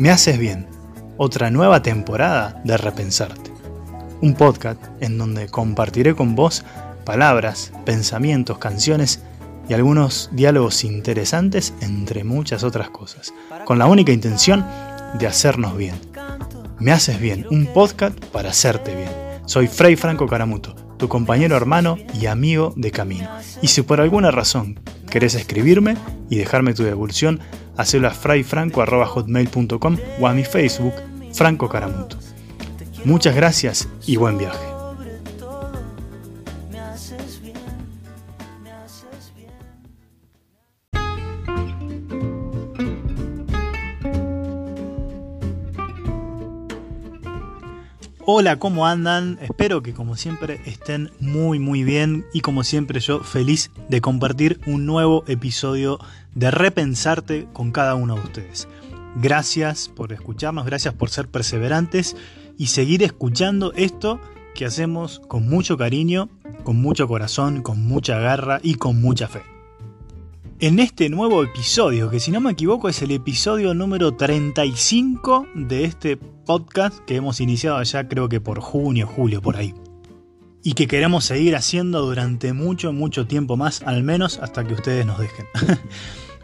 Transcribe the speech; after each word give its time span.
Me 0.00 0.08
haces 0.08 0.38
bien, 0.38 0.66
otra 1.18 1.50
nueva 1.50 1.82
temporada 1.82 2.62
de 2.64 2.78
Repensarte. 2.78 3.52
Un 4.22 4.32
podcast 4.32 4.82
en 5.00 5.18
donde 5.18 5.50
compartiré 5.50 6.14
con 6.14 6.34
vos 6.34 6.64
palabras, 7.04 7.70
pensamientos, 7.84 8.56
canciones 8.56 9.20
y 9.68 9.74
algunos 9.74 10.30
diálogos 10.32 10.84
interesantes 10.84 11.74
entre 11.82 12.24
muchas 12.24 12.64
otras 12.64 12.88
cosas, 12.88 13.34
con 13.66 13.78
la 13.78 13.88
única 13.88 14.10
intención 14.10 14.64
de 15.18 15.26
hacernos 15.26 15.76
bien. 15.76 15.96
Me 16.78 16.92
haces 16.92 17.20
bien, 17.20 17.46
un 17.50 17.66
podcast 17.66 18.18
para 18.32 18.48
hacerte 18.48 18.96
bien. 18.96 19.10
Soy 19.44 19.66
Frei 19.66 19.96
Franco 19.96 20.26
Caramuto, 20.26 20.74
tu 20.96 21.10
compañero 21.10 21.58
hermano 21.58 21.98
y 22.18 22.24
amigo 22.24 22.72
de 22.74 22.90
camino. 22.90 23.28
Y 23.60 23.68
si 23.68 23.82
por 23.82 24.00
alguna 24.00 24.30
razón 24.30 24.80
querés 25.10 25.34
escribirme 25.34 25.98
y 26.30 26.36
dejarme 26.36 26.72
tu 26.72 26.84
devolución, 26.84 27.40
hacelo 27.80 28.08
a 28.08 28.12
frayfranco.hotmail.com 28.12 29.96
o 30.20 30.26
a 30.26 30.32
mi 30.32 30.44
Facebook, 30.44 30.94
Franco 31.32 31.68
Caramuto. 31.68 32.16
Muchas 33.04 33.34
gracias 33.34 33.88
y 34.06 34.16
buen 34.16 34.38
viaje. 34.38 34.69
Hola, 48.32 48.60
¿cómo 48.60 48.86
andan? 48.86 49.40
Espero 49.42 49.82
que 49.82 49.92
como 49.92 50.14
siempre 50.14 50.60
estén 50.64 51.10
muy 51.18 51.58
muy 51.58 51.82
bien 51.82 52.24
y 52.32 52.42
como 52.42 52.62
siempre 52.62 53.00
yo 53.00 53.24
feliz 53.24 53.72
de 53.88 54.00
compartir 54.00 54.60
un 54.66 54.86
nuevo 54.86 55.24
episodio 55.26 55.98
de 56.36 56.52
Repensarte 56.52 57.48
con 57.52 57.72
cada 57.72 57.96
uno 57.96 58.14
de 58.14 58.20
ustedes. 58.20 58.68
Gracias 59.16 59.88
por 59.88 60.12
escucharnos, 60.12 60.64
gracias 60.64 60.94
por 60.94 61.10
ser 61.10 61.26
perseverantes 61.26 62.16
y 62.56 62.68
seguir 62.68 63.02
escuchando 63.02 63.72
esto 63.74 64.20
que 64.54 64.64
hacemos 64.64 65.18
con 65.26 65.48
mucho 65.48 65.76
cariño, 65.76 66.28
con 66.62 66.80
mucho 66.80 67.08
corazón, 67.08 67.62
con 67.62 67.82
mucha 67.82 68.20
garra 68.20 68.60
y 68.62 68.76
con 68.76 69.00
mucha 69.00 69.26
fe 69.26 69.42
en 70.60 70.78
este 70.78 71.08
nuevo 71.08 71.42
episodio, 71.42 72.10
que 72.10 72.20
si 72.20 72.30
no 72.30 72.40
me 72.42 72.50
equivoco 72.50 72.90
es 72.90 73.00
el 73.00 73.12
episodio 73.12 73.72
número 73.72 74.14
35 74.14 75.48
de 75.54 75.84
este 75.84 76.18
podcast 76.18 76.98
que 77.06 77.16
hemos 77.16 77.40
iniciado 77.40 77.78
allá 77.78 78.08
creo 78.08 78.28
que 78.28 78.42
por 78.42 78.60
junio, 78.60 79.06
julio, 79.06 79.40
por 79.40 79.56
ahí. 79.56 79.74
Y 80.62 80.74
que 80.74 80.86
queremos 80.86 81.24
seguir 81.24 81.56
haciendo 81.56 82.02
durante 82.02 82.52
mucho, 82.52 82.92
mucho 82.92 83.26
tiempo 83.26 83.56
más, 83.56 83.80
al 83.86 84.02
menos 84.02 84.38
hasta 84.38 84.66
que 84.66 84.74
ustedes 84.74 85.06
nos 85.06 85.18
dejen. 85.18 85.46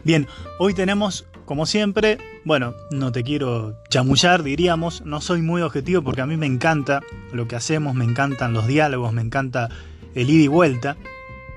Bien, 0.03 0.25
hoy 0.57 0.73
tenemos, 0.73 1.27
como 1.45 1.67
siempre, 1.67 2.17
bueno, 2.43 2.73
no 2.89 3.11
te 3.11 3.23
quiero 3.23 3.75
chamullar, 3.89 4.41
diríamos, 4.41 5.05
no 5.05 5.21
soy 5.21 5.43
muy 5.43 5.61
objetivo 5.61 6.01
porque 6.01 6.21
a 6.21 6.25
mí 6.25 6.37
me 6.37 6.47
encanta 6.47 7.03
lo 7.31 7.47
que 7.47 7.55
hacemos, 7.55 7.93
me 7.93 8.05
encantan 8.05 8.53
los 8.53 8.65
diálogos, 8.65 9.13
me 9.13 9.21
encanta 9.21 9.69
el 10.15 10.27
ida 10.31 10.45
y 10.45 10.47
vuelta. 10.47 10.97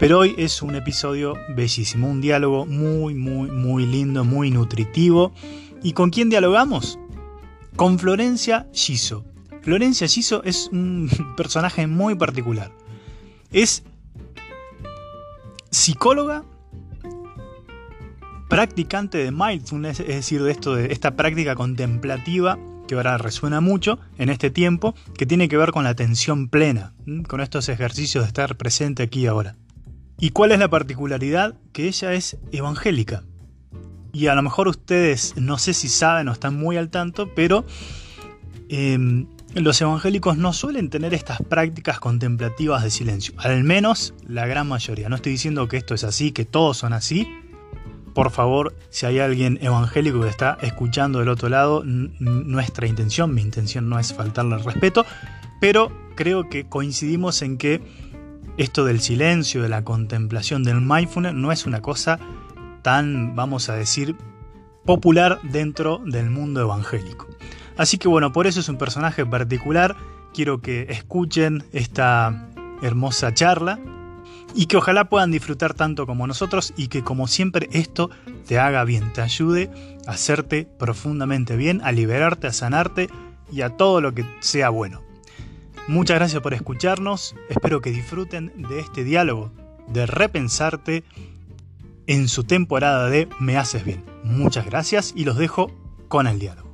Pero 0.01 0.21
hoy 0.21 0.35
es 0.39 0.63
un 0.63 0.75
episodio 0.77 1.35
bellísimo, 1.51 2.09
un 2.09 2.23
diálogo 2.23 2.65
muy, 2.65 3.13
muy, 3.13 3.51
muy 3.51 3.85
lindo, 3.85 4.25
muy 4.25 4.51
nutritivo. 4.51 5.35
¿Y 5.83 5.93
con 5.93 6.09
quién 6.09 6.31
dialogamos? 6.31 6.99
Con 7.77 7.99
Florencia 7.99 8.67
Giso. 8.73 9.27
Florencia 9.61 10.09
Giso 10.09 10.43
es 10.43 10.71
un 10.73 11.11
personaje 11.37 11.87
muy 11.87 12.15
particular. 12.15 12.73
Es 13.53 13.83
psicóloga, 15.71 16.45
practicante 18.49 19.19
de 19.19 19.31
mindfulness, 19.33 20.01
es 20.01 20.09
decir, 20.09 20.43
de 20.43 20.51
esto 20.51 20.77
de 20.77 20.93
esta 20.95 21.15
práctica 21.15 21.55
contemplativa 21.55 22.59
que 22.89 22.95
ahora 22.95 23.19
resuena 23.19 23.61
mucho 23.61 23.99
en 24.17 24.31
este 24.31 24.49
tiempo, 24.49 24.95
que 25.19 25.27
tiene 25.27 25.51
que 25.51 25.59
ver 25.59 25.73
con 25.73 25.85
la 25.85 25.91
atención 25.91 26.49
plena, 26.49 26.95
con 27.29 27.43
estos 27.43 27.69
ejercicios 27.69 28.25
de 28.25 28.29
estar 28.29 28.57
presente 28.57 29.03
aquí 29.03 29.21
y 29.21 29.27
ahora. 29.27 29.57
¿Y 30.21 30.31
cuál 30.31 30.53
es 30.53 30.59
la 30.59 30.69
particularidad? 30.69 31.55
Que 31.73 31.89
ella 31.89 32.13
es 32.13 32.37
evangélica. 32.53 33.25
Y 34.13 34.27
a 34.27 34.35
lo 34.35 34.43
mejor 34.43 34.69
ustedes 34.69 35.35
no 35.37 35.57
sé 35.57 35.73
si 35.73 35.89
saben 35.89 36.29
o 36.29 36.33
están 36.33 36.57
muy 36.57 36.77
al 36.77 36.91
tanto, 36.91 37.35
pero 37.35 37.65
em, 38.69 39.27
los 39.55 39.81
evangélicos 39.81 40.37
no 40.37 40.53
suelen 40.53 40.91
tener 40.91 41.15
estas 41.15 41.39
prácticas 41.43 42.01
contemplativas 42.01 42.83
de 42.83 42.91
silencio. 42.91 43.33
Al 43.39 43.65
menos 43.65 44.13
la 44.29 44.47
gran 44.47 44.69
mayoría. 44.69 45.09
No 45.09 45.17
estoy 45.17 45.33
diciendo 45.33 45.69
que 45.69 45.79
esto 45.79 45.95
es 45.95 46.05
así, 46.05 46.33
que 46.33 46.45
todos 46.45 46.77
son 46.77 46.93
así. 46.93 47.27
Por 48.15 48.31
favor, 48.31 48.77
si 48.91 49.07
hay 49.07 49.21
alguien 49.21 49.59
evangélico 49.63 50.21
que 50.21 50.29
está 50.29 50.59
escuchando 50.61 51.21
del 51.21 51.29
otro 51.31 51.49
lado, 51.49 51.83
nuestra 51.85 52.87
intención, 52.87 53.33
mi 53.33 53.41
intención 53.41 53.89
no 53.89 53.99
es 53.99 54.13
faltarle 54.13 54.57
el 54.57 54.65
respeto, 54.65 55.07
pero 55.61 55.93
creo 56.17 56.51
que 56.51 56.67
coincidimos 56.67 57.41
en 57.41 57.57
que 57.57 57.81
esto 58.61 58.85
del 58.85 59.01
silencio, 59.01 59.63
de 59.63 59.71
la 59.71 59.85
contemplación, 59.85 60.65
del 60.65 60.83
mindfulness, 60.83 61.33
no 61.33 61.51
es 61.51 61.65
una 61.65 61.81
cosa 61.81 62.19
tan, 62.83 63.35
vamos 63.35 63.71
a 63.71 63.75
decir, 63.75 64.17
popular 64.85 65.41
dentro 65.43 66.03
del 66.05 66.29
mundo 66.29 66.61
evangélico. 66.61 67.27
Así 67.79 67.97
que 67.97 68.07
bueno, 68.07 68.33
por 68.33 68.47
eso 68.47 68.61
es 68.61 68.69
un 68.69 68.77
personaje 68.77 69.25
particular. 69.25 69.97
Quiero 70.35 70.61
que 70.61 70.87
escuchen 70.91 71.65
esta 71.73 72.51
hermosa 72.83 73.33
charla 73.33 73.81
y 74.55 74.67
que 74.67 74.77
ojalá 74.77 75.09
puedan 75.09 75.31
disfrutar 75.31 75.73
tanto 75.73 76.07
como 76.07 76.27
nosotros 76.27 76.75
y 76.77 76.89
que 76.89 77.03
como 77.03 77.29
siempre 77.29 77.71
esto 77.73 78.11
te 78.47 78.59
haga 78.59 78.85
bien, 78.85 79.11
te 79.15 79.23
ayude 79.23 79.71
a 80.07 80.11
hacerte 80.11 80.69
profundamente 80.79 81.57
bien, 81.57 81.81
a 81.83 81.93
liberarte, 81.93 82.49
a 82.49 82.53
sanarte 82.53 83.09
y 83.51 83.63
a 83.63 83.71
todo 83.71 84.03
lo 84.03 84.13
que 84.13 84.27
sea 84.41 84.69
bueno. 84.69 85.10
Muchas 85.91 86.19
gracias 86.19 86.41
por 86.41 86.55
escucharnos, 86.55 87.35
espero 87.49 87.81
que 87.81 87.91
disfruten 87.91 88.53
de 88.69 88.79
este 88.79 89.03
diálogo, 89.03 89.51
de 89.89 90.07
repensarte 90.07 91.03
en 92.07 92.29
su 92.29 92.45
temporada 92.45 93.11
de 93.11 93.29
Me 93.41 93.57
haces 93.57 93.85
bien. 93.85 94.05
Muchas 94.23 94.67
gracias 94.67 95.13
y 95.17 95.25
los 95.25 95.37
dejo 95.37 95.73
con 96.07 96.29
el 96.29 96.39
diálogo. 96.39 96.70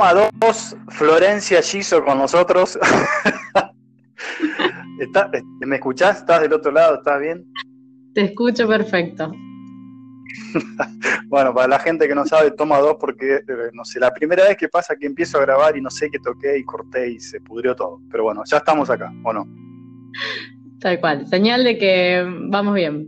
Toma 0.00 0.14
dos, 0.14 0.74
Florencia 0.88 1.60
Giso 1.60 2.02
con 2.02 2.16
nosotros. 2.16 2.78
¿Me 5.60 5.76
escuchás? 5.76 6.20
¿Estás 6.20 6.40
del 6.40 6.54
otro 6.54 6.72
lado? 6.72 6.94
¿Estás 6.94 7.20
bien? 7.20 7.44
Te 8.14 8.22
escucho 8.22 8.66
perfecto. 8.66 9.30
bueno, 11.26 11.52
para 11.52 11.68
la 11.68 11.78
gente 11.80 12.08
que 12.08 12.14
no 12.14 12.24
sabe, 12.24 12.52
toma 12.52 12.78
dos 12.78 12.96
porque, 12.98 13.34
eh, 13.34 13.70
no 13.74 13.84
sé, 13.84 14.00
la 14.00 14.10
primera 14.14 14.44
vez 14.44 14.56
que 14.56 14.70
pasa 14.70 14.96
que 14.96 15.04
empiezo 15.04 15.36
a 15.36 15.42
grabar 15.42 15.76
y 15.76 15.82
no 15.82 15.90
sé 15.90 16.08
qué 16.10 16.18
toqué 16.18 16.56
y 16.56 16.64
corté 16.64 17.10
y 17.10 17.20
se 17.20 17.38
pudrió 17.42 17.76
todo. 17.76 18.00
Pero 18.10 18.24
bueno, 18.24 18.42
ya 18.46 18.56
estamos 18.56 18.88
acá, 18.88 19.12
¿o 19.22 19.34
no? 19.34 19.46
Tal 20.80 20.98
cual, 20.98 21.26
señal 21.26 21.62
de 21.62 21.76
que 21.76 22.24
vamos 22.48 22.72
bien. 22.72 23.06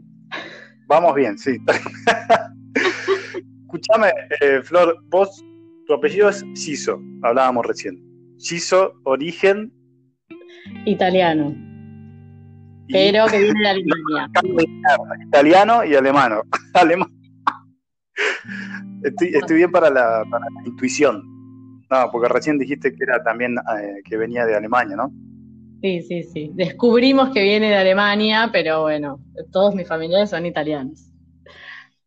Vamos 0.88 1.14
bien, 1.14 1.38
sí. 1.38 1.56
Escúchame, 3.62 4.12
eh, 4.42 4.60
Flor, 4.62 5.02
vos 5.08 5.42
tu 5.86 5.94
apellido 5.94 6.28
es 6.28 6.44
Ciso, 6.54 7.00
hablábamos 7.22 7.66
recién. 7.66 8.02
Ciso, 8.38 8.94
origen. 9.04 9.72
Italiano. 10.84 11.54
Pero 12.88 13.26
que 13.26 13.38
viene 13.38 13.60
de 13.60 13.68
Alemania. 13.68 14.30
Italiano 15.26 15.84
y 15.84 15.94
alemano. 15.94 16.42
Estoy, 19.02 19.56
bien 19.56 19.70
para 19.70 19.90
la, 19.90 20.24
intuición. 20.64 21.22
No, 21.90 22.10
porque 22.10 22.28
recién 22.28 22.58
dijiste 22.58 22.94
que 22.94 23.04
era 23.04 23.22
también 23.22 23.56
eh, 23.56 24.02
que 24.04 24.16
venía 24.16 24.46
de 24.46 24.56
Alemania, 24.56 24.96
¿no? 24.96 25.12
Sí, 25.82 26.02
sí, 26.02 26.22
sí. 26.22 26.50
Descubrimos 26.54 27.30
que 27.30 27.42
viene 27.42 27.68
de 27.68 27.76
Alemania, 27.76 28.50
pero 28.52 28.82
bueno, 28.82 29.20
todos 29.50 29.74
mis 29.74 29.88
familiares 29.88 30.30
son 30.30 30.46
italianos. 30.46 31.10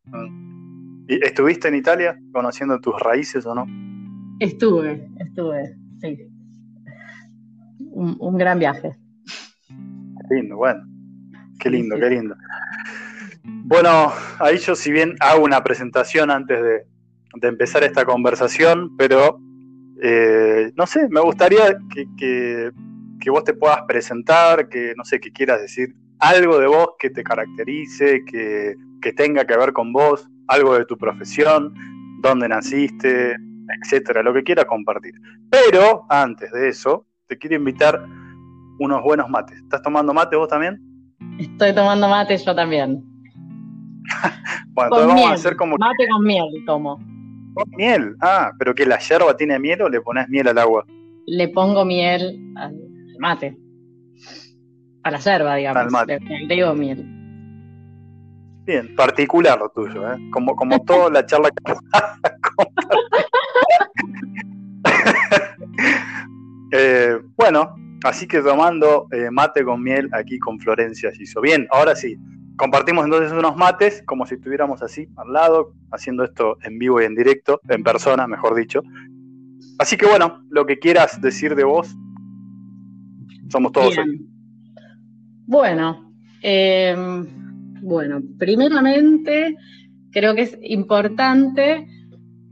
Mm. 0.05 0.54
¿Estuviste 1.07 1.67
en 1.67 1.75
Italia 1.75 2.19
conociendo 2.31 2.79
tus 2.79 2.99
raíces 2.99 3.45
o 3.45 3.53
no? 3.53 3.65
Estuve, 4.39 5.07
estuve, 5.19 5.75
sí. 6.01 6.27
Un, 7.91 8.37
gran 8.37 8.59
viaje. 8.59 8.97
Qué 9.67 10.35
lindo, 10.35 10.57
bueno. 10.57 10.83
Qué 11.59 11.69
lindo, 11.69 11.95
qué 11.97 12.09
lindo. 12.09 12.35
Bueno, 13.43 14.11
ahí 14.39 14.57
yo 14.57 14.75
si 14.75 14.91
bien 14.91 15.15
hago 15.19 15.43
una 15.43 15.63
presentación 15.63 16.31
antes 16.31 16.61
de, 16.61 16.85
empezar 17.47 17.83
esta 17.83 18.05
conversación, 18.05 18.95
pero 18.97 19.39
eh, 20.01 20.71
no 20.75 20.87
sé, 20.87 21.07
me 21.09 21.21
gustaría 21.21 21.77
que, 21.93 22.07
que, 22.17 23.29
vos 23.29 23.43
te 23.43 23.53
puedas 23.53 23.81
presentar, 23.87 24.69
que 24.69 24.93
no 24.95 25.03
sé, 25.03 25.19
que 25.19 25.31
quieras 25.31 25.61
decir 25.61 25.95
algo 26.19 26.59
de 26.59 26.67
vos 26.67 26.89
que 26.99 27.09
te 27.09 27.23
caracterice, 27.23 28.23
que, 28.25 28.75
que 29.01 29.13
tenga 29.13 29.45
que 29.45 29.57
ver 29.57 29.73
con 29.73 29.91
vos, 29.93 30.29
algo 30.47 30.77
de 30.77 30.85
tu 30.85 30.97
profesión, 30.97 31.73
dónde 32.21 32.47
naciste, 32.47 33.35
etcétera, 33.81 34.23
lo 34.23 34.33
que 34.33 34.43
quieras 34.43 34.65
compartir. 34.65 35.13
Pero 35.49 36.05
antes 36.09 36.51
de 36.51 36.69
eso, 36.69 37.05
te 37.27 37.37
quiero 37.37 37.55
invitar 37.55 38.05
unos 38.79 39.01
buenos 39.03 39.29
mates. 39.29 39.57
¿Estás 39.57 39.81
tomando 39.81 40.13
mate 40.13 40.35
vos 40.35 40.47
también? 40.47 40.79
Estoy 41.39 41.73
tomando 41.73 42.07
mate 42.07 42.37
yo 42.37 42.55
también. 42.55 43.03
bueno, 44.73 44.95
entonces 44.95 45.07
vamos 45.07 45.31
a 45.31 45.33
hacer 45.33 45.55
como. 45.55 45.77
Mate 45.77 46.07
con 46.09 46.23
miel 46.23 46.45
tomo. 46.65 46.97
Con 47.53 47.69
miel, 47.77 48.15
ah, 48.21 48.51
pero 48.59 48.75
que 48.75 48.85
la 48.85 48.99
yerba 48.99 49.35
tiene 49.37 49.57
miel 49.59 49.81
o 49.81 49.89
le 49.89 50.01
pones 50.01 50.27
miel 50.27 50.47
al 50.49 50.57
agua? 50.57 50.85
Le 51.25 51.47
pongo 51.47 51.85
miel 51.85 52.53
al 52.57 52.75
mate. 53.19 53.57
A 55.03 55.11
la 55.11 55.19
yerba, 55.19 55.55
digamos. 55.55 55.81
Al 55.81 55.91
mate. 55.91 56.19
Le 56.19 56.55
digo 56.55 56.73
miel. 56.73 57.14
Bien, 58.65 58.95
particular 58.95 59.59
lo 59.59 59.69
tuyo, 59.69 60.11
¿eh? 60.11 60.17
Como, 60.31 60.55
como 60.55 60.83
toda 60.83 61.11
la 61.11 61.23
charla 61.25 61.51
que 61.51 61.73
eh, 66.71 67.19
Bueno, 67.37 67.75
así 68.03 68.27
que 68.27 68.41
tomando 68.41 69.07
eh, 69.11 69.29
mate 69.29 69.63
con 69.63 69.83
miel 69.83 70.09
aquí 70.13 70.39
con 70.39 70.59
Florencia 70.59 71.11
hizo 71.19 71.41
Bien, 71.41 71.67
ahora 71.69 71.95
sí, 71.95 72.17
compartimos 72.57 73.05
entonces 73.05 73.31
unos 73.31 73.55
mates 73.55 74.01
como 74.07 74.25
si 74.25 74.33
estuviéramos 74.35 74.81
así 74.81 75.07
al 75.17 75.31
lado, 75.31 75.73
haciendo 75.91 76.23
esto 76.23 76.57
en 76.63 76.79
vivo 76.79 76.99
y 76.99 77.05
en 77.05 77.13
directo, 77.13 77.61
en 77.69 77.83
persona, 77.83 78.25
mejor 78.25 78.55
dicho. 78.55 78.81
Así 79.77 79.95
que 79.95 80.07
bueno, 80.07 80.43
lo 80.49 80.65
que 80.65 80.79
quieras 80.79 81.21
decir 81.21 81.53
de 81.53 81.65
vos, 81.65 81.95
somos 83.49 83.71
todos. 83.71 83.95
Bueno, 85.45 86.11
eh 86.41 86.95
bueno, 87.85 88.19
primeramente 88.39 89.55
creo 90.11 90.33
que 90.33 90.41
es 90.41 90.57
importante, 90.63 91.87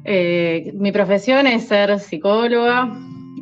eh, 0.06 0.72
mi 0.76 0.92
profesión 0.92 1.48
es 1.48 1.64
ser 1.64 2.00
psicóloga 2.00 2.96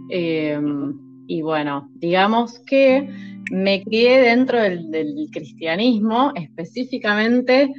em, 0.09 0.93
y 1.27 1.41
bueno, 1.41 1.89
digamos 1.95 2.59
que 2.59 3.09
me 3.51 3.83
crié 3.83 4.21
dentro 4.21 4.61
del, 4.61 5.27
cristianismo, 5.33 6.31
específicamente 6.35 7.69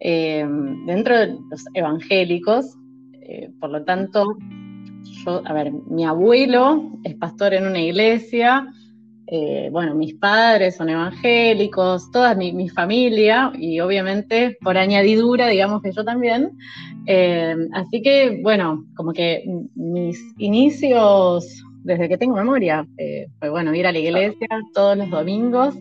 em, 0.00 0.86
dentro 0.86 1.18
de 1.18 1.26
los 1.50 1.64
evangélicos, 1.74 2.74
eh, 3.20 3.50
por 3.60 3.68
lo 3.68 3.84
tanto, 3.84 4.38
yo, 5.24 5.42
a 5.44 5.52
ver, 5.52 5.72
mi 5.90 6.06
abuelo 6.06 6.98
es 7.04 7.14
pastor 7.16 7.52
en 7.52 7.66
una 7.66 7.80
iglesia, 7.80 8.72
eh, 9.30 9.68
bueno, 9.70 9.94
mis 9.94 10.14
padres 10.14 10.76
son 10.76 10.88
evangélicos, 10.88 12.10
toda 12.10 12.34
mi, 12.34 12.68
familia 12.70 13.52
y 13.54 13.78
obviamente 13.80 14.56
por 14.62 14.78
añadidura, 14.78 15.48
digamos 15.48 15.82
que 15.82 15.92
yo 15.92 16.02
también. 16.02 16.52
Eh, 17.06 17.54
así 17.74 18.00
que, 18.00 18.40
bueno, 18.42 18.86
como 18.96 19.12
que 19.12 19.44
mis 19.74 20.18
inicios 20.38 21.62
desde 21.84 22.08
que 22.08 22.16
tengo 22.16 22.36
memoria, 22.36 22.86
eh, 22.96 23.28
fue 23.38 23.50
bueno, 23.50 23.74
ir 23.74 23.86
a 23.86 23.92
la 23.92 23.98
iglesia 23.98 24.48
todos 24.72 24.96
los 24.96 25.10
domingos, 25.10 25.74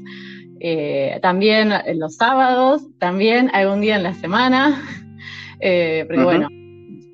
también 1.22 1.72
los 1.96 2.16
sábados, 2.16 2.82
también 3.00 3.50
algún 3.54 3.80
día 3.80 3.96
en 3.96 4.04
la 4.04 4.14
semana, 4.16 4.82
porque 5.60 6.24
bueno, 6.24 6.50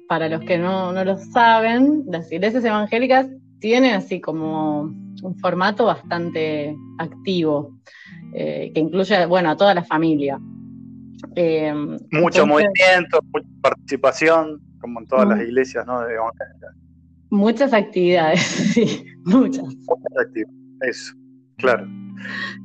para 0.07 0.29
los 0.29 0.41
que 0.41 0.57
no, 0.57 0.93
no 0.93 1.03
lo 1.03 1.17
saben, 1.17 2.03
las 2.07 2.31
iglesias 2.31 2.63
evangélicas 2.65 3.27
tienen 3.63 3.93
así 3.93 4.19
como 4.19 4.81
un 4.81 5.37
formato 5.39 5.85
bastante 5.85 6.75
activo, 6.97 7.79
eh, 8.33 8.73
que 8.75 8.81
incluye, 8.81 9.25
bueno, 9.25 9.51
a 9.51 9.55
toda 9.55 9.73
la 9.73 9.85
familia. 9.85 10.37
Eh, 11.33 11.73
Mucho 12.11 12.45
movimiento, 12.45 13.21
mucha 13.31 13.47
participación, 13.61 14.61
como 14.81 14.99
en 14.99 15.07
todas 15.07 15.29
las 15.29 15.39
iglesias, 15.39 15.87
¿no? 15.87 16.01
muchas 17.29 17.71
actividades, 17.71 18.41
sí, 18.73 19.05
muchas. 19.23 19.63
Muchas 19.63 20.17
actividades, 20.19 20.57
eso, 20.81 21.13
claro. 21.55 21.87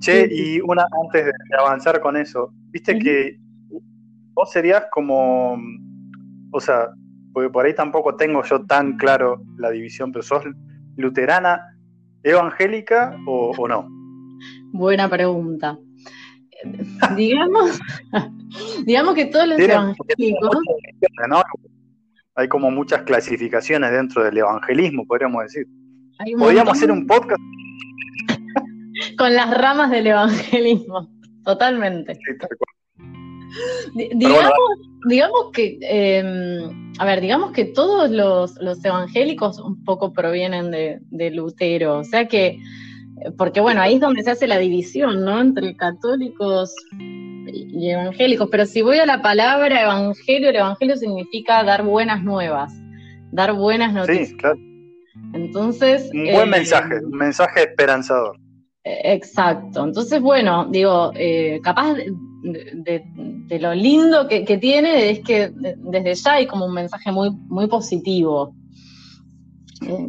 Che, 0.00 0.28
y 0.32 0.60
una 0.60 0.84
antes 1.04 1.26
de 1.26 1.32
avanzar 1.60 2.00
con 2.00 2.16
eso, 2.16 2.52
viste 2.72 2.98
que 2.98 3.38
vos 4.34 4.50
serías 4.50 4.86
como, 4.90 5.56
o 6.50 6.60
sea, 6.60 6.88
porque 7.32 7.50
por 7.50 7.66
ahí 7.66 7.74
tampoco 7.76 8.16
tengo 8.16 8.42
yo 8.42 8.66
tan 8.66 8.96
claro 8.96 9.40
la 9.58 9.70
división, 9.70 10.10
pero 10.10 10.24
sos 10.24 10.42
luterana 10.98 11.60
evangélica 12.22 13.16
o, 13.26 13.66
no? 13.66 13.88
Buena 14.72 15.08
pregunta. 15.08 15.78
digamos, 17.16 17.80
digamos 18.84 19.14
que 19.14 19.26
todos 19.26 19.48
los 19.48 19.58
evangélicos. 19.58 20.58
Hay 22.34 22.48
como 22.48 22.70
muchas 22.70 23.02
clasificaciones 23.02 23.90
dentro 23.90 24.22
del 24.22 24.38
evangelismo, 24.38 25.06
podríamos 25.06 25.44
decir. 25.44 25.66
Podríamos 26.38 26.76
hacer 26.76 26.90
un 26.90 27.06
podcast. 27.06 27.40
Con 29.18 29.34
las 29.34 29.56
ramas 29.56 29.90
del 29.90 30.08
evangelismo, 30.08 31.08
totalmente. 31.44 32.18
Digamos, 35.06 35.50
que, 35.52 35.78
em, 35.82 36.92
a 36.98 37.04
ver, 37.04 37.20
digamos 37.20 37.52
que 37.52 37.64
todos 37.64 38.10
los, 38.10 38.58
evangélicos 38.84 39.58
un 39.58 39.84
poco 39.84 40.12
provienen 40.12 40.70
de, 40.70 41.30
Lutero, 41.30 41.98
o 41.98 42.04
sea 42.04 42.26
que, 42.26 42.58
porque 43.36 43.60
bueno, 43.60 43.80
ahí 43.80 43.94
es 43.94 44.00
donde 44.00 44.22
se 44.22 44.30
hace 44.30 44.46
la 44.46 44.58
división, 44.58 45.24
¿no? 45.24 45.40
Entre 45.40 45.76
católicos 45.76 46.74
y 46.98 47.90
evangélicos, 47.90 48.48
pero 48.50 48.66
si 48.66 48.82
voy 48.82 48.98
a 48.98 49.06
la 49.06 49.22
palabra 49.22 49.82
evangelio, 49.82 50.50
el 50.50 50.56
evangelio 50.56 50.96
significa 50.96 51.62
dar 51.64 51.84
buenas 51.84 52.22
nuevas, 52.22 52.72
dar 53.32 53.54
buenas 53.54 53.92
noticias. 53.92 54.28
Sí, 54.28 54.36
claro. 54.36 54.58
Entonces... 55.32 56.10
Un 56.12 56.24
buen 56.32 56.48
eh, 56.48 56.50
mensaje, 56.50 57.04
un 57.04 57.18
mensaje 57.18 57.62
esperanzador. 57.62 58.38
Exacto. 59.05 59.85
Entonces, 59.85 60.20
bueno, 60.20 60.67
digo, 60.70 61.12
eh, 61.14 61.61
capaz 61.62 61.94
de, 61.94 63.58
lo 63.61 63.75
lindo 63.75 64.29
que, 64.29 64.58
tiene 64.58 65.11
es 65.11 65.20
que 65.20 65.52
desde 65.52 66.14
ya 66.14 66.35
hay 66.35 66.46
como 66.46 66.67
un 66.67 66.75
mensaje 66.75 67.12
muy, 67.12 67.31
muy 67.31 67.67
positivo. 67.67 68.55
Eh, 69.82 70.08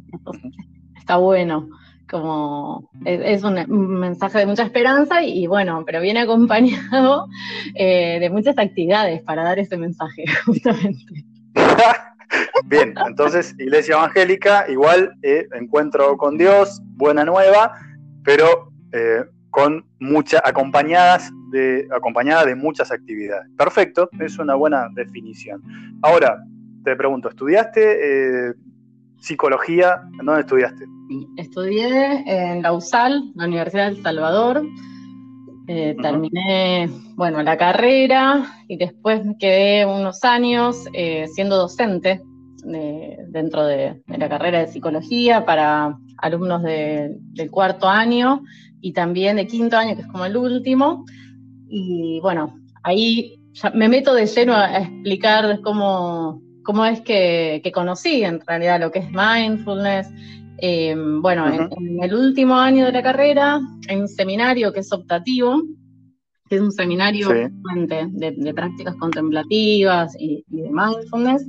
está 0.97 1.17
bueno, 1.17 1.69
como 2.09 2.89
es, 3.05 3.43
un, 3.43 3.65
mensaje 3.99 4.39
de 4.39 4.45
mucha 4.45 4.63
esperanza 4.63 5.23
y, 5.23 5.47
bueno, 5.47 5.83
pero 5.85 6.01
viene 6.01 6.21
acompañado 6.21 7.27
eh, 7.75 8.17
de 8.19 8.29
muchas 8.29 8.57
actividades 8.57 9.21
para 9.23 9.43
dar 9.43 9.59
ese 9.59 9.77
mensaje, 9.77 10.23
justamente. 10.45 11.25
Bien, 12.65 12.93
entonces 13.07 13.55
Iglesia 13.57 13.95
Evangélica, 13.95 14.65
igual 14.69 15.11
encuentro 15.55 16.15
con 16.15 16.37
Dios, 16.37 16.79
buena 16.95 17.25
nueva, 17.25 17.73
pero 18.23 18.68
con 19.51 19.85
muchas 19.99 20.41
acompañadas 20.45 21.31
de, 21.51 21.87
acompañada 21.95 22.45
de 22.45 22.55
muchas 22.55 22.91
actividades. 22.91 23.49
Perfecto, 23.57 24.09
es 24.19 24.37
una 24.37 24.55
buena 24.55 24.87
definición. 24.93 25.61
Ahora, 26.01 26.43
te 26.83 26.95
pregunto, 26.95 27.29
¿estudiaste 27.29 28.49
eh, 28.49 28.53
psicología? 29.19 30.01
¿En 30.19 30.25
dónde 30.25 30.41
estudiaste? 30.41 30.85
Estudié 31.37 32.23
en 32.25 32.61
la 32.61 32.73
USAL, 32.73 33.31
la 33.35 33.45
Universidad 33.45 33.91
del 33.91 34.01
Salvador. 34.01 34.63
Eh, 35.67 35.95
terminé, 36.01 36.89
bueno, 37.15 37.43
la 37.43 37.57
carrera 37.57 38.43
y 38.67 38.77
después 38.77 39.21
quedé 39.39 39.85
unos 39.85 40.23
años 40.23 40.85
eh, 40.93 41.27
siendo 41.27 41.57
docente 41.57 42.21
dentro 43.29 43.65
de, 43.65 44.01
la 44.07 44.29
carrera 44.29 44.59
de 44.59 44.67
psicología 44.67 45.45
para 45.45 45.97
alumnos 46.17 46.61
del 46.63 47.51
cuarto 47.51 47.87
año 47.87 48.41
y 48.81 48.93
también 48.93 49.37
de 49.37 49.47
quinto 49.47 49.77
año, 49.77 49.95
que 49.95 50.01
es 50.01 50.07
como 50.07 50.25
el 50.25 50.37
último. 50.37 51.05
Y 51.67 52.19
bueno, 52.21 52.59
ahí 52.83 53.39
me 53.73 53.89
meto 53.89 54.13
de 54.13 54.25
lleno 54.25 54.53
a, 54.53 54.79
explicar 54.79 55.61
cómo, 55.61 56.41
cómo 56.63 56.85
es 56.85 57.01
que, 57.01 57.61
conocí 57.73 58.23
en 58.23 58.39
realidad 58.45 58.79
lo 58.79 58.91
que 58.91 58.99
es 58.99 59.07
mindfulness. 59.11 60.07
Eh, 60.61 60.95
bueno, 61.21 61.47
en, 61.47 62.03
el 62.03 62.13
último 62.13 62.55
año 62.55 62.85
de 62.85 62.91
la 62.91 63.03
carrera 63.03 63.59
hay 63.87 63.95
un 63.97 64.07
seminario 64.07 64.73
que 64.73 64.81
es 64.81 64.91
optativo, 64.91 65.61
que 66.49 66.55
es 66.55 66.61
un 66.61 66.71
seminario 66.71 67.29
de, 67.29 68.53
prácticas 68.53 68.95
contemplativas 68.95 70.15
y, 70.19 70.43
de 70.47 70.69
mindfulness. 70.69 71.45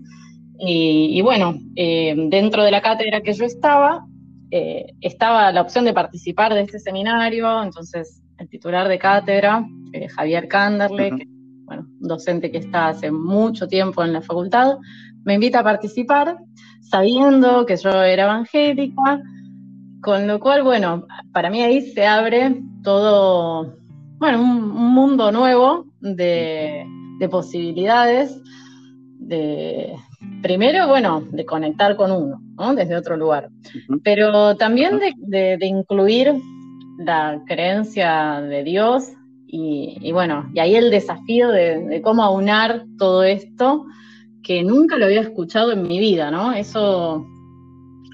Y, 0.62 1.22
bueno, 1.22 1.58
eh, 1.75 2.14
dentro 2.28 2.62
de 2.62 2.70
la 2.70 2.82
cátedra 2.82 3.22
que 3.22 3.32
yo 3.32 3.46
estaba, 3.46 4.04
eh, 4.50 4.87
estaba 5.00 5.52
la 5.52 5.62
opción 5.62 5.85
de 5.85 5.92
participar 5.92 6.54
de 6.54 6.62
este 6.62 6.78
seminario, 6.78 7.62
entonces 7.62 8.23
el 8.38 8.49
titular 8.49 8.88
de 8.88 8.99
cátedra, 8.99 9.64
eh, 9.92 10.09
Javier 10.09 10.49
Canderle, 10.49 11.11
bueno, 11.64 11.87
un 12.00 12.09
docente 12.09 12.50
que 12.50 12.59
está 12.59 12.88
hace 12.88 13.11
mucho 13.11 13.69
tiempo 13.69 14.02
en 14.02 14.12
la 14.12 14.23
facultad, 14.23 14.78
me 15.25 15.35
invita 15.35 15.61
a 15.61 15.64
participar, 15.64 16.38
sabiendo 16.80 17.64
que 17.66 17.76
yo 17.76 17.90
era 18.02 18.25
evangélica, 18.25 19.23
con 20.00 20.26
lo 20.26 20.40
cual, 20.40 20.62
bueno, 20.62 21.07
para 21.33 21.50
mí 21.50 21.62
ahí 21.62 21.83
se 21.92 22.07
abre 22.07 22.61
todo, 22.83 23.76
bueno, 24.19 24.40
un, 24.40 24.71
mundo 24.95 25.30
nuevo 25.30 25.87
de, 26.00 26.85
posibilidades, 27.30 28.40
de, 29.19 29.95
primero, 30.42 30.88
bueno, 30.88 31.23
de 31.30 31.44
conectar 31.44 31.97
con 31.97 32.11
uno, 32.11 32.40
¿no? 32.56 32.75
Desde 32.75 32.97
otro 32.97 33.16
lugar. 33.16 33.50
Pero 34.02 34.56
también 34.56 35.00
de, 35.18 35.59
incluir 35.61 36.32
la 36.99 37.42
creencia 37.47 38.40
de 38.40 38.62
Dios 38.64 39.12
y, 39.47 40.12
bueno, 40.12 40.49
y 40.54 40.61
ahí 40.61 40.76
el 40.76 40.90
desafío 40.90 41.49
de, 41.49 42.00
cómo 42.02 42.23
aunar 42.23 42.85
todo 42.99 43.25
esto 43.25 43.87
que 44.42 44.62
nunca 44.62 44.97
lo 44.97 45.06
había 45.06 45.20
escuchado 45.20 45.73
en 45.73 45.82
mi 45.82 45.99
vida, 45.99 46.30
¿no? 46.30 46.52
Eso 46.52 47.26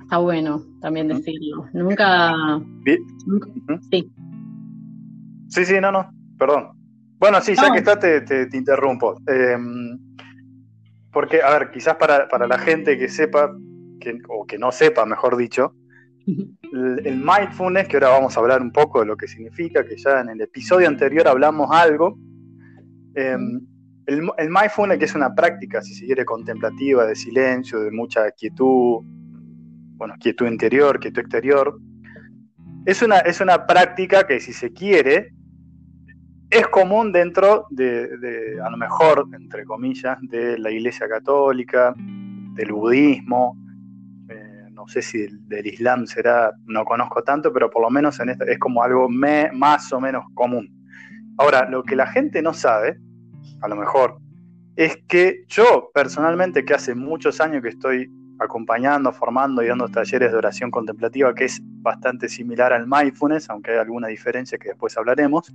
está 0.02 0.18
bueno 0.18 0.62
también 0.80 1.08
decirlo. 1.08 1.66
Nunca... 1.72 2.34
Sí. 3.90 4.10
Sí, 5.48 5.64
sí, 5.64 5.80
no, 5.80 5.92
no, 5.92 6.10
perdón. 6.38 6.76
Bueno, 7.18 7.40
sí, 7.40 7.54
ya 7.54 7.72
que 7.72 7.78
está, 7.78 7.98
te, 7.98 8.20
te, 8.20 8.56
interrumpo. 8.56 9.16
Em, 9.26 9.98
porque, 11.16 11.40
a 11.40 11.48
ver, 11.58 11.70
quizás 11.70 11.96
para, 11.96 12.46
la 12.46 12.58
gente 12.58 12.98
que 12.98 13.08
sepa, 13.08 13.50
o 14.28 14.46
que 14.46 14.58
no 14.58 14.70
sepa, 14.70 15.06
mejor 15.06 15.38
dicho, 15.38 15.74
el, 16.26 17.16
mindfulness, 17.16 17.88
que 17.88 17.96
ahora 17.96 18.10
vamos 18.10 18.36
a 18.36 18.40
hablar 18.40 18.60
un 18.60 18.70
poco 18.70 19.00
de 19.00 19.06
lo 19.06 19.16
que 19.16 19.26
significa, 19.26 19.82
que 19.82 19.96
ya 19.96 20.20
en 20.20 20.28
el 20.28 20.42
episodio 20.42 20.86
anterior 20.86 21.26
hablamos 21.26 21.70
algo. 21.72 22.18
Em, 23.14 23.66
el, 24.04 24.28
el, 24.36 24.50
mindfulness, 24.50 24.98
que 24.98 25.06
es 25.06 25.14
una 25.14 25.34
práctica, 25.34 25.80
si 25.80 25.94
se 25.94 26.04
quiere, 26.04 26.26
contemplativa, 26.26 27.06
de 27.06 27.16
silencio, 27.16 27.80
de 27.80 27.92
mucha 27.92 28.30
quietud, 28.32 28.98
bueno, 29.96 30.16
quietud 30.20 30.46
interior, 30.46 31.00
quietud 31.00 31.22
exterior, 31.22 31.78
es 32.84 33.00
una, 33.00 33.20
es 33.20 33.40
una 33.40 33.66
práctica 33.66 34.26
que, 34.26 34.38
si 34.38 34.52
se 34.52 34.70
quiere, 34.70 35.32
es 36.50 36.66
común 36.68 37.12
dentro 37.12 37.66
de, 37.70 38.58
a 38.64 38.70
lo 38.70 38.76
mejor, 38.76 39.28
entre 39.32 39.64
comillas, 39.64 40.18
de 40.22 40.58
la 40.58 40.70
Iglesia 40.70 41.08
Católica, 41.08 41.94
del 41.96 42.72
budismo, 42.72 43.56
eh, 44.28 44.68
no 44.70 44.86
sé 44.86 45.02
si 45.02 45.26
del, 45.48 45.66
Islam 45.66 46.06
será, 46.06 46.52
no 46.66 46.84
conozco 46.84 47.22
tanto, 47.22 47.52
pero 47.52 47.68
por 47.68 47.82
lo 47.82 47.90
menos 47.90 48.20
en 48.20 48.30
es 48.30 48.58
como 48.58 48.82
algo 48.82 49.08
más 49.08 49.92
o 49.92 50.00
menos 50.00 50.24
común. 50.34 50.72
Ahora, 51.38 51.68
lo 51.68 51.82
que 51.82 51.96
la 51.96 52.06
gente 52.06 52.40
no 52.42 52.54
sabe, 52.54 52.98
a 53.60 53.68
lo 53.68 53.76
mejor, 53.76 54.18
es 54.76 54.98
que 55.08 55.44
yo 55.48 55.90
personalmente, 55.92 56.64
que 56.64 56.74
hace 56.74 56.94
muchos 56.94 57.40
años 57.40 57.62
que 57.62 57.70
estoy 57.70 58.10
acompañando, 58.38 59.12
formando 59.12 59.62
y 59.62 59.68
dando 59.68 59.88
talleres 59.88 60.30
de 60.30 60.38
oración 60.38 60.70
contemplativa, 60.70 61.34
que 61.34 61.46
es 61.46 61.60
bastante 61.62 62.28
similar 62.28 62.72
al 62.72 62.86
mindfulness, 62.86 63.50
aunque 63.50 63.72
hay 63.72 63.78
alguna 63.78 64.08
diferencia 64.08 64.58
que 64.58 64.68
después 64.68 64.96
hablaremos, 64.96 65.52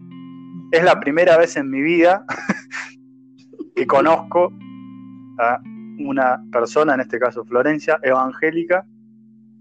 es 0.72 0.84
la 0.84 1.00
primera 1.00 1.38
vez 1.38 1.58
en 1.58 1.70
mi 1.70 1.82
vida 1.82 2.26
que 3.76 3.86
conozco 3.86 4.54
a 5.40 5.60
una 6.00 6.42
persona, 6.52 6.96
en 6.96 7.02
este 7.02 7.20
caso 7.20 7.46
Florencia, 7.46 8.00
evangélica, 8.04 8.86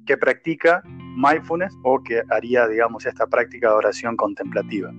que 0.06 0.16
practica 0.16 0.82
mindfulness 1.16 1.74
o 1.82 2.02
que 2.02 2.22
haría, 2.30 2.66
digamos, 2.68 3.06
esta 3.06 3.26
práctica 3.26 3.68
de 3.68 3.74
oración 3.74 4.16
contemplativa. 4.16 4.92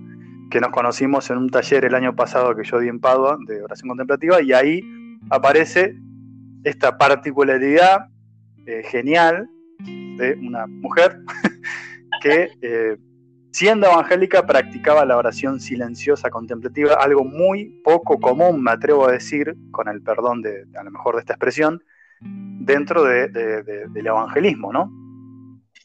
Que 0.50 0.60
nos 0.60 0.70
conocimos 0.70 1.30
en 1.30 1.38
un 1.38 1.50
taller 1.50 1.84
el 1.84 1.94
año 1.94 2.14
pasado 2.14 2.54
que 2.54 2.64
yo 2.64 2.78
di 2.78 2.88
en 2.88 3.00
Padua 3.00 3.38
de 3.46 3.62
oración 3.62 3.88
contemplativa 3.88 4.42
y 4.42 4.52
ahí 4.52 4.82
aparece 5.30 5.96
esta 6.64 6.98
particularidad 6.98 8.08
eh, 8.66 8.82
genial 8.84 9.48
de 9.78 10.38
una 10.42 10.66
mujer 10.66 11.20
que 12.22 12.50
eh, 12.60 12.96
Siendo 13.52 13.86
evangélica, 13.86 14.46
practicaba 14.46 15.04
la 15.04 15.18
oración 15.18 15.60
silenciosa 15.60 16.30
contemplativa, 16.30 16.94
algo 16.94 17.22
muy 17.22 17.66
poco 17.84 18.18
común, 18.18 18.62
me 18.62 18.70
atrevo 18.70 19.06
a 19.06 19.12
decir, 19.12 19.54
con 19.70 19.88
el 19.88 20.00
perdón 20.00 20.40
de, 20.40 20.64
a 20.74 20.82
lo 20.82 20.90
mejor 20.90 21.16
de 21.16 21.20
esta 21.20 21.34
expresión, 21.34 21.82
dentro 22.22 23.04
del 23.04 24.06
evangelismo, 24.06 24.72
¿no? 24.72 24.90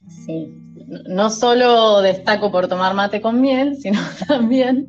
Sí, 0.08 0.50
no 1.10 1.30
solo 1.30 2.02
destaco 2.02 2.54
por 2.54 2.70
tomar 2.70 2.94
mate 2.94 3.20
con 3.20 3.42
miel, 3.42 3.76
sino 3.76 4.00
también 4.30 4.88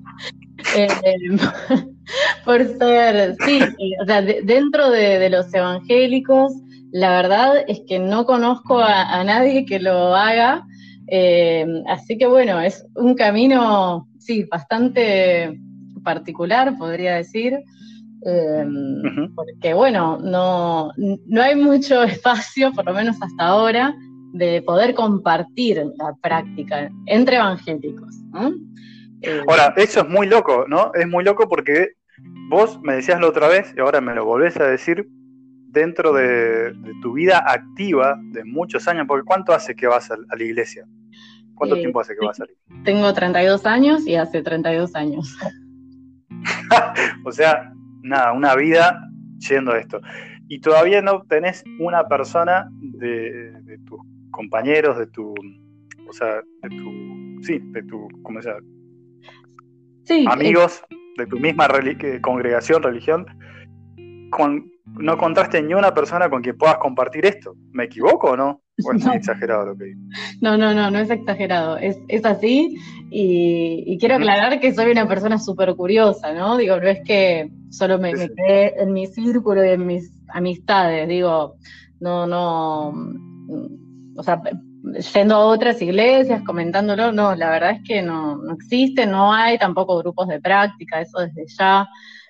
eh, 0.76 0.86
por 2.44 2.64
ser, 2.78 3.34
sí, 3.44 3.60
o 4.00 4.06
sea, 4.06 4.22
dentro 4.22 4.90
de, 4.90 5.28
los 5.30 5.52
evangélicos, 5.52 6.52
la 6.92 7.10
verdad 7.10 7.64
es 7.66 7.80
que 7.88 7.98
no 7.98 8.24
conozco 8.24 8.78
a 8.78 9.24
nadie 9.24 9.66
que 9.66 9.80
lo 9.80 10.14
haga 10.14 10.64
eh, 11.10 11.66
así 11.88 12.18
que 12.18 12.26
bueno, 12.26 12.60
es 12.60 12.86
un 12.94 13.14
camino, 13.14 14.08
sí, 14.18 14.44
bastante 14.44 15.58
particular, 16.04 16.76
podría 16.78 17.16
decir, 17.16 17.58
eh, 18.26 18.66
porque 19.34 19.74
bueno, 19.74 20.18
no, 20.18 20.92
no 20.96 21.42
hay 21.42 21.56
mucho 21.56 22.02
espacio, 22.04 22.72
por 22.72 22.84
lo 22.84 22.92
menos 22.92 23.16
hasta 23.22 23.46
ahora, 23.46 23.94
de 24.32 24.62
poder 24.62 24.94
compartir 24.94 25.82
la 25.98 26.14
práctica 26.22 26.90
entre 27.06 27.36
evangélicos. 27.36 28.14
Eh, 29.22 29.42
ahora, 29.48 29.72
eso 29.76 30.00
es 30.00 30.08
muy 30.08 30.26
loco, 30.26 30.66
¿no? 30.68 30.92
Es 30.94 31.08
muy 31.08 31.24
loco 31.24 31.48
porque 31.48 31.92
vos 32.48 32.78
me 32.82 32.94
decías 32.94 33.20
la 33.20 33.28
otra 33.28 33.48
vez 33.48 33.72
y 33.76 33.80
ahora 33.80 34.00
me 34.00 34.14
lo 34.14 34.24
volvés 34.24 34.56
a 34.58 34.66
decir 34.66 35.08
dentro 35.70 36.12
de, 36.12 36.74
tu 37.02 37.14
vida 37.14 37.42
activa 37.46 38.18
de 38.32 38.44
muchos 38.44 38.88
años, 38.88 39.06
porque 39.06 39.24
¿cuánto 39.24 39.52
hace 39.52 39.74
que 39.74 39.86
vas 39.86 40.10
a 40.10 40.16
la 40.16 40.42
iglesia? 40.42 40.86
¿Cuánto 41.58 41.76
eh, 41.76 41.80
tiempo 41.80 42.00
hace 42.00 42.14
que 42.14 42.24
va 42.24 42.30
a 42.30 42.34
salir? 42.34 42.56
Tengo 42.84 43.12
32 43.12 43.66
años 43.66 44.06
y 44.06 44.14
hace 44.14 44.42
32 44.42 44.94
años. 44.94 45.36
o 47.24 47.32
sea, 47.32 47.72
nada, 48.02 48.32
una 48.32 48.54
vida 48.54 49.00
yendo 49.48 49.72
a 49.72 49.78
esto. 49.78 50.00
Y 50.48 50.60
todavía 50.60 51.02
no 51.02 51.22
tenés 51.24 51.64
una 51.78 52.08
persona 52.08 52.70
de, 52.80 53.52
tus 53.86 54.00
compañeros, 54.30 54.98
de 54.98 55.06
tu, 55.08 55.34
o 56.08 56.12
sea, 56.12 56.36
de 56.62 56.68
tu, 56.68 57.42
sí, 57.42 57.58
de 57.72 57.82
tu, 57.82 58.08
¿cómo 58.22 58.40
se 58.40 58.48
llama? 58.48 58.66
Sí, 60.04 60.24
amigos 60.26 60.82
de 61.18 61.26
tu 61.26 61.38
misma 61.38 61.68
congregación, 62.22 62.82
religión, 62.82 63.26
con, 64.30 64.70
no 64.86 65.14
encontraste 65.14 65.60
ni 65.62 65.74
una 65.74 65.92
persona 65.92 66.30
con 66.30 66.42
quien 66.42 66.56
puedas 66.56 66.78
compartir 66.78 67.26
esto. 67.26 67.54
¿Me 67.72 67.84
equivoco 67.84 68.30
o 68.30 68.36
no? 68.36 68.62
¿O 68.84 68.92
es 68.92 69.06
exagerado 69.14 69.66
lo 69.66 69.76
que 69.76 69.84
digo? 69.84 70.00
No, 70.40 70.56
no, 70.56 70.74
no, 70.74 70.90
no 70.90 70.98
es 70.98 71.10
exagerado. 71.10 71.76
Es, 71.76 72.24
así 72.24 72.78
y, 73.10 73.98
quiero 73.98 74.16
aclarar 74.16 74.60
que 74.60 74.74
soy 74.74 74.90
una 74.92 75.08
persona 75.08 75.38
súper 75.38 75.74
curiosa, 75.74 76.32
¿no? 76.32 76.56
Digo, 76.56 76.76
no 76.76 76.88
es 76.88 77.00
que 77.04 77.50
solo 77.70 77.98
me, 77.98 78.12
quedé 78.12 78.80
en 78.80 78.92
mi 78.92 79.06
círculo 79.06 79.64
y 79.64 79.70
en 79.70 79.86
mis 79.86 80.12
amistades. 80.28 81.08
Digo, 81.08 81.56
no, 82.00 82.26
no. 82.26 82.94
O 84.16 84.22
sea, 84.22 84.40
yendo 85.14 85.34
a 85.34 85.46
otras 85.46 85.80
iglesias, 85.82 86.42
comentándolo, 86.44 87.12
no, 87.12 87.34
la 87.34 87.50
verdad 87.50 87.70
es 87.72 87.82
que 87.82 88.02
no, 88.02 88.36
no 88.36 88.54
existe, 88.54 89.06
no 89.06 89.32
hay 89.32 89.58
tampoco 89.58 89.98
grupos 89.98 90.28
de 90.28 90.40
práctica, 90.40 91.00
eso 91.00 91.20
desde 91.20 91.46
ya. 91.46 91.88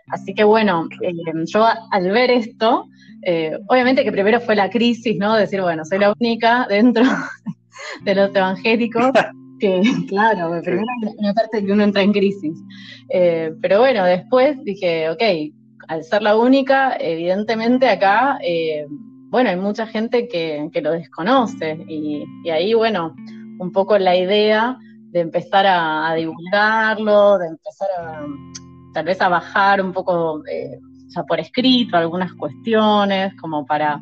Así 0.08 0.34
que 0.34 0.44
bueno, 0.44 0.88
eh, 1.02 1.12
yo 1.46 1.66
al 1.90 2.10
ver 2.10 2.30
esto, 2.30 2.88
eh, 3.22 3.58
obviamente 3.68 4.04
que 4.04 4.12
primero 4.12 4.40
fue 4.40 4.56
la 4.56 4.70
crisis, 4.70 5.16
¿no? 5.18 5.34
Decir, 5.34 5.60
bueno, 5.60 5.84
soy 5.84 5.98
la 5.98 6.14
única 6.18 6.66
dentro 6.68 7.02
de 8.04 8.14
los 8.14 8.34
evangélicos 8.34 9.10
que, 9.60 9.82
claro, 10.08 10.60
primero 10.62 10.87
una 11.16 11.34
parte 11.34 11.64
que 11.64 11.72
uno 11.72 11.84
entra 11.84 12.02
en 12.02 12.12
crisis. 12.12 12.56
Eh, 13.08 13.52
pero 13.60 13.80
bueno, 13.80 14.04
después 14.04 14.62
dije, 14.64 15.10
ok, 15.10 15.22
al 15.88 16.04
ser 16.04 16.22
la 16.22 16.37
única, 16.37 16.96
evidentemente 17.00 17.88
acá, 17.88 18.38
bueno, 19.30 19.50
hay 19.50 19.56
mucha 19.56 19.87
gente 19.87 20.28
que, 20.28 20.70
lo 20.82 20.92
desconoce 20.92 21.78
y, 21.88 22.25
ahí, 22.50 22.75
bueno, 22.75 23.14
un 23.58 23.72
poco 23.72 23.98
la 23.98 24.14
idea 24.14 24.76
de 25.10 25.20
empezar 25.20 25.66
a 25.66 26.12
divulgarlo, 26.14 27.38
de 27.38 27.46
empezar 27.48 27.88
a 27.98 28.26
tal 28.98 29.04
vez 29.04 29.20
a 29.20 29.28
bajar 29.28 29.80
un 29.80 29.92
poco 29.92 30.42
eh, 30.46 30.80
ya 31.08 31.24
por 31.24 31.40
escrito 31.40 31.96
algunas 31.96 32.32
cuestiones, 32.34 33.34
como 33.40 33.66
para, 33.66 34.00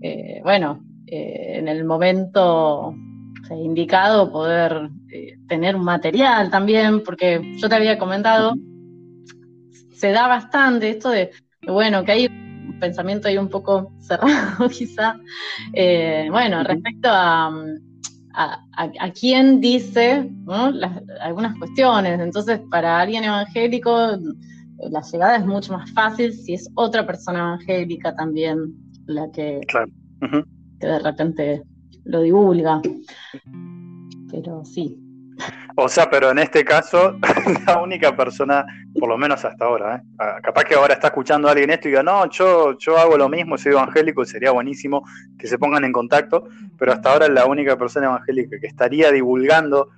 eh, 0.00 0.40
bueno, 0.42 0.84
eh, 1.06 1.58
en 1.58 1.68
el 1.68 1.84
momento 1.84 2.94
indicado 3.50 4.32
poder 4.32 4.88
tener 5.46 5.76
un 5.76 5.84
material 5.84 6.50
también, 6.50 7.02
porque 7.02 7.54
yo 7.58 7.68
te 7.68 7.74
había 7.74 7.98
comentado, 7.98 8.54
se 9.92 10.10
da 10.10 10.26
bastante 10.26 10.88
esto 10.88 11.10
de, 11.10 11.30
bueno, 11.66 12.02
que 12.02 12.12
hay 12.12 12.26
un 12.26 12.78
pensamiento 12.80 13.28
ahí 13.28 13.36
un 13.36 13.50
poco 13.50 13.92
cerrado 14.00 14.70
quizá, 14.70 15.16
bueno, 16.30 16.62
respecto 16.64 17.08
a 17.10 17.52
a, 18.34 19.10
quién 19.18 19.60
dice 19.60 20.30
algunas 21.20 21.58
cuestiones. 21.58 22.20
Entonces, 22.20 22.60
para 22.70 23.00
alguien 23.00 23.24
evangélico, 23.24 24.18
la 24.90 25.00
llegada 25.00 25.36
es 25.36 25.46
mucho 25.46 25.72
más 25.72 25.90
fácil 25.92 26.32
si 26.32 26.54
es 26.54 26.68
otra 26.74 27.06
persona 27.06 27.40
evangélica 27.40 28.14
también 28.14 28.74
la 29.06 29.30
que, 29.30 29.60
de 30.78 30.98
repente 30.98 31.62
lo 32.04 32.20
divulga. 32.20 32.80
Pero 34.30 34.64
sí. 34.64 34.98
O 35.76 35.88
sea, 35.88 36.10
pero 36.10 36.30
en 36.30 36.38
este 36.38 36.64
caso, 36.64 37.18
la 37.66 37.82
única 37.82 38.14
persona, 38.14 38.64
por 38.98 39.08
lo 39.08 39.16
menos 39.16 39.44
hasta 39.44 39.64
ahora, 39.64 39.96
¿eh? 39.96 40.02
Ah, 40.18 40.38
capaz 40.42 40.64
que 40.64 40.74
ahora 40.74 40.94
está 40.94 41.08
escuchando 41.08 41.48
a 41.48 41.52
alguien 41.52 41.70
esto 41.70 41.88
y 41.88 41.92
diga, 41.92 42.02
no, 42.02 42.28
yo, 42.30 42.76
yo 42.78 42.98
hago 42.98 43.16
lo 43.16 43.28
mismo, 43.28 43.56
soy 43.56 43.72
evangélico, 43.72 44.24
sería 44.24 44.50
buenísimo 44.50 45.02
que 45.38 45.46
se 45.46 45.58
pongan 45.58 45.84
en 45.84 45.92
contacto, 45.92 46.48
pero 46.78 46.92
hasta 46.92 47.12
ahora 47.12 47.28
la 47.28 47.46
única 47.46 47.76
persona 47.76 48.06
evangélica 48.06 48.58
que 48.60 48.66
estaría 48.66 49.10
divulgando 49.10 49.88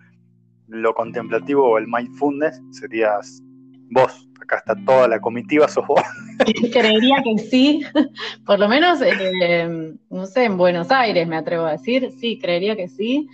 lo 0.69 0.95
contemplativo 0.95 1.69
o 1.69 1.79
el 1.79 1.87
mindfulness 1.89 2.63
serías 2.71 3.43
vos. 3.91 4.24
Acá 4.45 4.59
está 4.59 4.75
toda 4.85 5.09
la 5.09 5.21
comitiva, 5.21 5.67
sos 5.69 5.87
vos. 5.87 6.01
Creería 6.73 7.23
que 7.25 7.39
sí, 7.39 7.83
por 8.47 8.59
lo 8.59 8.69
menos, 8.69 9.01
eh, 9.03 9.95
no 10.11 10.27
sé, 10.27 10.45
en 10.45 10.59
Buenos 10.59 10.91
Aires 10.91 11.27
me 11.27 11.37
atrevo 11.37 11.65
a 11.65 11.73
decir, 11.73 12.11
sí, 12.19 12.39
creería 12.39 12.77
que 12.77 12.89
sí. 12.89 13.27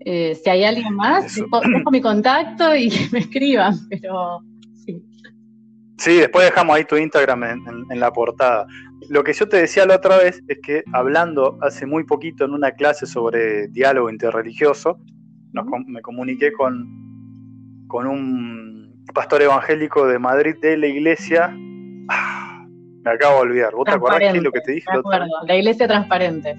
Eh, 0.00 0.38
si 0.42 0.48
hay 0.48 0.64
alguien 0.64 0.94
más, 0.94 1.34
dejo, 1.34 1.90
mi 1.90 2.00
contacto 2.00 2.74
y 2.74 2.90
que 2.90 3.08
me 3.12 3.20
escriban, 3.20 3.74
pero 3.88 4.40
sí. 4.84 5.02
Sí, 5.96 6.16
después 6.18 6.44
dejamos 6.44 6.76
ahí 6.76 6.84
tu 6.84 6.96
Instagram 6.96 7.42
en, 7.90 7.98
la 8.00 8.12
portada. 8.12 8.66
Lo 9.08 9.24
que 9.24 9.32
yo 9.32 9.48
te 9.48 9.56
decía 9.56 9.86
la 9.86 9.96
otra 9.96 10.18
vez 10.18 10.42
es 10.46 10.58
que 10.62 10.84
hablando 10.92 11.58
hace 11.62 11.86
muy 11.86 12.04
poquito 12.04 12.44
en 12.44 12.52
una 12.52 12.72
clase 12.72 13.06
sobre 13.06 13.68
diálogo 13.68 14.10
interreligioso, 14.10 15.00
me 15.86 16.02
comuniqué 16.02 16.52
con, 16.52 16.86
con 17.88 18.06
un 18.06 18.87
pastor 19.18 19.42
evangélico 19.42 20.06
de 20.06 20.18
Madrid 20.18 20.54
de 20.60 20.76
la 20.76 20.86
iglesia. 20.86 21.52
Ah, 22.08 22.64
me 23.02 23.10
acabo 23.10 23.36
de 23.36 23.40
olvidar. 23.42 23.74
¿Vos 23.74 23.84
te 23.84 23.90
acordás 23.90 24.32
qué 24.32 24.40
lo 24.40 24.52
que 24.52 24.60
te 24.60 24.72
dije? 24.72 24.86
La 25.46 25.56
iglesia 25.56 25.88
transparente 25.88 26.56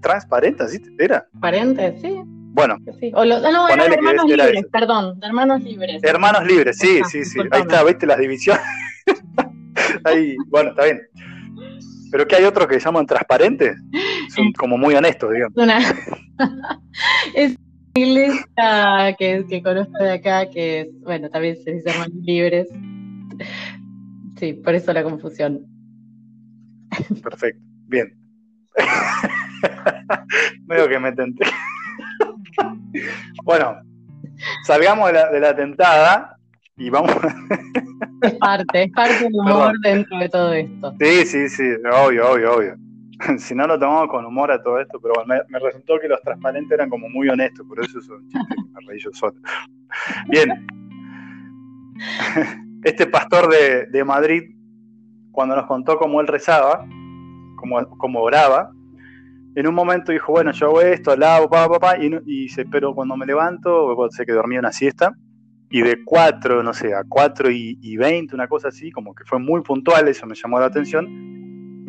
transparente, 0.00 0.68
¿sí? 0.68 0.80
¿Era? 0.98 1.26
Transparente, 1.30 1.98
sí. 2.00 2.20
Bueno. 2.52 2.76
O 3.14 3.24
los, 3.24 3.42
no, 3.42 3.68
eran 3.68 3.92
hermanos 3.92 4.24
libres, 4.26 4.64
perdón, 4.72 5.18
hermanos 5.22 5.62
libres. 5.62 6.02
Hermanos 6.02 6.46
libres, 6.46 6.78
sí, 6.78 7.00
sí, 7.10 7.24
sí. 7.24 7.40
Ahí 7.50 7.62
está, 7.62 7.84
¿viste 7.84 8.06
las 8.06 8.18
divisiones? 8.18 8.62
Ahí, 10.04 10.36
bueno, 10.46 10.70
está 10.70 10.84
bien. 10.84 11.00
¿Pero 12.10 12.26
qué 12.26 12.36
hay 12.36 12.44
otros 12.44 12.66
que 12.66 12.80
llaman 12.80 13.06
transparentes? 13.06 13.76
Son 14.34 14.52
como 14.52 14.78
muy 14.78 14.94
honestos, 14.94 15.32
digamos. 15.32 15.56
Una... 15.56 15.78
es 17.34 17.56
iglesia 17.94 19.16
que, 19.18 19.44
que 19.48 19.62
conozco 19.62 19.98
de 19.98 20.12
acá, 20.12 20.48
que 20.48 20.80
es, 20.80 21.00
bueno, 21.00 21.28
también 21.30 21.56
se 21.62 21.72
dice 21.72 21.90
hermanos 21.90 22.14
libres. 22.22 22.68
Sí, 24.38 24.54
por 24.54 24.74
eso 24.74 24.92
la 24.92 25.02
confusión. 25.02 25.66
Perfecto, 27.22 27.60
bien. 27.86 28.16
Medio 30.66 30.88
que 30.88 30.98
me 30.98 31.12
tenté. 31.12 31.46
bueno, 33.44 33.76
salgamos 34.64 35.08
de 35.08 35.12
la, 35.12 35.30
de 35.30 35.40
la 35.40 35.56
tentada 35.56 36.36
y 36.76 36.88
vamos. 36.88 37.10
es 38.22 38.32
parte, 38.34 38.84
es 38.84 38.92
parte 38.92 39.24
del 39.24 39.34
humor 39.34 39.74
dentro 39.82 40.18
de 40.18 40.28
todo 40.28 40.52
esto. 40.52 40.94
Sí, 40.98 41.26
sí, 41.26 41.48
sí, 41.48 41.64
obvio, 41.92 42.32
obvio, 42.32 42.56
obvio. 42.56 42.89
si 43.38 43.54
no 43.54 43.66
lo 43.66 43.78
tomamos 43.78 44.08
con 44.08 44.24
humor 44.24 44.50
a 44.50 44.62
todo 44.62 44.80
esto, 44.80 44.98
pero 45.00 45.14
bueno, 45.16 45.44
me, 45.48 45.58
resultó 45.58 45.98
que 46.00 46.08
los 46.08 46.20
transparentes 46.22 46.72
eran 46.72 46.88
como 46.88 47.08
muy 47.08 47.28
honestos, 47.28 47.66
por 47.66 47.82
eso 47.84 48.00
son 48.00 48.26
me 48.28 48.86
reí 48.86 48.98
yo 49.00 49.10
solo. 49.12 49.34
Bien. 50.28 50.66
Este 52.82 53.06
pastor 53.06 53.50
de, 53.92 54.04
Madrid, 54.04 54.54
cuando 55.32 55.54
nos 55.54 55.66
contó 55.66 55.98
cómo 55.98 56.22
él 56.22 56.26
rezaba, 56.26 56.86
como, 57.98 58.22
oraba, 58.22 58.72
en 59.54 59.66
un 59.66 59.74
momento 59.74 60.12
dijo, 60.12 60.32
bueno, 60.32 60.50
yo 60.52 60.68
hago 60.68 60.80
esto, 60.80 61.14
lavo, 61.14 61.50
papá, 61.50 61.78
papá, 61.78 61.98
y, 61.98 62.06
y 62.06 62.44
dice, 62.44 62.64
pero 62.64 62.94
cuando 62.94 63.18
me 63.18 63.26
levanto, 63.26 63.94
sé 64.08 64.24
que 64.24 64.32
dormía 64.32 64.60
una 64.60 64.72
siesta, 64.72 65.14
y 65.70 65.82
de 65.82 66.04
4, 66.04 66.62
no 66.64 66.74
sé, 66.74 66.92
a 66.94 67.04
4 67.08 67.50
y, 67.50 67.96
20, 67.96 68.34
una 68.34 68.48
cosa 68.48 68.68
así, 68.68 68.90
como 68.90 69.14
que 69.14 69.24
fue 69.24 69.38
muy 69.38 69.62
puntual, 69.62 70.08
eso 70.08 70.26
me 70.26 70.34
llamó 70.34 70.58
la 70.58 70.66
atención, 70.66 71.06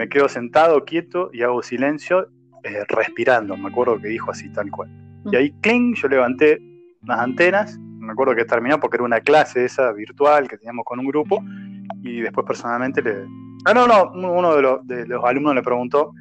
me 0.02 0.10
quedo 0.10 0.28
sentado, 0.28 0.84
quieto, 0.84 1.30
y 1.32 1.44
hago 1.44 1.62
silencio, 1.62 2.28
eh, 2.64 2.84
respirando, 2.90 3.56
me 3.56 3.70
acuerdo 3.70 4.02
que 4.02 4.08
dijo 4.08 4.32
así, 4.32 4.52
tal 4.52 4.72
cual. 4.72 4.90
Y 5.32 5.36
ahí, 5.36 5.52
cling, 5.62 5.94
yo 5.94 6.08
levanté 6.08 6.60
las 7.04 7.20
antenas, 7.20 7.78
me 7.80 8.12
acuerdo 8.12 8.36
que 8.36 8.46
terminó 8.46 8.80
porque 8.80 8.98
era 8.98 9.04
una 9.04 9.20
clase 9.20 9.64
esa 9.64 9.92
virtual 9.92 10.48
que 10.48 10.58
teníamos 10.58 10.86
con 10.86 11.00
un 11.00 11.06
grupo, 11.06 11.44
y 12.02 12.22
después 12.22 12.48
personalmente 12.48 13.00
le, 13.04 13.28
Ah, 13.64 13.76
no, 13.76 13.86
no, 13.86 14.12
uno 14.12 14.56
de 14.56 14.62
los, 15.08 15.24
alumnos 15.24 15.54
le 15.54 15.62
preguntó 15.62 16.14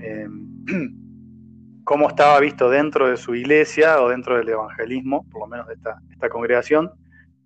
eh, 0.00 0.26
cómo 1.84 2.08
estaba 2.08 2.40
visto 2.40 2.70
dentro 2.70 3.10
de 3.10 3.18
su 3.18 3.34
iglesia 3.34 4.00
o 4.00 4.08
dentro 4.08 4.38
del 4.38 4.48
evangelismo, 4.48 5.26
por 5.30 5.42
lo 5.42 5.48
menos 5.48 5.66
de 5.66 5.74
esta, 5.74 6.00
esta 6.10 6.30
congregación, 6.30 6.90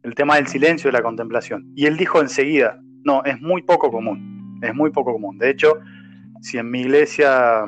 el 0.04 0.14
tema 0.14 0.36
del 0.36 0.46
silencio 0.46 0.88
y 0.88 0.92
la 0.92 1.02
contemplación. 1.02 1.72
Y 1.74 1.86
él 1.86 1.96
dijo 1.96 2.20
enseguida, 2.20 2.78
no, 3.02 3.24
es 3.24 3.40
muy 3.40 3.62
poco 3.62 3.90
común, 3.90 4.39
es 4.60 4.74
muy 4.74 4.90
poco 4.90 5.12
común. 5.12 5.38
De 5.38 5.50
hecho, 5.50 5.78
si 6.40 6.58
en 6.58 6.70
mi 6.70 6.82
iglesia 6.82 7.64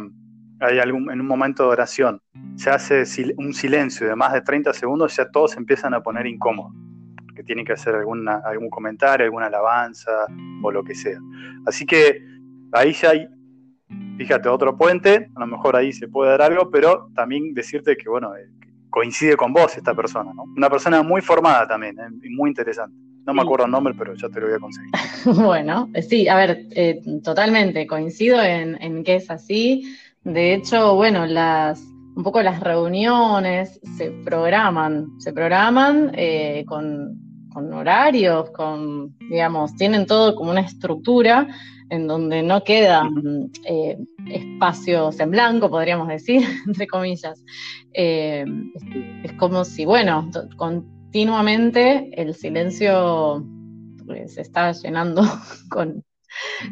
hay 0.60 0.78
algún, 0.78 1.10
en 1.10 1.20
un 1.20 1.26
momento 1.26 1.64
de 1.64 1.68
oración 1.70 2.20
se 2.56 2.70
hace 2.70 3.04
un 3.36 3.52
silencio 3.52 4.06
de 4.06 4.14
más 4.14 4.32
de 4.32 4.42
30 4.42 4.72
segundos, 4.72 5.16
ya 5.16 5.30
todos 5.30 5.56
empiezan 5.56 5.94
a 5.94 6.02
poner 6.02 6.26
incómodos 6.26 6.72
que 7.34 7.42
tienen 7.42 7.64
que 7.64 7.72
hacer 7.72 7.94
alguna, 7.94 8.42
algún 8.44 8.70
comentario, 8.70 9.24
alguna 9.24 9.46
alabanza 9.46 10.26
o 10.62 10.70
lo 10.70 10.84
que 10.84 10.94
sea. 10.94 11.18
Así 11.66 11.86
que 11.86 12.22
ahí 12.72 12.92
ya 12.92 13.10
hay, 13.10 13.26
fíjate, 14.18 14.48
otro 14.48 14.76
puente, 14.76 15.30
a 15.34 15.40
lo 15.40 15.46
mejor 15.46 15.76
ahí 15.76 15.92
se 15.92 16.08
puede 16.08 16.30
dar 16.32 16.42
algo, 16.42 16.70
pero 16.70 17.10
también 17.14 17.54
decirte 17.54 17.96
que, 17.96 18.08
bueno, 18.08 18.36
eh, 18.36 18.48
coincide 18.90 19.36
con 19.36 19.52
vos 19.52 19.76
esta 19.76 19.94
persona, 19.94 20.32
¿no? 20.34 20.44
Una 20.56 20.68
persona 20.68 21.02
muy 21.02 21.22
formada 21.22 21.66
también, 21.66 21.98
eh, 21.98 22.28
muy 22.30 22.50
interesante. 22.50 22.96
No 23.26 23.34
me 23.34 23.42
acuerdo 23.42 23.66
el 23.66 23.70
nombre, 23.70 23.94
pero 23.96 24.14
ya 24.14 24.28
te 24.28 24.40
lo 24.40 24.46
voy 24.46 24.56
a 24.56 24.58
conseguir. 24.58 24.90
bueno, 25.46 25.88
sí, 26.08 26.28
a 26.28 26.36
ver, 26.36 26.66
eh, 26.70 27.00
totalmente, 27.22 27.86
coincido 27.86 28.42
en, 28.42 28.80
en 28.82 29.04
que 29.04 29.16
es 29.16 29.30
así. 29.30 29.96
De 30.24 30.54
hecho, 30.54 30.94
bueno, 30.94 31.26
las, 31.26 31.80
un 32.14 32.22
poco 32.22 32.42
las 32.42 32.60
reuniones 32.60 33.80
se 33.96 34.10
programan, 34.24 35.18
se 35.18 35.32
programan 35.32 36.12
eh, 36.14 36.64
con, 36.66 37.18
horarios, 37.54 38.50
con, 38.50 39.16
digamos, 39.18 39.74
tienen 39.76 40.06
todo 40.06 40.34
como 40.34 40.50
una 40.50 40.62
estructura 40.62 41.46
en 41.90 42.06
donde 42.06 42.42
no 42.42 42.64
quedan 42.64 43.50
eh, 43.66 43.98
espacios 44.30 45.20
en 45.20 45.30
blanco, 45.30 45.68
podríamos 45.68 46.08
decir, 46.08 46.42
entre 46.66 46.86
comillas. 46.86 47.44
Eh, 47.92 48.44
es, 49.22 49.32
como 49.34 49.64
si, 49.64 49.84
bueno, 49.84 50.30
continuamente 51.12 52.10
el 52.18 52.34
silencio 52.34 53.44
pues, 54.06 54.32
se 54.32 54.40
está 54.40 54.72
llenando 54.72 55.22
con, 55.68 56.02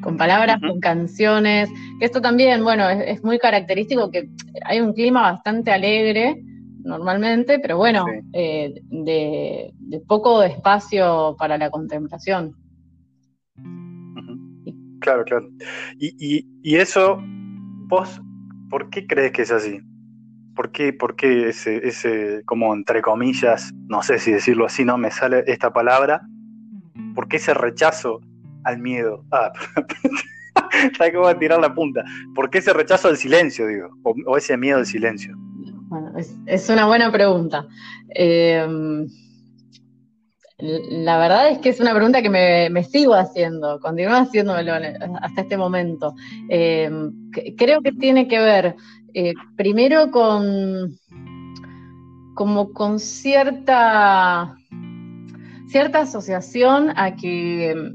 con 0.00 0.16
palabras, 0.16 0.58
con 0.60 0.80
canciones, 0.80 1.68
que 1.98 2.06
esto 2.06 2.22
también, 2.22 2.64
bueno, 2.64 2.88
es, 2.88 3.22
muy 3.22 3.38
característico 3.38 4.10
que 4.10 4.30
hay 4.64 4.80
un 4.80 4.94
clima 4.94 5.20
bastante 5.32 5.70
alegre 5.72 6.42
normalmente, 6.82 7.58
pero 7.58 7.76
bueno, 7.76 8.06
eh, 8.32 8.80
de, 8.88 9.74
poco 10.08 10.42
espacio 10.42 11.36
para 11.38 11.58
la 11.58 11.68
contemplación. 11.68 12.56
Claro, 15.00 15.22
claro. 15.24 15.50
Y, 15.98 16.46
y, 16.62 16.76
eso, 16.76 17.18
vos, 17.88 18.22
¿por 18.70 18.88
qué 18.88 19.06
crees 19.06 19.32
que 19.32 19.42
es 19.42 19.52
así? 19.52 19.80
¿Por 20.60 20.72
qué, 20.72 20.92
por 20.92 21.16
qué 21.16 21.48
ese, 21.48 21.88
ese, 21.88 22.42
como 22.44 22.74
entre 22.74 23.00
comillas, 23.00 23.72
no 23.88 24.02
sé 24.02 24.18
si 24.18 24.30
decirlo 24.30 24.66
así, 24.66 24.84
no 24.84 24.98
me 24.98 25.10
sale 25.10 25.42
esta 25.46 25.72
palabra? 25.72 26.20
¿Por 27.14 27.28
qué 27.28 27.38
ese 27.38 27.54
rechazo 27.54 28.20
al 28.64 28.78
miedo. 28.78 29.24
Ah, 29.32 29.50
¿sabes 30.98 31.12
cómo 31.14 31.24
voy 31.24 31.32
a 31.32 31.38
tirar 31.38 31.60
la 31.60 31.74
punta? 31.74 32.04
¿Por 32.34 32.50
qué 32.50 32.58
ese 32.58 32.74
rechazo 32.74 33.08
al 33.08 33.16
silencio, 33.16 33.66
digo? 33.66 33.88
O, 34.02 34.36
ese 34.36 34.54
miedo 34.58 34.76
al 34.76 34.84
silencio. 34.84 35.34
Bueno, 35.88 36.12
es, 36.46 36.68
una 36.68 36.84
buena 36.84 37.10
pregunta. 37.10 37.66
Em, 38.10 39.06
la 40.58 41.16
verdad 41.16 41.48
es 41.52 41.58
que 41.60 41.70
es 41.70 41.80
una 41.80 41.94
pregunta 41.94 42.20
que 42.20 42.28
me, 42.28 42.84
sigo 42.84 43.14
haciendo, 43.14 43.80
continúo 43.80 44.14
haciéndomelo 44.14 44.74
hasta 45.22 45.40
este 45.40 45.56
momento. 45.56 46.14
Em, 46.50 47.30
creo 47.56 47.80
que 47.80 47.92
tiene 47.92 48.28
que 48.28 48.38
ver 48.40 48.76
eh, 49.14 49.34
primero 49.56 50.10
con 50.10 50.96
como 52.34 52.72
con 52.72 52.98
cierta 52.98 54.56
cierta 55.68 56.00
asociación 56.00 56.92
a 56.96 57.14
que 57.14 57.92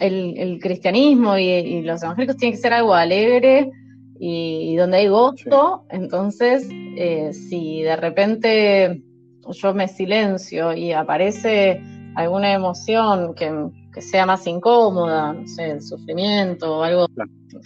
el, 0.00 0.58
cristianismo 0.62 1.36
y, 1.36 1.82
los 1.82 2.02
evangélicos 2.02 2.36
tienen 2.36 2.56
que 2.56 2.62
ser 2.62 2.72
algo 2.72 2.94
alegre 2.94 3.70
y, 4.18 4.76
donde 4.76 4.98
hay 4.98 5.08
gozo, 5.08 5.84
entonces 5.90 6.66
eh, 6.70 7.32
si 7.32 7.82
de 7.82 7.96
repente 7.96 9.02
yo 9.50 9.74
me 9.74 9.88
silencio 9.88 10.72
y 10.72 10.92
aparece 10.92 11.82
alguna 12.16 12.52
emoción 12.52 13.34
que, 13.34 13.52
sea 14.00 14.26
más 14.26 14.46
incómoda, 14.46 15.32
no 15.32 15.48
sé, 15.48 15.72
el 15.72 15.82
sufrimiento 15.82 16.78
o 16.78 16.82
algo 16.84 17.06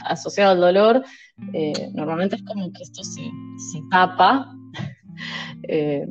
asociado 0.06 0.52
al 0.52 0.60
dolor, 0.60 1.04
eh, 1.52 1.90
normalmente 1.94 2.37
es 2.37 2.42
como 2.42 2.72
que 2.72 2.83
esto 2.83 3.02
se, 3.05 3.22
tapa. 3.90 4.52
Eh, 5.68 6.09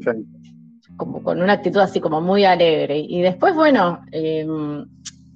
como 0.95 1.23
con 1.23 1.41
una 1.41 1.53
actitud 1.53 1.79
así 1.79 1.99
como 1.99 2.21
muy 2.21 2.45
alegre. 2.45 2.99
Y 2.99 3.21
después, 3.21 3.55
bueno, 3.55 4.01
em, 4.11 4.85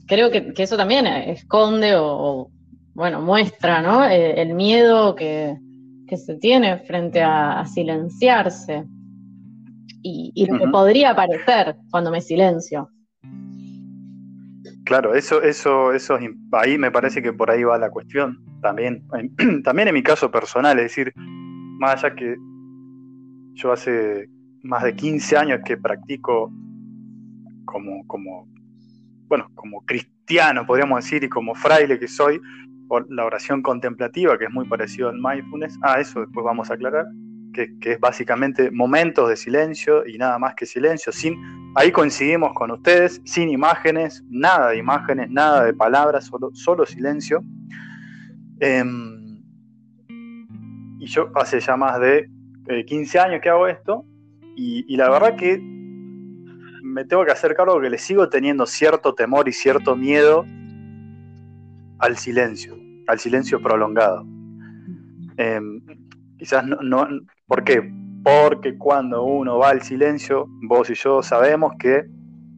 creo 0.06 0.30
que, 0.30 0.54
eso 0.56 0.78
también 0.78 1.08
esconde 1.08 1.96
o, 1.98 2.52
bueno, 2.94 3.22
muestra, 3.22 3.82
¿no? 3.82 4.06
Eh, 4.06 4.40
el 4.42 4.54
miedo 4.54 5.16
que, 5.16 5.58
se 6.16 6.36
tiene 6.36 6.78
frente 6.80 7.22
a, 7.22 7.66
silenciarse 7.66 8.86
y, 10.02 10.46
lo 10.46 10.60
que 10.60 10.68
podría 10.68 11.16
parecer 11.16 11.76
cuando 11.90 12.12
me 12.12 12.22
silencio. 12.22 12.90
Claro, 14.86 15.16
eso, 15.16 15.42
eso, 15.42 15.92
eso, 15.94 16.20
ahí 16.52 16.78
me 16.78 16.92
parece 16.92 17.24
que 17.24 17.34
por 17.34 17.50
ahí 17.50 17.64
va 17.64 17.80
la 17.80 17.90
cuestión. 17.90 18.38
También, 18.66 19.04
también 19.64 19.90
en 19.90 19.94
mi 19.94 20.02
caso 20.02 20.32
personal, 20.32 20.80
es 20.80 20.86
decir, 20.86 21.14
más 21.16 22.04
allá 22.04 22.16
que 22.16 22.36
yo 23.54 23.72
hace 23.72 24.28
más 24.64 24.82
de 24.82 24.96
15 24.96 25.38
años 25.38 25.60
que 25.64 25.78
practico 25.78 26.52
como, 27.66 28.08
como, 28.08 28.48
bueno, 29.28 29.52
como 29.54 29.86
cristiano, 29.86 30.66
podríamos 30.66 31.04
decir, 31.04 31.24
y 31.24 31.30
como 31.30 31.54
fraile 31.54 32.00
que 32.00 32.08
soy, 32.08 32.42
por 32.88 33.06
la 33.12 33.26
oración 33.26 33.62
contemplativa, 33.62 34.36
que 34.40 34.46
es 34.46 34.52
muy 34.52 34.68
parecido 34.68 35.10
al 35.10 35.20
mindfulness. 35.22 35.78
Ah, 35.84 36.00
eso 36.00 36.22
después 36.22 36.44
vamos 36.44 36.72
a 36.72 36.74
aclarar, 36.74 37.06
que, 37.54 37.70
es 37.82 38.00
básicamente 38.00 38.72
momentos 38.72 39.30
de 39.30 39.36
silencio 39.36 40.08
y 40.08 40.18
nada 40.18 40.40
más 40.40 40.56
que 40.56 40.66
silencio. 40.66 41.12
Sin, 41.12 41.36
ahí 41.76 41.92
coincidimos 41.92 42.52
con 42.56 42.72
ustedes, 42.72 43.22
sin 43.26 43.50
imágenes, 43.50 44.24
nada 44.28 44.70
de 44.70 44.78
imágenes, 44.78 45.30
nada 45.30 45.66
de 45.66 45.74
palabras, 45.76 46.26
solo, 46.26 46.50
solo 46.54 46.84
silencio. 46.88 47.44
Em, 48.60 49.42
y 51.00 51.06
yo 51.08 51.30
hace 51.36 51.60
ya 51.60 51.76
más 51.76 52.00
de 52.00 52.30
15 52.86 53.20
años 53.20 53.42
que 53.42 53.50
hago 53.50 53.68
esto, 53.68 54.06
y, 54.58 54.96
la 54.96 55.10
verdad 55.10 55.36
que 55.36 55.60
me 55.60 57.04
tengo 57.04 57.26
que 57.26 57.32
hacer 57.32 57.56
cargo 57.56 57.82
que 57.82 57.90
le 57.90 57.98
sigo 57.98 58.30
teniendo 58.30 58.66
cierto 58.66 59.14
temor 59.14 59.50
y 59.50 59.52
cierto 59.52 59.98
miedo 59.98 60.46
al 62.00 62.18
silencio, 62.18 62.78
al 63.08 63.20
silencio 63.20 63.62
prolongado. 63.62 64.26
Em, 65.38 65.82
quizás 66.38 66.66
no, 66.66 66.78
no, 66.82 67.08
¿Por 67.48 67.64
qué? 67.64 67.92
Porque 68.24 68.78
cuando 68.78 69.24
uno 69.24 69.58
va 69.60 69.70
al 69.70 69.82
silencio, 69.82 70.48
vos 70.64 70.90
y 70.90 70.96
yo 70.96 71.22
sabemos 71.22 71.74
que 71.78 72.06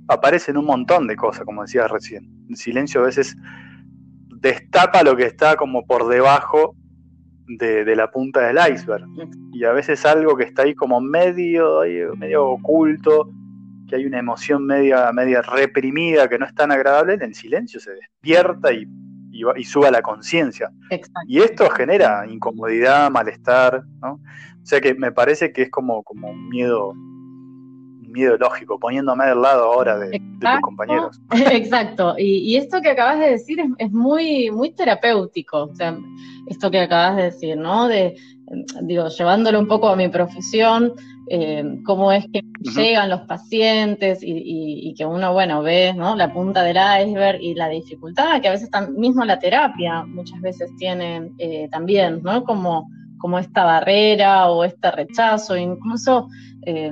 aparecen 0.08 0.58
un 0.58 0.66
montón 0.66 1.08
de 1.08 1.16
cosas, 1.16 1.44
como 1.44 1.64
decías 1.64 1.92
recién. 1.92 2.30
El 2.50 2.56
silencio 2.56 3.02
a 3.02 3.06
veces 3.06 3.36
destapa 4.40 5.04
lo 5.04 5.16
que 5.16 5.26
está 5.26 5.56
como 5.56 5.86
por 5.86 6.08
debajo 6.08 6.76
de, 7.48 7.96
la 7.96 8.12
punta 8.12 8.42
del 8.42 8.58
iceberg. 8.74 9.06
Y 9.54 9.64
a 9.64 9.72
veces 9.72 10.06
algo 10.06 10.36
que 10.36 10.44
está 10.44 10.64
ahí 10.64 10.76
como 10.76 11.00
medio, 11.02 11.82
medio 12.18 12.46
oculto, 12.48 13.30
que 13.88 13.96
hay 13.96 14.06
una 14.06 14.20
emoción 14.20 14.66
media, 14.66 15.12
media 15.14 15.42
reprimida, 15.42 16.28
que 16.28 16.38
no 16.38 16.46
es 16.46 16.54
tan 16.54 16.72
agradable, 16.72 17.14
en 17.14 17.22
el 17.22 17.36
silencio 17.36 17.80
se 17.80 17.92
despierta 17.92 18.74
y, 18.74 18.86
y, 19.32 19.64
sube 19.64 19.88
a 19.88 19.92
la 19.92 20.02
conciencia. 20.02 20.70
Y 21.28 21.40
esto 21.40 21.70
genera 21.70 22.26
incomodidad, 22.28 23.10
malestar, 23.10 23.84
¿no? 24.02 24.14
O 24.14 24.66
sea 24.70 24.82
que 24.82 24.94
me 24.96 25.14
parece 25.14 25.54
que 25.54 25.64
es 25.64 25.72
como, 25.72 26.04
como 26.04 26.30
un 26.30 26.50
miedo 26.50 26.94
miedo 28.18 28.38
lógico, 28.38 28.80
poniéndome 28.80 29.26
del 29.28 29.42
lado 29.42 29.66
ahora 29.66 29.98
de, 29.98 30.20
tus 30.20 30.62
compañeros. 30.62 31.22
Exacto, 31.52 32.16
y, 32.18 32.56
esto 32.58 32.82
que 32.82 32.90
acabas 32.90 33.20
de 33.20 33.30
decir 33.32 33.60
es, 33.78 33.92
muy, 33.92 34.50
muy 34.52 34.72
terapéutico, 34.72 35.66
o 35.66 35.76
sea, 35.76 35.98
esto 36.48 36.72
que 36.72 36.80
acabas 36.80 37.18
de 37.18 37.24
decir, 37.24 37.58
¿no? 37.58 37.88
De, 37.88 38.16
digo, 38.82 39.08
llevándolo 39.08 39.60
un 39.60 39.68
poco 39.68 39.90
a 39.90 39.96
mi 39.96 40.10
profesión, 40.10 40.94
eh, 41.30 41.82
cómo 41.86 42.12
es 42.12 42.26
que 42.32 42.42
llegan 42.76 43.10
los 43.10 43.22
pacientes 43.22 44.20
y, 44.22 44.94
que 44.98 45.06
uno, 45.06 45.34
bueno, 45.34 45.62
ve 45.62 45.94
¿no? 45.94 46.16
la 46.16 46.34
punta 46.34 46.64
del 46.64 46.78
iceberg 46.78 47.42
y 47.42 47.54
la 47.54 47.68
dificultad 47.68 48.42
que 48.42 48.48
a 48.48 48.52
veces 48.52 48.70
mismo 48.96 49.26
la 49.26 49.38
terapia 49.38 50.06
muchas 50.06 50.40
veces 50.42 50.72
tiene 50.78 51.30
eh, 51.38 51.68
también, 51.70 52.22
¿no? 52.24 52.44
Como, 52.44 52.90
como 53.18 53.40
esta 53.40 53.66
barrera 53.66 54.50
o 54.50 54.64
este 54.64 54.90
rechazo, 54.90 55.58
incluso 55.58 56.30
eh, 56.66 56.92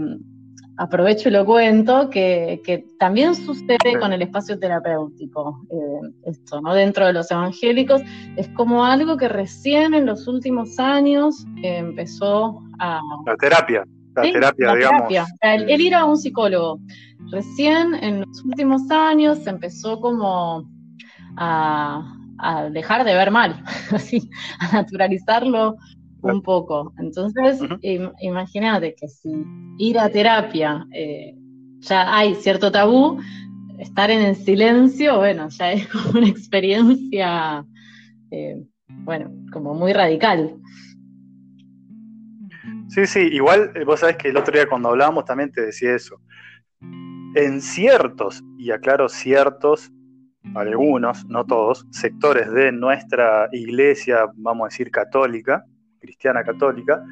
aprovecho 0.78 1.30
y 1.30 1.32
lo 1.32 1.46
cuento, 1.46 2.10
que, 2.10 2.86
también 3.00 3.36
sucede 3.36 4.00
con 4.00 4.12
el 4.14 4.22
espacio 4.22 4.60
terapéutico, 4.60 5.62
eh, 5.72 6.12
esto, 6.26 6.62
¿no? 6.62 6.74
Dentro 6.74 7.06
de 7.06 7.14
los 7.14 7.30
evangélicos, 7.32 8.02
es 8.36 8.50
como 8.50 8.86
algo 8.86 9.18
que 9.18 9.28
recién 9.28 9.94
en 9.94 10.06
los 10.06 10.28
últimos 10.28 10.78
años 10.80 11.46
empezó 11.62 12.62
a... 12.80 13.02
La 13.26 13.36
terapia, 13.38 13.86
la 14.16 14.22
terapia, 14.22 14.76
digamos. 14.76 15.30
El, 15.42 15.82
ir 15.82 15.96
a 15.96 16.06
un 16.06 16.18
psicólogo. 16.18 16.80
Recién 17.32 17.96
en 17.96 18.22
los 18.22 18.44
últimos 18.44 18.90
años 18.92 19.40
se 19.40 19.50
empezó 19.50 20.00
como 20.00 20.70
a, 21.38 22.16
a 22.40 22.70
dejar 22.70 23.04
de 23.04 23.14
ver 23.14 23.32
mal, 23.32 23.64
así, 23.92 24.30
a 24.60 24.74
naturalizarlo 24.74 25.78
un 26.26 26.42
poco. 26.42 26.94
Entonces, 26.98 27.60
imagínate 28.20 28.96
que 28.96 29.08
si 29.08 29.32
ir 29.78 30.00
a 30.00 30.10
terapia 30.10 30.86
eh, 30.92 31.36
ya 31.80 32.16
hay 32.16 32.36
cierto 32.36 32.72
tabú, 32.72 33.20
estar 33.80 34.10
en 34.10 34.22
el 34.22 34.36
silencio, 34.36 35.18
bueno, 35.18 35.50
ya 35.50 35.74
es 35.74 35.88
como 35.92 36.20
una 36.20 36.28
experiencia, 36.28 37.66
eh, 38.32 38.64
bueno, 38.88 39.32
como 39.52 39.74
muy 39.74 39.94
radical. 39.94 40.56
Sí, 42.88 43.06
sí, 43.08 43.20
igual 43.20 43.72
eh, 43.76 43.84
vos 43.84 44.00
sabés 44.00 44.18
que 44.18 44.30
el 44.30 44.38
otro 44.38 44.54
día 44.54 44.68
cuando 44.68 44.90
hablábamos 44.90 45.26
también 45.26 45.52
te 45.52 45.62
decía 45.62 45.96
eso. 45.96 46.20
En 47.36 47.62
ciertos, 47.62 48.44
y 48.58 48.72
aclaro 48.72 49.10
ciertos, 49.10 49.92
algunos, 50.54 51.26
no 51.26 51.46
todos, 51.46 51.86
sectores 51.92 52.50
de 52.52 52.72
nuestra 52.72 53.50
iglesia, 53.52 54.28
vamos 54.36 54.66
a 54.66 54.70
decir 54.70 54.92
católica, 54.92 55.66
cristiana 56.06 56.44
católica, 56.44 57.04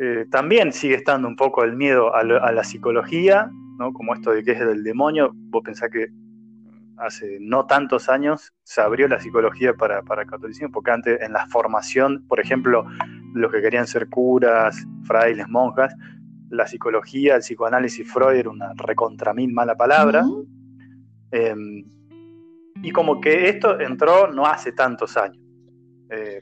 eh, 0.00 0.26
también 0.30 0.72
sigue 0.72 0.94
estando 0.94 1.28
un 1.28 1.36
poco 1.36 1.64
el 1.64 1.76
miedo 1.76 2.14
a, 2.14 2.22
la 2.24 2.64
psicología, 2.64 3.50
¿no? 3.78 3.92
como 3.92 4.14
esto 4.14 4.30
de 4.30 4.42
que 4.42 4.52
es 4.52 4.60
del 4.60 4.82
demonio. 4.82 5.32
Vos 5.34 5.62
pensás 5.64 5.90
que 5.90 6.08
hace 6.98 7.38
no 7.40 7.66
tantos 7.66 8.08
años 8.08 8.52
se 8.64 8.80
abrió 8.80 9.08
la 9.08 9.20
psicología 9.20 9.74
para, 9.74 10.02
para 10.02 10.22
el 10.22 10.28
catolicismo, 10.28 10.70
porque 10.70 10.90
antes 10.90 11.20
en 11.20 11.32
la 11.32 11.46
formación, 11.46 12.24
por 12.28 12.40
ejemplo, 12.40 12.86
los 13.34 13.52
que 13.52 13.60
querían 13.60 13.86
ser 13.86 14.08
curas, 14.08 14.86
frailes, 15.04 15.48
monjas, 15.48 15.94
la 16.50 16.66
psicología, 16.66 17.36
el 17.36 17.40
psicoanálisis 17.40 18.10
Freud 18.10 18.36
era 18.36 18.50
una 18.50 18.72
recontra 18.76 19.34
mil 19.34 19.52
mala 19.52 19.76
palabra. 19.76 20.24
Em, 21.30 21.84
y 22.82 22.90
como 22.90 23.20
que 23.20 23.48
esto 23.48 23.78
entró 23.80 24.32
no 24.32 24.46
hace 24.46 24.72
tantos 24.72 25.16
años. 25.16 25.42
Eh, 26.10 26.40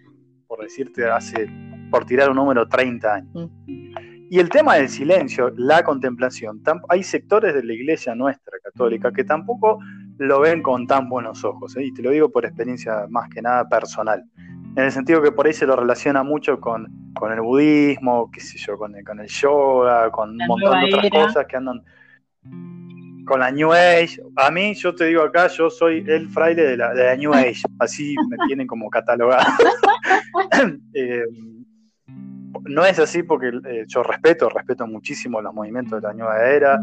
por 0.57 0.65
decirte, 0.65 1.07
hace, 1.07 1.49
por 1.91 2.07
tirar 2.07 2.31
un 2.31 2.37
número, 2.37 2.67
30 2.67 3.15
años. 3.15 3.31
Mm. 3.35 4.27
Y 4.29 4.41
el 4.41 4.49
tema 4.49 4.75
del 4.77 4.89
silencio, 4.89 5.53
la 5.57 5.85
contemplación, 5.85 6.61
hay 6.89 7.03
sectores 7.05 7.55
de 7.55 7.63
la 7.63 7.75
iglesia 7.75 8.15
nuestra 8.15 8.59
católica 8.65 9.13
que 9.13 9.23
tampoco 9.23 9.79
lo 10.19 10.41
ven 10.41 10.63
con 10.63 10.87
tan 10.87 11.09
buenos 11.09 11.45
ojos, 11.45 11.77
¿eh? 11.77 11.85
y 11.85 11.93
te 11.93 12.03
lo 12.03 12.11
digo 12.11 12.31
por 12.31 12.45
experiencia 12.45 13.07
más 13.09 13.29
que 13.29 13.41
nada 13.41 13.69
personal, 13.69 14.25
en 14.75 14.83
el 14.83 14.91
sentido 14.91 15.23
que 15.23 15.31
por 15.31 15.47
ahí 15.47 15.53
se 15.53 15.67
lo 15.67 15.77
relaciona 15.77 16.25
mucho 16.25 16.59
con, 16.59 16.87
el 17.31 17.41
budismo, 17.41 18.31
qué 18.33 18.41
sé 18.41 18.59
yo, 18.59 18.77
con 18.77 18.97
el, 18.97 19.05
con 19.05 19.21
el 19.21 19.29
yoga, 19.29 20.11
con 20.11 20.31
un 20.31 20.47
montón 20.49 20.81
de 20.81 20.95
otras 20.95 21.27
cosas 21.27 21.47
que 21.47 21.57
andan 21.57 21.83
con 23.27 23.41
la 23.41 23.51
New 23.51 23.73
Age. 23.73 24.23
A 24.37 24.51
mí, 24.51 24.75
yo 24.75 24.95
te 24.95 25.07
digo 25.07 25.23
acá, 25.23 25.49
yo 25.49 25.69
soy 25.69 26.05
el 26.09 26.29
fraile 26.31 26.63
de 26.63 26.77
la, 26.77 27.17
New 27.17 27.35
Age, 27.35 27.63
así 27.79 28.15
me 28.31 28.37
tienen 28.47 28.67
como 28.67 28.89
catalogado. 28.89 29.45
Eh, 30.95 31.25
no 32.65 32.85
es 32.85 32.99
así 32.99 33.23
porque 33.23 33.49
eh, 33.49 33.85
yo 33.87 34.03
respeto, 34.03 34.49
respeto 34.49 34.87
muchísimo 34.87 35.41
los 35.41 35.53
movimientos 35.53 36.01
de 36.01 36.09
la 36.09 36.15
nueva 36.15 36.43
era, 36.49 36.81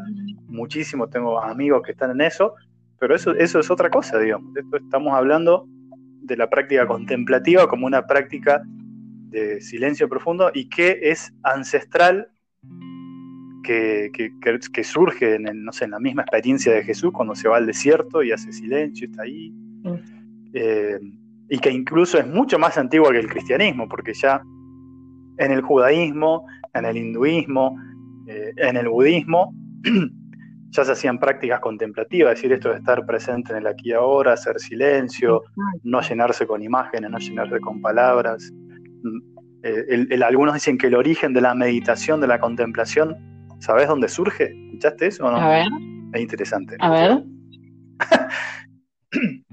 muchísimo, 0.47 1.07
tengo 1.07 1.41
amigos 1.41 1.81
que 1.83 1.93
están 1.93 2.11
en 2.11 2.21
eso, 2.21 2.53
pero 2.99 3.15
eso, 3.15 3.31
eso 3.31 3.59
es 3.59 3.71
otra 3.71 3.89
cosa, 3.89 4.19
digamos. 4.19 4.55
estamos 4.55 5.13
hablando 5.13 5.65
de 6.21 6.37
la 6.37 6.49
práctica 6.49 6.85
contemplativa 6.87 7.67
como 7.67 7.87
una 7.87 8.05
práctica 8.05 8.61
de 9.29 9.61
silencio 9.61 10.07
profundo 10.07 10.51
y 10.53 10.69
que 10.69 10.99
es 11.01 11.33
ancestral 11.43 12.29
que, 13.63 14.11
que, 14.11 14.83
surge 14.83 15.35
en, 15.35 15.63
no 15.63 15.71
sé, 15.71 15.85
en 15.85 15.91
la 15.91 15.99
misma 15.99 16.23
experiencia 16.23 16.73
de 16.73 16.83
Jesús 16.83 17.11
cuando 17.11 17.33
se 17.33 17.47
va 17.47 17.57
al 17.57 17.65
desierto 17.65 18.21
y 18.21 18.31
hace 18.31 18.51
silencio, 18.51 19.07
está 19.07 19.23
ahí. 19.23 19.51
Mm. 19.83 19.93
Eh, 20.53 20.99
y 21.49 21.59
que 21.59 21.71
incluso 21.71 22.17
es 22.17 22.27
mucho 22.27 22.59
más 22.59 22.77
antigua 22.77 23.11
que 23.11 23.19
el 23.19 23.27
cristianismo, 23.27 23.87
porque 23.87 24.13
ya 24.13 24.41
en 25.37 25.51
el 25.51 25.61
judaísmo, 25.61 26.45
en 26.73 26.85
el 26.85 26.97
hinduismo, 26.97 27.77
eh, 28.27 28.53
en 28.57 28.77
el 28.77 28.87
budismo, 28.87 29.53
ya 30.69 30.85
se 30.85 30.91
hacían 30.91 31.19
prácticas 31.19 31.59
contemplativas, 31.59 32.33
es 32.33 32.37
decir, 32.39 32.53
esto 32.53 32.69
de 32.69 32.77
estar 32.77 33.05
presente 33.05 33.51
en 33.51 33.59
el 33.59 33.67
aquí 33.67 33.89
y 33.89 33.93
ahora, 33.93 34.33
hacer 34.33 34.59
silencio, 34.59 35.43
no 35.83 36.01
llenarse 36.01 36.47
con 36.47 36.63
imágenes, 36.63 37.11
no 37.11 37.17
llenarse 37.19 37.59
con 37.59 37.81
palabras. 37.81 38.51
Mm, 39.03 39.19
eh, 39.63 40.23
algunos 40.25 40.53
dicen 40.55 40.77
que 40.77 40.87
el 40.87 40.95
origen 40.95 41.33
de 41.33 41.41
la 41.41 41.53
meditación, 41.53 42.19
de 42.19 42.27
la 42.27 42.39
contemplación, 42.39 43.15
¿Sabes 43.63 43.87
dónde 43.87 44.09
surge? 44.09 44.53
¿Escuchaste 44.65 45.07
eso 45.07 45.25
o 45.25 45.31
no? 45.31 45.37
A 45.37 45.47
ver. 45.47 45.67
Es 46.13 46.21
interesante. 46.21 46.75
A 46.79 46.89
ver. 46.91 47.23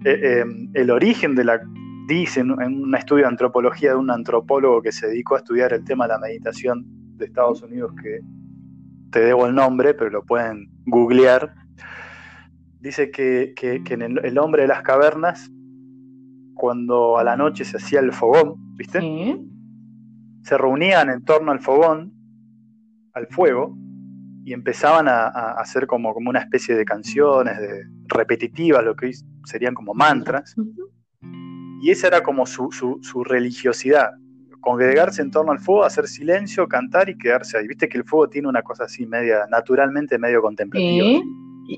Eh, 0.02 0.18
eh, 0.22 0.44
el 0.72 0.90
origen 0.90 1.34
de 1.34 1.44
la, 1.44 1.60
dicen 2.08 2.50
en 2.62 2.82
un 2.82 2.94
estudio 2.94 3.24
de 3.24 3.28
antropología 3.28 3.90
de 3.90 3.96
un 3.96 4.10
antropólogo 4.10 4.80
que 4.80 4.90
se 4.90 5.08
dedicó 5.08 5.34
a 5.34 5.40
estudiar 5.40 5.74
el 5.74 5.84
tema 5.84 6.06
de 6.06 6.14
la 6.14 6.18
meditación 6.18 6.86
de 7.18 7.26
Estados 7.26 7.60
Unidos, 7.60 7.92
que 8.02 8.20
te 9.12 9.20
debo 9.20 9.46
el 9.46 9.54
nombre, 9.54 9.92
pero 9.92 10.08
lo 10.08 10.24
pueden 10.24 10.70
googlear, 10.86 11.54
dice 12.80 13.10
que, 13.10 13.52
en 13.60 14.00
el, 14.00 14.38
hombre 14.38 14.62
de 14.62 14.68
las 14.68 14.80
cavernas, 14.80 15.50
cuando 16.54 17.18
a 17.18 17.22
la 17.22 17.36
noche 17.36 17.66
se 17.66 17.76
hacía 17.76 18.00
el 18.00 18.12
fogón, 18.12 18.54
¿viste? 18.76 18.98
Se 20.44 20.56
reunían 20.56 21.10
en 21.10 21.22
torno 21.22 21.52
al 21.52 21.60
fogón, 21.60 22.14
al 23.12 23.26
fuego, 23.26 23.76
y 24.44 24.52
empezaban 24.52 25.08
a, 25.08 25.26
hacer 25.58 25.86
como, 25.86 26.14
como 26.14 26.30
una 26.30 26.40
especie 26.40 26.74
de 26.74 26.84
canciones 26.84 27.58
de, 27.58 27.84
repetitivas, 28.06 28.82
lo 28.84 28.94
que 28.94 29.12
serían 29.44 29.74
como 29.74 29.94
mantras. 29.94 30.54
Y 31.82 31.90
esa 31.90 32.08
era 32.08 32.22
como 32.22 32.46
su, 32.46 32.70
su, 32.70 33.24
religiosidad, 33.24 34.10
congregarse 34.60 35.22
en 35.22 35.30
torno 35.30 35.52
al 35.52 35.60
fuego, 35.60 35.84
hacer 35.84 36.06
silencio, 36.06 36.68
cantar 36.68 37.08
y 37.08 37.16
quedarse 37.16 37.58
ahí. 37.58 37.66
Viste 37.66 37.88
que 37.88 37.98
el 37.98 38.04
fuego 38.04 38.28
tiene 38.28 38.48
una 38.48 38.62
cosa 38.62 38.84
así, 38.84 39.06
media, 39.06 39.46
naturalmente 39.50 40.18
medio 40.18 40.42
contemplativa. 40.42 41.22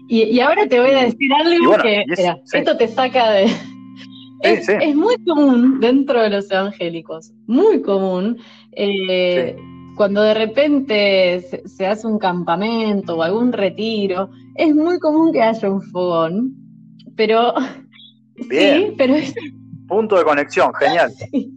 Y, 0.08 0.40
ahora 0.40 0.66
te 0.66 0.80
voy 0.80 0.90
a 0.90 1.04
decir 1.04 1.30
algo 1.32 1.76
que 1.82 2.04
esto 2.52 2.76
te 2.76 2.88
saca 2.88 3.30
de... 3.32 3.46
Es, 4.42 4.96
muy 4.96 5.14
común 5.24 5.78
dentro 5.78 6.20
de 6.20 6.30
los 6.30 6.50
evangélicos, 6.50 7.32
muy 7.46 7.80
común, 7.80 8.38
eh, 8.72 9.56
cuando 9.96 10.22
de 10.22 10.34
repente 10.34 11.62
se, 11.66 11.86
hace 11.86 12.06
un 12.06 12.18
campamento 12.18 13.16
o 13.16 13.22
algún 13.22 13.52
retiro, 13.52 14.30
es 14.54 14.74
muy 14.74 14.98
común 14.98 15.32
que 15.32 15.42
haya 15.42 15.70
un 15.70 15.82
fogón, 15.82 16.54
pero... 17.16 17.54
Sí, 18.50 18.94
pero 18.98 19.14
es... 19.14 19.34
Punto 19.86 20.16
de 20.16 20.24
conexión, 20.24 20.72
genial. 20.74 21.12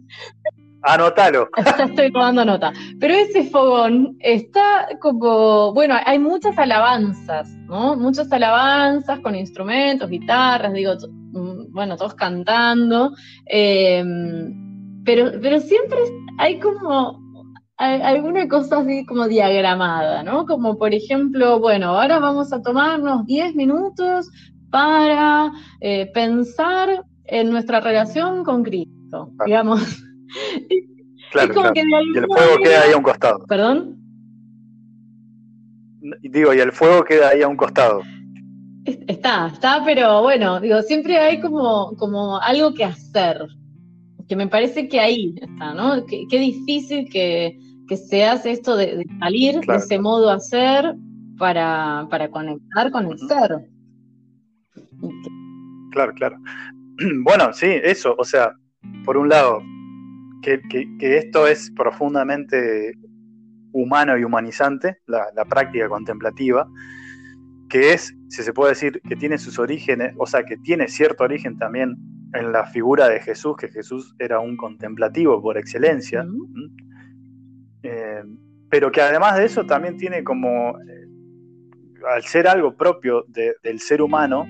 Anótalo. 0.86 1.48
Ya 1.78 1.84
estoy 1.84 2.12
tomando 2.12 2.44
nota. 2.44 2.72
Pero 3.00 3.14
ese 3.14 3.44
fogón 3.44 4.16
está 4.20 4.88
como, 5.00 5.72
bueno, 5.74 5.96
hay 6.04 6.18
muchas 6.18 6.56
alabanzas, 6.58 7.48
¿no? 7.66 7.96
Muchas 7.96 8.30
alabanzas 8.30 9.18
con 9.20 9.34
instrumentos, 9.34 10.08
guitarras, 10.08 10.72
digo, 10.72 10.92
mm, 11.32 11.72
bueno, 11.72 11.96
todos 11.96 12.14
cantando. 12.14 13.12
Em, 13.46 15.02
pero, 15.04 15.32
pero 15.40 15.58
siempre 15.60 15.98
hay 16.38 16.60
como 16.60 17.25
alguna 17.78 18.48
cosa 18.48 18.78
así 18.78 19.04
como 19.06 19.28
diagramada, 19.28 20.22
¿no? 20.22 20.46
Como 20.46 20.78
por 20.78 20.94
ejemplo, 20.94 21.60
bueno, 21.60 21.88
ahora 21.88 22.18
vamos 22.18 22.52
a 22.52 22.62
tomarnos 22.62 23.26
10 23.26 23.54
minutos 23.54 24.30
para 24.70 25.52
eh, 25.80 26.10
pensar 26.12 27.04
en 27.24 27.50
nuestra 27.50 27.80
relación 27.80 28.44
con 28.44 28.62
Cristo, 28.62 29.30
digamos. 29.44 29.80
Claro, 31.32 31.52
claro. 31.52 31.72
y 31.74 32.18
el 32.18 32.26
fuego 32.26 32.58
queda 32.62 32.82
ahí 32.82 32.92
a 32.92 32.96
un 32.96 33.02
costado. 33.02 33.44
¿Perdón? 33.46 33.96
Digo, 36.22 36.54
y 36.54 36.60
el 36.60 36.72
fuego 36.72 37.04
queda 37.04 37.30
ahí 37.30 37.42
a 37.42 37.48
un 37.48 37.56
costado. 37.56 38.00
Está, 38.84 39.48
está, 39.48 39.82
pero 39.84 40.22
bueno, 40.22 40.60
digo, 40.60 40.80
siempre 40.82 41.18
hay 41.18 41.40
como, 41.40 41.96
como 41.96 42.40
algo 42.40 42.72
que 42.72 42.84
hacer, 42.84 43.44
que 44.28 44.36
me 44.36 44.46
parece 44.46 44.88
que 44.88 45.00
ahí 45.00 45.34
está, 45.40 45.74
¿no? 45.74 46.06
Qué, 46.06 46.38
difícil 46.38 47.08
que, 47.10 47.58
se 47.94 48.24
hace 48.24 48.52
esto 48.52 48.76
de, 48.76 49.06
salir 49.20 49.60
de 49.60 49.76
ese 49.76 49.98
modo 49.98 50.30
hacer 50.30 50.94
para, 51.38 52.06
para 52.10 52.28
conectar 52.30 52.90
con 52.90 53.06
el 53.06 53.18
ser. 53.18 53.68
Claro, 55.92 56.12
claro. 56.14 56.36
Bueno, 57.24 57.52
sí, 57.52 57.66
eso, 57.66 58.14
o 58.18 58.24
sea, 58.24 58.52
por 59.04 59.18
un 59.18 59.28
lado, 59.28 59.62
que, 60.42 60.88
esto 61.00 61.46
es 61.46 61.70
profundamente 61.76 62.94
humano 63.72 64.16
y 64.16 64.24
humanizante, 64.24 64.98
la, 65.06 65.44
práctica 65.48 65.88
contemplativa, 65.88 66.66
que 67.68 67.92
es, 67.92 68.14
si 68.28 68.42
se 68.42 68.52
puede 68.52 68.70
decir, 68.70 69.00
que 69.08 69.16
tiene 69.16 69.38
sus 69.38 69.58
orígenes, 69.58 70.14
o 70.18 70.26
sea, 70.26 70.44
que 70.44 70.56
tiene 70.56 70.88
cierto 70.88 71.24
origen 71.24 71.58
también 71.58 71.96
en 72.32 72.52
la 72.52 72.66
figura 72.66 73.08
de 73.08 73.20
Jesús, 73.20 73.56
que 73.56 73.68
Jesús 73.68 74.14
era 74.18 74.40
un 74.40 74.56
contemplativo 74.56 75.42
por 75.42 75.58
excelencia, 75.58 76.24
eh, 77.86 78.22
pero 78.70 78.90
que 78.90 79.00
además 79.00 79.36
de 79.36 79.44
eso 79.44 79.64
también 79.64 79.96
tiene 79.96 80.24
como, 80.24 80.78
eh, 80.80 81.06
al 82.12 82.22
ser 82.24 82.48
algo 82.48 82.76
propio 82.76 83.24
del 83.28 83.80
ser 83.80 84.02
humano, 84.02 84.46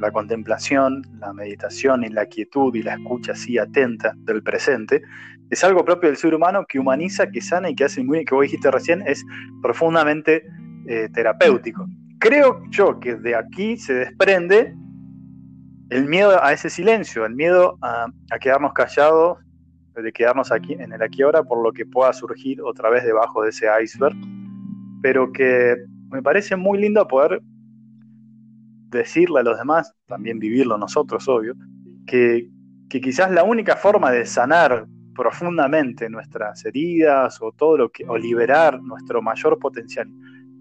la 0.00 0.10
contemplación, 0.10 1.02
la 1.18 1.32
meditación 1.32 2.04
y 2.04 2.08
la 2.08 2.26
quietud 2.26 2.74
y 2.74 2.82
la 2.82 2.94
escucha 2.94 3.32
así 3.32 3.58
atenta 3.58 4.12
del 4.18 4.42
presente, 4.42 5.02
es 5.50 5.62
algo 5.62 5.84
propio 5.84 6.08
del 6.08 6.16
ser 6.16 6.34
humano 6.34 6.64
que 6.68 6.78
humaniza, 6.78 7.30
que 7.30 7.40
sana 7.40 7.70
y 7.70 7.74
que 7.74 7.84
hace 7.84 8.02
muy, 8.02 8.24
que 8.24 8.34
vos 8.34 8.42
dijiste 8.42 8.70
recién, 8.70 9.02
es 9.06 9.24
profundamente 9.62 10.44
eh, 10.86 11.08
terapéutico. 11.12 11.86
Creo 12.18 12.62
yo 12.70 12.98
que 13.00 13.14
de 13.16 13.34
aquí 13.34 13.76
se 13.76 13.94
desprende 13.94 14.74
el 15.90 16.06
miedo 16.06 16.42
a 16.42 16.52
ese 16.52 16.70
silencio, 16.70 17.24
el 17.24 17.34
miedo 17.34 17.78
a, 17.82 18.06
quedarnos 18.40 18.72
callados, 18.72 19.38
de 20.02 20.12
quedarnos 20.12 20.50
aquí 20.52 20.74
en 20.74 20.92
el 20.92 21.02
aquí 21.02 21.22
ahora 21.22 21.42
por 21.42 21.62
lo 21.62 21.72
que 21.72 21.86
pueda 21.86 22.12
surgir 22.12 22.60
otra 22.62 22.90
vez 22.90 23.04
debajo 23.04 23.42
de 23.42 23.50
ese 23.50 23.66
iceberg, 23.82 24.16
pero 25.02 25.32
que 25.32 25.76
me 26.10 26.22
parece 26.22 26.56
muy 26.56 26.78
lindo 26.78 27.06
poder 27.06 27.42
decirle 28.90 29.40
a 29.40 29.42
los 29.42 29.58
demás, 29.58 29.94
también 30.06 30.38
vivirlo 30.38 30.78
nosotros, 30.78 31.28
obvio, 31.28 31.54
que, 32.06 32.48
quizás 32.88 33.30
la 33.30 33.42
única 33.42 33.76
forma 33.76 34.12
de 34.12 34.24
sanar 34.24 34.86
profundamente 35.16 36.08
nuestras 36.08 36.64
heridas 36.64 37.40
o 37.42 37.50
todo 37.50 37.76
lo 37.76 37.88
que, 37.90 38.04
o 38.06 38.16
liberar 38.16 38.80
nuestro 38.80 39.20
mayor 39.20 39.58
potencial, 39.58 40.08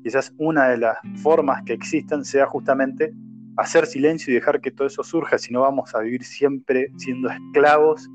quizás 0.04 0.34
una 0.38 0.68
de 0.70 0.78
las 0.78 0.98
formas 1.22 1.62
que 1.64 1.74
existan 1.74 2.26
sea 2.26 2.48
justamente 2.48 3.14
hacer 3.58 3.86
silencio 3.86 4.32
y 4.32 4.36
dejar 4.36 4.62
que 4.62 4.72
todo 4.72 4.88
eso 4.88 5.04
surja, 5.04 5.38
si 5.38 5.54
no 5.54 5.62
vamos 5.62 5.94
a 5.94 6.00
vivir 6.00 6.24
siempre 6.24 6.92
siendo 6.98 7.30
esclavos 7.30 8.10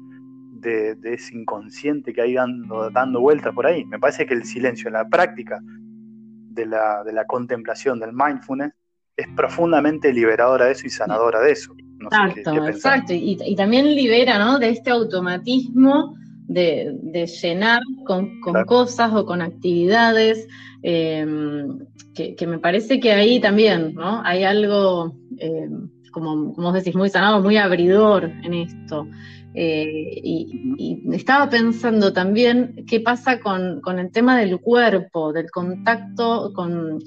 de, 0.61 0.97
ese 1.05 1.37
inconsciente 1.37 2.13
que 2.13 2.23
hay 2.23 2.35
dando, 2.35 2.91
dando 2.91 3.21
vueltas 3.21 3.55
por 3.55 3.67
ahí. 3.67 3.85
Me 3.85 3.99
parece 3.99 4.27
que 4.27 4.35
el 4.35 4.45
silencio, 4.45 4.91
la 4.91 5.09
práctica 5.09 5.61
de 5.63 6.67
la, 6.67 7.03
de 7.05 7.13
la 7.13 7.25
contemplación, 7.25 8.01
del 8.01 8.13
mindfulness, 8.13 8.73
es 9.19 9.27
profundamente 9.35 10.13
liberadora 10.13 10.67
de 10.67 10.73
eso 10.73 10.87
y 10.87 10.91
sanadora 10.91 11.41
de 11.41 11.53
eso. 11.53 11.75
exacto, 12.01 12.67
exacto. 12.67 13.13
Y, 13.13 13.55
también 13.57 13.95
libera, 13.95 14.39
¿no? 14.39 14.59
De 14.59 14.71
este 14.71 14.91
automatismo 14.91 16.15
de, 16.47 17.27
llenar 17.43 17.83
con, 18.07 18.41
cosas 18.67 19.13
o 19.13 19.27
con 19.27 19.43
actividades, 19.43 20.47
em, 20.83 21.79
que, 22.15 22.47
me 22.47 22.59
parece 22.59 23.01
que 23.01 23.13
ahí 23.13 23.41
también, 23.41 23.95
¿no? 23.95 24.23
Hay 24.25 24.45
algo, 24.45 25.17
em, 25.39 25.91
como, 26.13 26.55
como 26.55 26.69
vos 26.69 26.75
decís, 26.75 26.95
muy 26.95 27.11
sanado, 27.11 27.43
muy 27.43 27.57
abridor 27.57 28.25
en 28.25 28.55
esto. 28.55 29.09
Eh, 29.55 30.21
y, 30.23 31.03
estaba 31.13 31.49
pensando 31.49 32.13
también 32.13 32.85
qué 32.87 33.01
pasa 33.01 33.41
con, 33.41 33.81
el 33.99 34.11
tema 34.13 34.39
del 34.39 34.61
cuerpo, 34.61 35.33
del 35.33 35.51
contacto 35.51 36.53
con, 36.53 37.01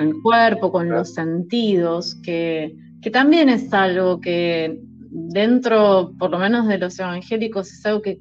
el 0.00 0.14
cuerpo, 0.22 0.70
con 0.70 0.88
los 0.88 1.14
sentidos, 1.14 2.14
que, 2.22 2.74
también 3.12 3.48
es 3.48 3.72
algo 3.74 4.20
que 4.20 4.78
dentro, 5.10 6.12
por 6.18 6.30
lo 6.30 6.38
menos 6.38 6.68
de 6.68 6.78
los 6.78 6.98
evangélicos, 6.98 7.72
es 7.72 7.84
algo 7.84 8.00
que, 8.00 8.20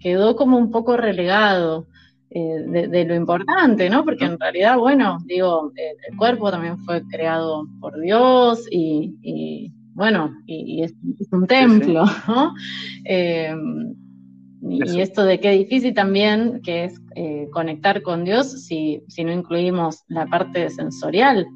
quedó 0.00 0.36
como 0.36 0.58
un 0.58 0.70
poco 0.70 0.96
relegado. 0.96 1.86
Eh, 2.32 2.88
de, 2.88 3.04
lo 3.06 3.16
importante, 3.16 3.90
¿no? 3.90 4.04
Porque 4.04 4.24
en 4.24 4.38
realidad, 4.38 4.78
bueno, 4.78 5.18
digo, 5.24 5.72
el, 5.74 6.16
cuerpo 6.16 6.48
también 6.48 6.78
fue 6.84 7.02
creado 7.08 7.66
por 7.80 8.00
Dios 8.00 8.68
y 8.70 9.72
bueno, 9.94 10.34
y, 10.46 10.82
es, 10.82 10.94
un 11.32 11.46
templo, 11.46 12.04
¿no? 12.28 12.54
Eh, 13.04 13.54
y 14.62 15.00
esto 15.00 15.24
de 15.24 15.40
qué 15.40 15.50
difícil 15.52 15.94
también 15.94 16.60
que 16.62 16.84
es 16.84 17.00
eh, 17.16 17.48
conectar 17.52 18.02
con 18.02 18.24
Dios 18.24 18.64
si, 18.64 19.02
si, 19.08 19.24
no 19.24 19.32
incluimos 19.32 20.04
la 20.08 20.26
parte 20.26 20.68
sensorial, 20.70 21.46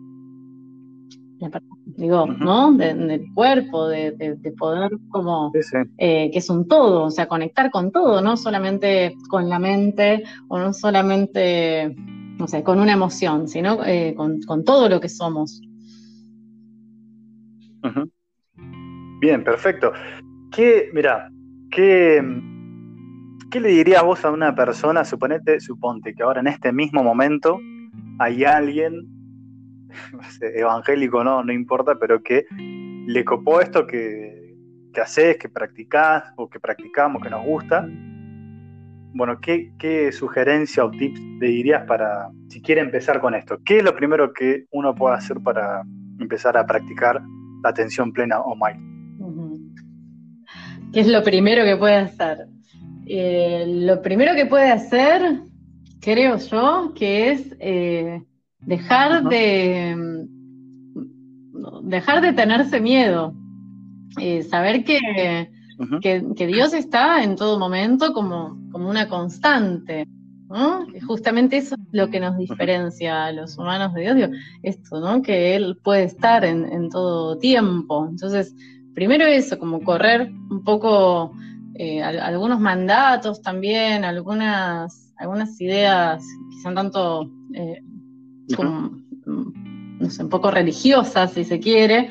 digo, 1.97 2.27
¿no? 2.27 2.73
del 2.73 3.27
cuerpo, 3.35 3.89
de, 3.89 4.37
poder 4.59 4.91
como, 5.11 5.53
eh, 5.99 6.31
que 6.33 6.39
es 6.39 6.49
un 6.49 6.67
todo, 6.67 7.05
o 7.05 7.11
sea, 7.11 7.29
conectar 7.29 7.71
con 7.71 7.93
todo, 7.93 8.23
no 8.23 8.37
solamente 8.39 9.15
con 9.29 9.51
la 9.51 9.59
mente 9.59 10.25
o 10.49 10.59
no 10.59 10.73
solamente, 10.73 11.95
no 12.39 12.49
sé, 12.49 12.63
con 12.63 12.81
una 12.81 12.95
emoción, 12.95 13.49
sino 13.49 13.79
con, 14.17 14.65
todo 14.65 14.89
lo 14.89 15.01
que 15.01 15.11
somos. 15.11 15.61
Bien, 19.25 19.43
perfecto. 19.43 19.91
¿Qué, 20.53 20.91
mira, 20.93 21.31
qué, 21.71 22.23
qué 23.51 23.59
le 23.59 23.71
dirías 23.71 24.03
vos 24.05 24.23
a 24.23 24.31
una 24.31 24.55
persona, 24.55 25.03
suponete, 25.03 25.61
suponte 25.61 26.13
que 26.13 26.23
ahora 26.23 26.41
en 26.41 26.47
este 26.47 26.75
mismo 26.75 27.03
momento 27.03 27.59
hay 28.19 28.45
alguien, 28.45 29.09
evangélico 30.43 31.25
no, 31.25 31.43
no 31.43 31.55
importa, 31.55 31.95
pero 31.99 32.23
que 32.23 32.45
le 32.51 33.25
copó 33.25 33.63
esto 33.63 33.87
que, 33.87 34.59
que 34.93 35.01
haces, 35.01 35.39
que 35.39 35.49
practicás 35.49 36.25
o 36.37 36.51
que 36.51 36.61
practicamos, 36.61 37.23
que 37.23 37.31
nos 37.31 37.47
gusta. 37.47 37.89
Bueno, 39.15 39.41
¿qué, 39.41 39.73
¿qué, 39.79 40.13
sugerencia 40.13 40.85
o 40.85 40.91
tips 40.91 41.19
le 41.41 41.47
dirías 41.47 41.87
para, 41.87 42.29
si 42.51 42.61
quiere 42.61 42.83
empezar 42.83 43.23
con 43.23 43.35
esto? 43.35 43.57
¿Qué 43.65 43.79
es 43.79 43.85
lo 43.85 43.97
primero 43.97 44.35
que 44.35 44.67
uno 44.71 44.95
puede 44.95 45.17
hacer 45.17 45.39
para 45.43 45.83
empezar 46.21 46.59
a 46.59 46.67
practicar 46.67 47.23
la 47.63 47.71
atención 47.71 48.13
plena 48.13 48.39
o 48.41 48.55
mindful? 48.55 48.94
¿Qué 50.95 51.01
es 51.01 51.09
lo 51.09 51.25
primero 51.25 51.65
que 51.65 51.77
puede 51.77 51.97
hacer? 51.97 52.47
Eh, 53.05 53.65
lo 53.67 54.01
primero 54.01 54.37
que 54.37 54.47
puede 54.47 54.71
hacer, 54.71 55.41
creo 56.01 56.39
yo, 56.39 56.93
que 56.95 57.33
es 57.33 57.57
eh, 57.59 58.23
dejar 58.61 59.25
de 59.25 59.97
mm, 59.97 61.89
dejar 61.89 62.21
de 62.21 62.33
tenerse 62.33 62.81
miedo. 62.81 63.35
Eh, 64.21 64.45
saber 64.45 64.85
que, 64.85 65.51
que, 66.01 66.47
Dios 66.47 66.73
está 66.73 67.25
en 67.25 67.35
todo 67.35 67.59
momento 67.59 68.13
como, 68.13 68.57
como 68.71 68.89
una 68.89 69.09
constante. 69.09 70.07
¿no? 70.49 70.87
Justamente 71.09 71.57
eso 71.57 71.75
es 71.75 71.89
lo 71.91 72.09
que 72.09 72.21
nos 72.21 72.39
diferencia 72.39 73.25
a 73.25 73.33
los 73.33 73.59
humanos 73.59 73.93
de 73.95 74.15
Dios, 74.15 74.31
esto, 74.63 75.01
¿no? 75.01 75.21
Que 75.23 75.57
Él 75.57 75.77
puede 75.83 76.05
estar 76.05 76.45
en, 76.45 76.65
en 76.73 76.91
todo 76.91 77.39
tiempo. 77.39 78.07
Entonces, 78.09 78.55
primero 78.95 79.27
eso, 79.27 79.59
como 79.59 79.81
correr 79.83 80.33
un 80.51 80.63
poco 80.65 81.33
eh, 81.75 82.03
algunos 82.03 82.61
mandatos 82.61 83.43
también, 83.43 84.05
algunas, 84.05 85.13
algunas 85.17 85.61
ideas 85.61 86.25
quizá 86.51 86.69
un 86.69 86.75
tanto, 86.77 87.31
eh, 87.53 87.83
mm, 88.57 89.99
no 89.99 90.11
sé, 90.11 90.23
un 90.23 90.29
poco 90.29 90.51
religiosas, 90.51 91.33
si 91.33 91.45
se 91.45 91.59
quiere, 91.59 92.11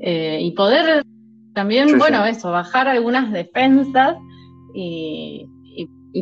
eh, 0.00 0.38
y 0.42 0.50
poder 0.52 1.04
también, 1.54 1.96
bueno, 1.98 2.24
eso, 2.24 2.50
bajar 2.50 2.88
algunas 2.88 3.30
defensas 3.30 4.16
y, 4.74 5.46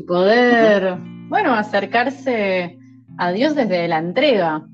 poder, 0.07 0.99
bueno, 1.29 1.55
acercarse 1.55 2.79
a 3.17 3.33
Dios 3.33 3.55
desde 3.55 3.89
la 3.89 3.99
entrega, 3.99 4.67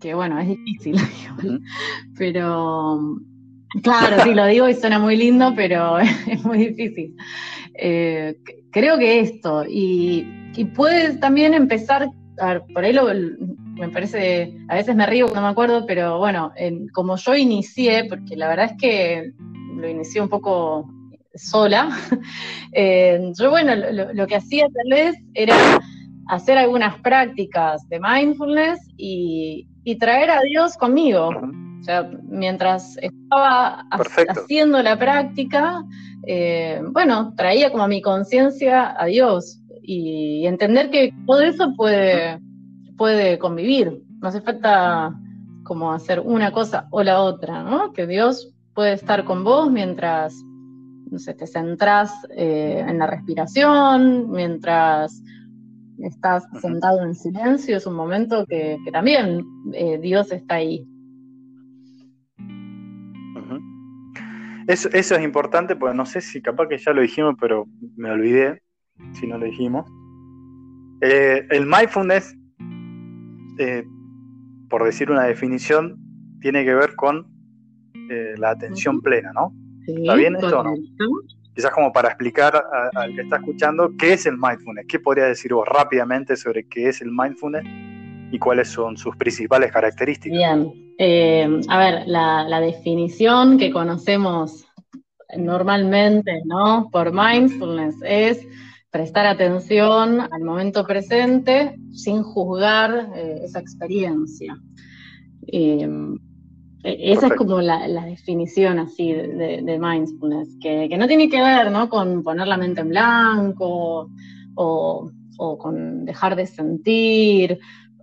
que 0.00 0.14
bueno, 0.14 0.38
es 0.38 0.48
difícil, 0.48 0.96
pero 2.18 3.00
Claro, 3.82 4.22
sí, 4.24 4.34
lo 4.34 4.46
digo 4.46 4.68
y 4.68 4.74
suena 4.74 4.98
muy 4.98 5.16
lindo, 5.16 5.52
pero 5.54 5.98
es 6.26 6.44
muy 6.44 6.68
difícil. 6.68 7.16
Eh, 7.74 8.36
creo 8.70 8.98
que 8.98 9.20
esto, 9.20 9.64
y, 9.66 10.26
y 10.56 10.64
puedes 10.66 11.20
también 11.20 11.54
empezar, 11.54 12.08
a 12.38 12.46
ver, 12.46 12.62
por 12.74 12.84
ahí 12.84 12.92
lo, 12.92 13.06
me 13.80 13.88
parece, 13.88 14.52
a 14.68 14.74
veces 14.74 14.94
me 14.96 15.06
río, 15.06 15.28
no 15.34 15.40
me 15.40 15.48
acuerdo, 15.48 15.86
pero 15.86 16.18
bueno, 16.18 16.52
como 16.92 17.16
yo 17.16 17.34
inicié, 17.34 18.04
porque 18.04 18.36
la 18.36 18.48
verdad 18.48 18.72
es 18.72 18.76
que 18.78 19.32
lo 19.76 19.88
inicié 19.88 20.20
un 20.20 20.28
poco 20.28 20.90
sola, 21.34 21.88
eh, 22.72 23.32
yo 23.38 23.50
bueno, 23.50 23.74
lo, 24.12 24.26
que 24.26 24.36
hacía 24.36 24.66
tal 24.68 24.90
vez 24.90 25.16
era 25.34 25.56
hacer 26.28 26.58
algunas 26.58 26.98
prácticas 27.00 27.88
de 27.88 28.00
mindfulness 28.00 28.80
y 28.96 29.66
traer 29.98 30.30
a 30.30 30.42
Dios 30.42 30.76
conmigo. 30.76 31.30
O 31.80 31.84
sea, 31.84 32.10
mientras 32.28 32.96
estaba 32.98 33.86
haciendo 34.28 34.82
la 34.82 34.98
práctica, 34.98 35.82
eh, 36.26 36.80
bueno, 36.92 37.34
traía 37.36 37.70
como 37.72 37.88
mi 37.88 38.02
conciencia 38.02 38.94
a 38.98 39.06
Dios 39.06 39.60
y, 39.82 40.46
entender 40.46 40.90
que 40.90 41.14
todo 41.26 41.40
eso 41.40 41.74
puede, 41.76 42.40
puede 42.96 43.38
convivir. 43.38 44.02
No 44.20 44.28
hace 44.28 44.40
falta 44.42 45.14
como 45.62 45.92
hacer 45.92 46.20
una 46.20 46.52
cosa 46.52 46.86
o 46.90 47.02
la 47.02 47.20
otra, 47.20 47.62
¿no? 47.62 47.92
Que 47.92 48.06
Dios 48.06 48.52
puede 48.74 48.92
estar 48.92 49.24
con 49.24 49.44
vos 49.44 49.70
mientras, 49.70 50.34
no 51.10 51.18
sé, 51.18 51.34
te 51.34 51.46
centrás 51.46 52.12
eh, 52.36 52.84
en 52.86 52.98
la 52.98 53.06
respiración, 53.06 54.30
mientras 54.30 55.22
estás 56.02 56.44
sentado 56.60 57.02
en 57.02 57.14
silencio, 57.14 57.76
es 57.76 57.86
un 57.86 57.94
momento 57.94 58.46
que, 58.46 58.78
también 58.92 59.44
eh, 59.72 59.98
Dios 59.98 60.32
está 60.32 60.56
ahí. 60.56 60.86
Eso, 64.70 64.88
es 64.92 65.10
importante, 65.24 65.74
porque 65.74 65.96
no 65.96 66.06
sé 66.06 66.20
si 66.20 66.40
capaz 66.40 66.68
que 66.68 66.78
ya 66.78 66.92
lo 66.92 67.02
dijimos, 67.02 67.34
pero 67.40 67.66
me 67.96 68.08
olvidé 68.12 68.62
si 69.14 69.26
no 69.26 69.36
lo 69.36 69.46
dijimos. 69.46 69.90
Eh, 71.00 71.44
el 71.50 71.66
mindfulness, 71.66 72.36
eh, 73.58 73.84
por 74.68 74.84
decir 74.84 75.10
una 75.10 75.24
definición, 75.24 75.98
tiene 76.40 76.64
que 76.64 76.72
ver 76.72 76.94
con 76.94 77.26
eh, 78.10 78.34
la 78.36 78.50
atención 78.50 79.00
plena, 79.00 79.32
¿no? 79.32 79.52
¿Está 79.88 80.14
bien 80.14 80.36
esto 80.36 80.60
o 80.60 80.62
no? 80.62 80.74
Quizás 81.52 81.72
como 81.72 81.92
para 81.92 82.10
explicar 82.10 82.62
al 82.94 83.16
que 83.16 83.22
está 83.22 83.38
escuchando 83.38 83.90
qué 83.98 84.12
es 84.12 84.24
el 84.26 84.38
mindfulness, 84.38 84.86
¿qué 84.86 85.00
podría 85.00 85.24
decir 85.24 85.52
vos 85.52 85.66
rápidamente 85.66 86.36
sobre 86.36 86.68
qué 86.68 86.90
es 86.90 87.02
el 87.02 87.10
mindfulness 87.10 87.64
y 88.30 88.38
cuáles 88.38 88.68
son 88.68 88.96
sus 88.96 89.16
principales 89.16 89.72
características? 89.72 90.36
Bien, 90.36 90.94
eh, 90.98 91.60
a 91.68 91.78
ver, 91.78 92.06
la, 92.06 92.60
definición 92.60 93.58
que 93.58 93.70
conocemos 93.70 94.66
normalmente, 95.36 96.42
¿no? 96.44 96.88
Por 96.90 97.12
mindfulness 97.12 97.96
es 98.04 98.46
prestar 98.90 99.26
atención 99.26 100.20
al 100.20 100.42
momento 100.42 100.84
presente 100.84 101.76
sin 101.92 102.22
juzgar 102.22 103.10
eh, 103.14 103.42
esa 103.44 103.60
experiencia. 103.60 104.56
Eh, 105.46 105.88
e, 106.82 107.12
esa 107.12 107.28
es 107.28 107.34
como 107.34 107.60
la, 107.60 107.86
definición 108.06 108.78
así 108.78 109.12
de, 109.12 109.78
mindfulness, 109.80 110.56
que, 110.60 110.88
no 110.96 111.06
tiene 111.06 111.28
que 111.28 111.40
ver 111.40 111.70
¿no? 111.70 111.88
con 111.88 112.22
poner 112.22 112.46
la 112.46 112.56
mente 112.56 112.80
en 112.80 112.88
blanco 112.88 114.10
o, 114.54 115.10
o 115.38 115.58
con 115.58 116.04
dejar 116.04 116.36
de 116.36 116.46
sentir 116.46 117.58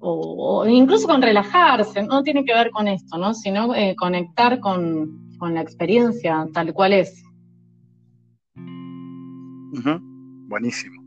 o, 0.09 0.65
incluso 0.67 1.07
con 1.07 1.21
relajarse, 1.21 2.03
no 2.03 2.23
tiene 2.23 2.45
que 2.45 2.53
ver 2.53 2.71
con 2.71 2.87
esto, 2.87 3.17
¿no? 3.17 3.33
sino 3.33 3.75
eh, 3.75 3.95
conectar 3.97 4.59
con, 4.59 5.27
la 5.39 5.61
experiencia 5.61 6.47
tal 6.51 6.73
cual 6.73 6.93
es. 6.93 7.23
Buenísimo. 10.47 11.03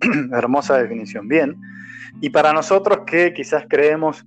Hermosa 0.32 0.76
definición. 0.76 1.28
Bien. 1.28 1.56
Y 2.20 2.28
para 2.28 2.52
nosotros 2.52 3.00
que 3.06 3.32
quizás 3.32 3.64
creemos 3.68 4.26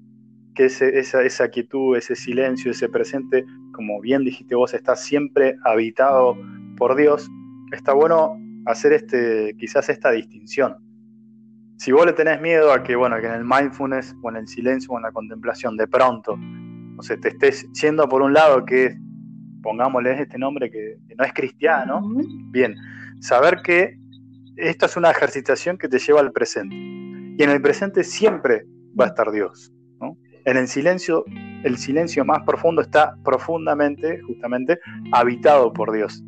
que 0.55 0.65
esa, 0.65 1.21
esa 1.21 1.49
quietud, 1.49 1.95
ese 1.97 2.15
silencio, 2.15 2.71
ese 2.71 2.89
presente, 2.89 3.45
como 3.73 4.01
bien 4.01 4.23
dijiste 4.23 4.55
vos, 4.55 4.73
está 4.73 4.95
siempre 4.95 5.55
habitado 5.65 6.36
por 6.77 6.95
Dios, 6.95 7.29
está 7.71 7.93
bueno 7.93 8.36
hacer 8.65 8.93
este, 8.93 9.55
quizás 9.59 9.89
esta 9.89 10.12
distinción 10.12 10.92
si 11.83 11.91
vos 11.91 12.05
le 12.05 12.13
tenés 12.13 12.39
miedo 12.39 12.71
a 12.71 12.81
que, 12.81 12.95
bueno, 12.95 13.19
que 13.19 13.27
en 13.27 13.33
el 13.33 13.43
mindfulness 13.43 14.15
o 14.21 14.29
en 14.29 14.37
el 14.37 14.47
silencio 14.47 14.93
o 14.93 14.97
en 14.97 15.03
la 15.03 15.11
contemplación 15.11 15.75
de 15.75 15.85
pronto, 15.85 16.37
no 16.37 17.03
sé, 17.03 17.17
te 17.17 17.27
estés 17.27 17.69
yendo 17.73 18.07
por 18.07 18.21
un 18.21 18.31
lado 18.31 18.63
que, 18.63 18.97
pongámosle 19.61 20.21
este 20.21 20.37
nombre 20.37 20.71
que, 20.71 20.95
no 21.17 21.25
es 21.25 21.33
cristiano, 21.33 22.01
bien, 22.51 22.73
saber 23.19 23.61
que 23.61 23.97
esto 24.55 24.85
es 24.85 24.95
una 24.95 25.11
ejercitación 25.11 25.77
que 25.77 25.89
te 25.89 25.99
lleva 25.99 26.21
al 26.21 26.31
presente. 26.31 26.73
Y 26.73 27.43
en 27.43 27.49
el 27.49 27.61
presente 27.61 28.05
siempre 28.05 28.63
va 28.97 29.03
a 29.03 29.07
estar 29.09 29.29
Dios. 29.29 29.73
En 30.45 30.55
el 30.55 30.69
silencio, 30.69 31.25
el 31.65 31.77
silencio 31.77 32.23
más 32.23 32.43
profundo 32.45 32.81
está 32.81 33.17
profundamente, 33.25 34.21
justamente, 34.21 34.79
habitado 35.11 35.73
por 35.73 35.91
Dios. 35.91 36.23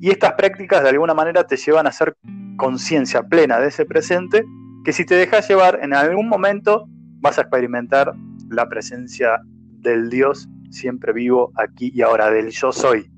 Y 0.00 0.10
estas 0.10 0.34
prácticas 0.34 0.84
de 0.84 0.90
alguna 0.90 1.14
manera 1.14 1.44
te 1.44 1.56
llevan 1.56 1.86
a 1.86 1.88
hacer 1.88 2.16
conciencia 2.56 3.24
plena 3.24 3.58
de 3.58 3.66
ese 3.66 3.84
presente 3.84 4.44
que 4.84 4.92
si 4.92 5.04
te 5.04 5.14
dejas 5.14 5.48
llevar, 5.48 5.78
en 5.82 5.94
algún 5.94 6.28
momento 6.28 6.88
vas 7.20 7.38
a 7.38 7.42
experimentar 7.42 8.12
la 8.48 8.68
presencia 8.68 9.40
del 9.80 10.10
Dios 10.10 10.48
siempre 10.70 11.12
vivo 11.12 11.52
aquí 11.56 11.92
y 11.94 12.02
ahora, 12.02 12.30
del 12.30 12.50
yo 12.50 12.72
soy. 12.72 13.10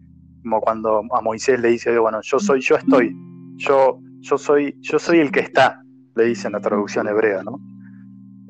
Como 0.43 0.61
cuando 0.61 1.03
a 1.13 1.21
Moisés 1.23 1.61
le 1.61 1.69
dice, 1.69 1.97
bueno, 1.99 2.21
yo 2.23 2.39
soy, 2.39 2.61
yo 2.61 2.77
estoy, 2.77 3.17
yo, 3.57 4.01
yo 4.21 4.37
soy, 4.37 4.77
yo 4.81 4.99
soy 4.99 5.21
el 5.21 5.31
que 5.31 5.41
está, 5.41 5.83
le 6.17 6.25
dice 6.25 6.49
en 6.49 6.53
la 6.53 6.61
traducción 6.61 7.09
hebrea, 7.09 7.43
¿no? 7.43 7.59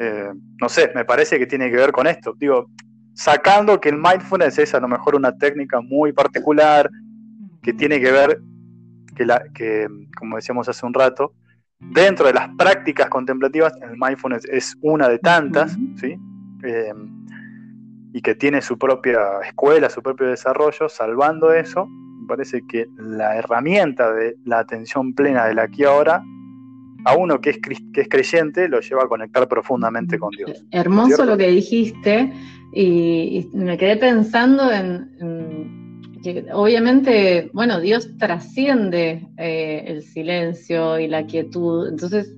Eh, 0.00 0.30
no 0.60 0.68
sé, 0.68 0.90
me 0.94 1.04
parece 1.04 1.38
que 1.38 1.46
tiene 1.46 1.70
que 1.70 1.76
ver 1.76 1.92
con 1.92 2.06
esto. 2.06 2.34
Digo, 2.36 2.68
sacando 3.12 3.80
que 3.80 3.90
el 3.90 3.96
mindfulness 3.96 4.58
es 4.58 4.74
a 4.74 4.80
lo 4.80 4.88
mejor 4.88 5.14
una 5.14 5.36
técnica 5.36 5.80
muy 5.80 6.12
particular, 6.12 6.90
que 7.62 7.72
tiene 7.72 8.00
que 8.00 8.10
ver, 8.10 8.40
que, 9.14 9.24
la, 9.24 9.44
que 9.54 9.86
como 10.18 10.36
decíamos 10.36 10.68
hace 10.68 10.84
un 10.84 10.94
rato, 10.94 11.32
dentro 11.90 12.26
de 12.26 12.34
las 12.34 12.48
prácticas 12.56 13.08
contemplativas, 13.08 13.72
el 13.82 13.96
mindfulness 13.98 14.44
es 14.46 14.76
una 14.82 15.08
de 15.08 15.18
tantas, 15.18 15.76
¿sí? 15.96 16.16
Em, 16.62 17.24
y 18.12 18.22
que 18.22 18.34
tiene 18.34 18.62
su 18.62 18.78
propia 18.78 19.20
escuela, 19.44 19.90
su 19.90 20.02
propio 20.02 20.28
desarrollo, 20.28 20.88
salvando 20.88 21.52
eso, 21.52 21.86
me 21.86 22.28
parece 22.28 22.62
que 22.66 22.86
la 22.96 23.36
herramienta 23.36 24.12
de 24.12 24.36
la 24.44 24.60
atención 24.60 25.14
plena 25.14 25.46
del 25.46 25.58
aquí 25.58 25.84
ahora 25.84 26.22
a 27.04 27.16
uno 27.16 27.40
que 27.40 27.50
es, 27.50 27.58
que 27.92 28.00
es 28.00 28.08
creyente 28.08 28.68
lo 28.68 28.80
lleva 28.80 29.04
a 29.04 29.08
conectar 29.08 29.46
profundamente 29.46 30.18
con 30.18 30.30
Dios. 30.30 30.64
Hermoso 30.70 31.24
lo 31.24 31.36
que 31.36 31.48
dijiste 31.48 32.32
y, 32.72 33.48
me 33.52 33.76
quedé 33.78 33.96
pensando 33.96 34.70
en, 34.72 35.10
que 36.24 36.46
obviamente, 36.52 37.50
bueno, 37.52 37.80
Dios 37.80 38.08
trasciende 38.18 39.28
eh, 39.36 39.84
el 39.86 40.02
silencio 40.02 40.98
y 40.98 41.06
la 41.06 41.26
quietud, 41.26 41.88
entonces 41.88 42.34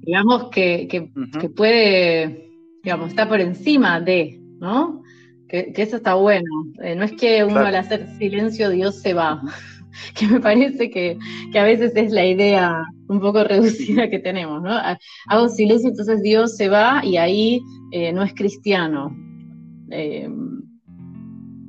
digamos 0.00 0.48
que, 0.50 0.88
que, 0.88 1.48
puede, 1.50 2.50
digamos, 2.82 3.10
está 3.10 3.28
por 3.28 3.40
encima 3.40 4.00
de, 4.00 4.40
¿no? 4.58 5.02
Que, 5.48 5.72
eso 5.76 5.96
está 5.96 6.14
bueno. 6.14 6.48
Eh, 6.82 6.94
no 6.94 7.04
es 7.04 7.12
que 7.12 7.44
uno 7.44 7.60
al 7.60 7.76
hacer 7.76 8.08
silencio 8.18 8.70
Dios 8.70 9.00
se 9.02 9.14
va, 9.14 9.42
que 10.14 10.26
me 10.26 10.40
parece 10.40 10.90
que, 10.90 11.18
a 11.54 11.62
veces 11.62 11.92
es 11.94 12.12
la 12.12 12.24
idea 12.24 12.84
un 13.08 13.20
poco 13.20 13.44
reducida 13.44 14.08
que 14.08 14.18
tenemos, 14.18 14.62
¿no? 14.62 14.72
Hago 15.28 15.48
silencio, 15.48 15.90
entonces 15.90 16.22
Dios 16.22 16.56
se 16.56 16.68
va 16.68 17.04
y 17.04 17.18
ahí 17.18 17.60
eh, 17.92 18.12
no 18.12 18.22
es 18.22 18.32
cristiano. 18.34 19.14
Eh, 19.90 20.28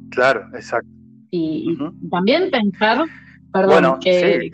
claro, 0.09 0.47
exacto. 0.53 0.96
Y, 1.31 1.77
también 2.09 2.49
pensar, 2.51 3.05
perdón, 3.51 3.99
que, 3.99 4.49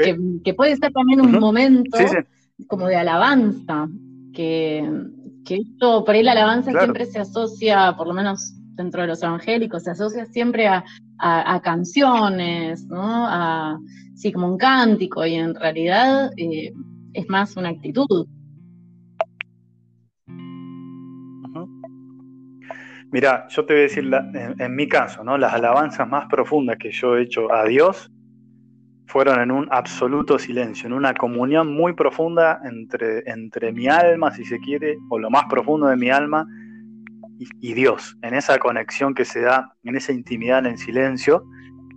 puede 0.55 0.75
ser 0.75 0.91
también 0.91 1.21
un 1.21 1.39
momento 1.39 1.97
como 2.67 2.87
de 2.87 2.95
alabanza, 2.95 3.87
que, 4.33 4.89
que 5.45 5.55
esto, 5.55 6.03
por 6.03 6.15
ahí 6.15 6.23
la 6.23 6.31
alabanza 6.31 6.71
siempre 6.71 7.05
se 7.05 7.19
asocia, 7.19 7.95
por 7.97 8.07
lo 8.07 8.13
menos 8.13 8.53
dentro 8.75 9.01
de 9.01 9.07
los 9.07 9.21
evangélicos, 9.21 9.83
se 9.83 9.91
asocia 9.91 10.25
siempre 10.25 10.67
a, 10.67 10.83
canciones, 11.63 12.85
¿no? 12.87 13.27
A, 13.27 13.79
sí, 14.15 14.31
como 14.31 14.47
un 14.47 14.57
cántico, 14.57 15.25
y 15.25 15.35
en 15.35 15.55
realidad 15.55 16.31
eh, 16.37 16.73
es 17.13 17.29
más 17.29 17.55
una 17.55 17.69
actitud. 17.69 18.27
Mira, 23.13 23.47
yo 23.47 23.63
te 23.63 23.73
voy 23.73 23.81
a 23.81 23.83
decir, 23.83 24.11
en, 24.33 24.59
en, 24.59 24.75
mi 24.75 24.87
caso, 24.87 25.23
¿no? 25.23 25.37
Las 25.37 25.53
alabanzas 25.53 26.09
más 26.09 26.25
profundas 26.25 26.77
que 26.79 26.91
yo 26.91 27.15
he 27.15 27.21
hecho 27.21 27.53
a 27.53 27.63
Dios 27.65 28.11
fueron 29.05 29.39
en 29.39 29.51
un 29.51 29.67
absoluto 29.69 30.39
silencio, 30.39 30.87
en 30.87 30.93
una 30.93 31.13
comunión 31.13 31.71
muy 31.71 31.93
profunda 31.93 32.59
entre, 32.63 33.19
entre 33.29 33.71
mi 33.71 33.87
alma, 33.87 34.31
si 34.31 34.43
se 34.43 34.57
quiere, 34.57 34.97
o 35.11 35.19
lo 35.19 35.29
más 35.29 35.45
profundo 35.45 35.85
de 35.85 35.95
mi 35.95 36.09
alma, 36.09 36.47
y, 37.61 37.73
Dios, 37.75 38.17
en 38.23 38.33
esa 38.33 38.57
conexión 38.57 39.13
que 39.13 39.25
se 39.25 39.41
da, 39.41 39.75
en 39.83 39.95
esa 39.95 40.11
intimidad 40.11 40.65
en 40.65 40.79
silencio. 40.79 41.45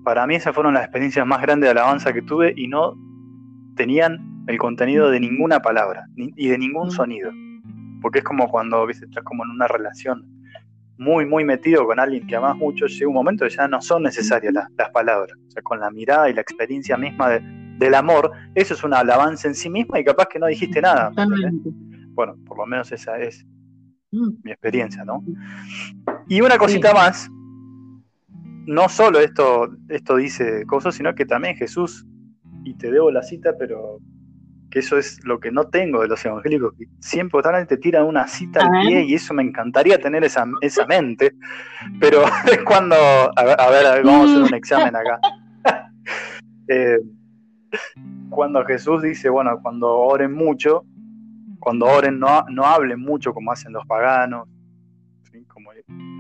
Para 0.05 0.27
mí 0.27 0.35
esas 0.35 0.55
fueron 0.55 0.75
las 0.75 0.83
experiencias 0.83 1.27
más 1.27 1.41
grandes 1.41 1.69
de 1.69 1.71
alabanza 1.71 2.13
que 2.13 2.21
tuve 2.21 2.53
y 2.55 2.69
no 2.69 2.95
tenían 3.75 4.45
el 4.49 4.59
contenido 4.59 5.11
de 5.11 5.21
ninguna 5.21 5.61
palabra 5.61 6.09
y 6.15 6.49
de 6.49 6.59
ningún 6.59 6.91
sonido. 6.91 7.31
Porque 8.03 8.19
es 8.19 8.25
como 8.25 8.49
cuando 8.51 8.87
estás 8.91 9.25
como 9.25 9.45
en 9.45 9.51
una 9.51 9.67
relación 9.67 10.36
muy, 10.99 11.27
muy 11.27 11.45
metido 11.45 11.87
con 11.87 12.01
alguien 12.01 12.27
que 12.27 12.37
amas 12.37 12.57
mucho, 12.57 12.87
llega 12.87 13.09
un 13.09 13.15
momento 13.15 13.45
que 13.45 13.55
ya 13.55 13.69
no 13.69 13.81
son 13.81 14.03
necesarias 14.03 14.53
las, 14.53 14.91
palabras. 14.91 15.37
O 15.49 15.51
sea, 15.51 15.63
con 15.63 15.81
la 15.81 15.91
mirada 15.91 16.31
y 16.31 16.35
la 16.35 16.41
experiencia 16.41 16.97
misma 16.97 17.39
del 17.79 17.95
amor, 17.95 18.33
eso 18.55 18.75
es 18.75 18.83
una 18.83 19.01
alabanza 19.01 19.49
en 19.49 19.55
sí 19.55 19.69
misma 19.69 20.01
y 20.01 20.05
capaz 20.05 20.27
que 20.27 20.39
no 20.39 20.47
dijiste 20.47 20.81
nada. 20.81 21.13
Bueno, 22.13 22.37
por 22.47 22.59
lo 22.59 22.67
menos 22.67 22.91
esa 22.93 23.19
es 23.19 23.45
mm. 24.11 24.29
mi 24.43 24.51
experiencia, 24.51 25.05
¿no? 25.05 25.23
Y 26.29 26.41
una 26.41 26.57
cosita 26.57 26.95
más, 26.95 27.29
no 28.67 28.89
solo 28.89 29.21
esto, 29.21 29.71
esto 29.89 30.17
dice 30.17 30.65
cosas, 30.67 30.95
sino 30.95 31.15
que 31.15 31.27
también 31.27 31.57
Jesús, 31.57 32.07
y 32.65 32.75
te 32.75 32.91
debo 32.91 33.11
la 33.11 33.23
cita, 33.23 33.53
pero 33.59 34.01
que 34.71 34.81
eso 34.81 34.99
es 34.99 35.25
lo 35.25 35.39
que 35.39 35.51
no 35.51 35.69
tengo 35.69 36.03
de 36.03 36.09
los 36.09 36.25
evangélicos, 36.25 36.75
que 36.79 36.87
siempre 37.01 37.39
totalmente 37.39 37.77
tiran 37.77 38.05
una 38.05 38.27
cita 38.27 38.61
al 38.65 38.87
pie 38.87 39.05
y 39.05 39.15
eso 39.15 39.35
me 39.35 39.43
encantaría 39.43 39.99
tener 39.99 40.25
esa, 40.25 40.47
esa 40.61 40.87
mente, 40.87 41.33
pero 42.01 42.23
es 42.51 42.63
cuando, 42.65 42.97
a 42.97 43.45
ver, 43.45 43.61
a 43.61 43.95
ver, 43.95 44.05
vamos 44.05 44.29
a 44.29 44.33
hacer 44.33 44.43
un 44.43 44.55
examen 44.55 44.97
acá. 44.97 45.21
Eh, 46.69 46.99
cuando 48.29 48.65
Jesús 48.65 49.01
dice, 49.01 49.29
bueno, 49.29 49.61
cuando 49.63 49.89
oren 49.89 50.33
mucho, 50.33 50.85
cuando 51.61 51.87
oren 51.87 52.19
no, 52.19 52.45
no 52.51 52.65
hablen 52.65 52.99
mucho 52.99 53.33
como 53.33 53.53
hacen 53.53 53.73
los 53.73 53.87
paganos, 53.87 54.49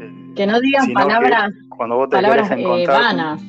eh, 0.00 0.32
que 0.36 0.46
no 0.46 0.60
digan 0.60 0.92
palabras, 0.92 1.52
cuando 1.68 1.96
vos 1.96 2.08
te 2.08 2.16
palabras 2.16 2.50
eh, 2.50 2.86
vanas, 2.86 3.42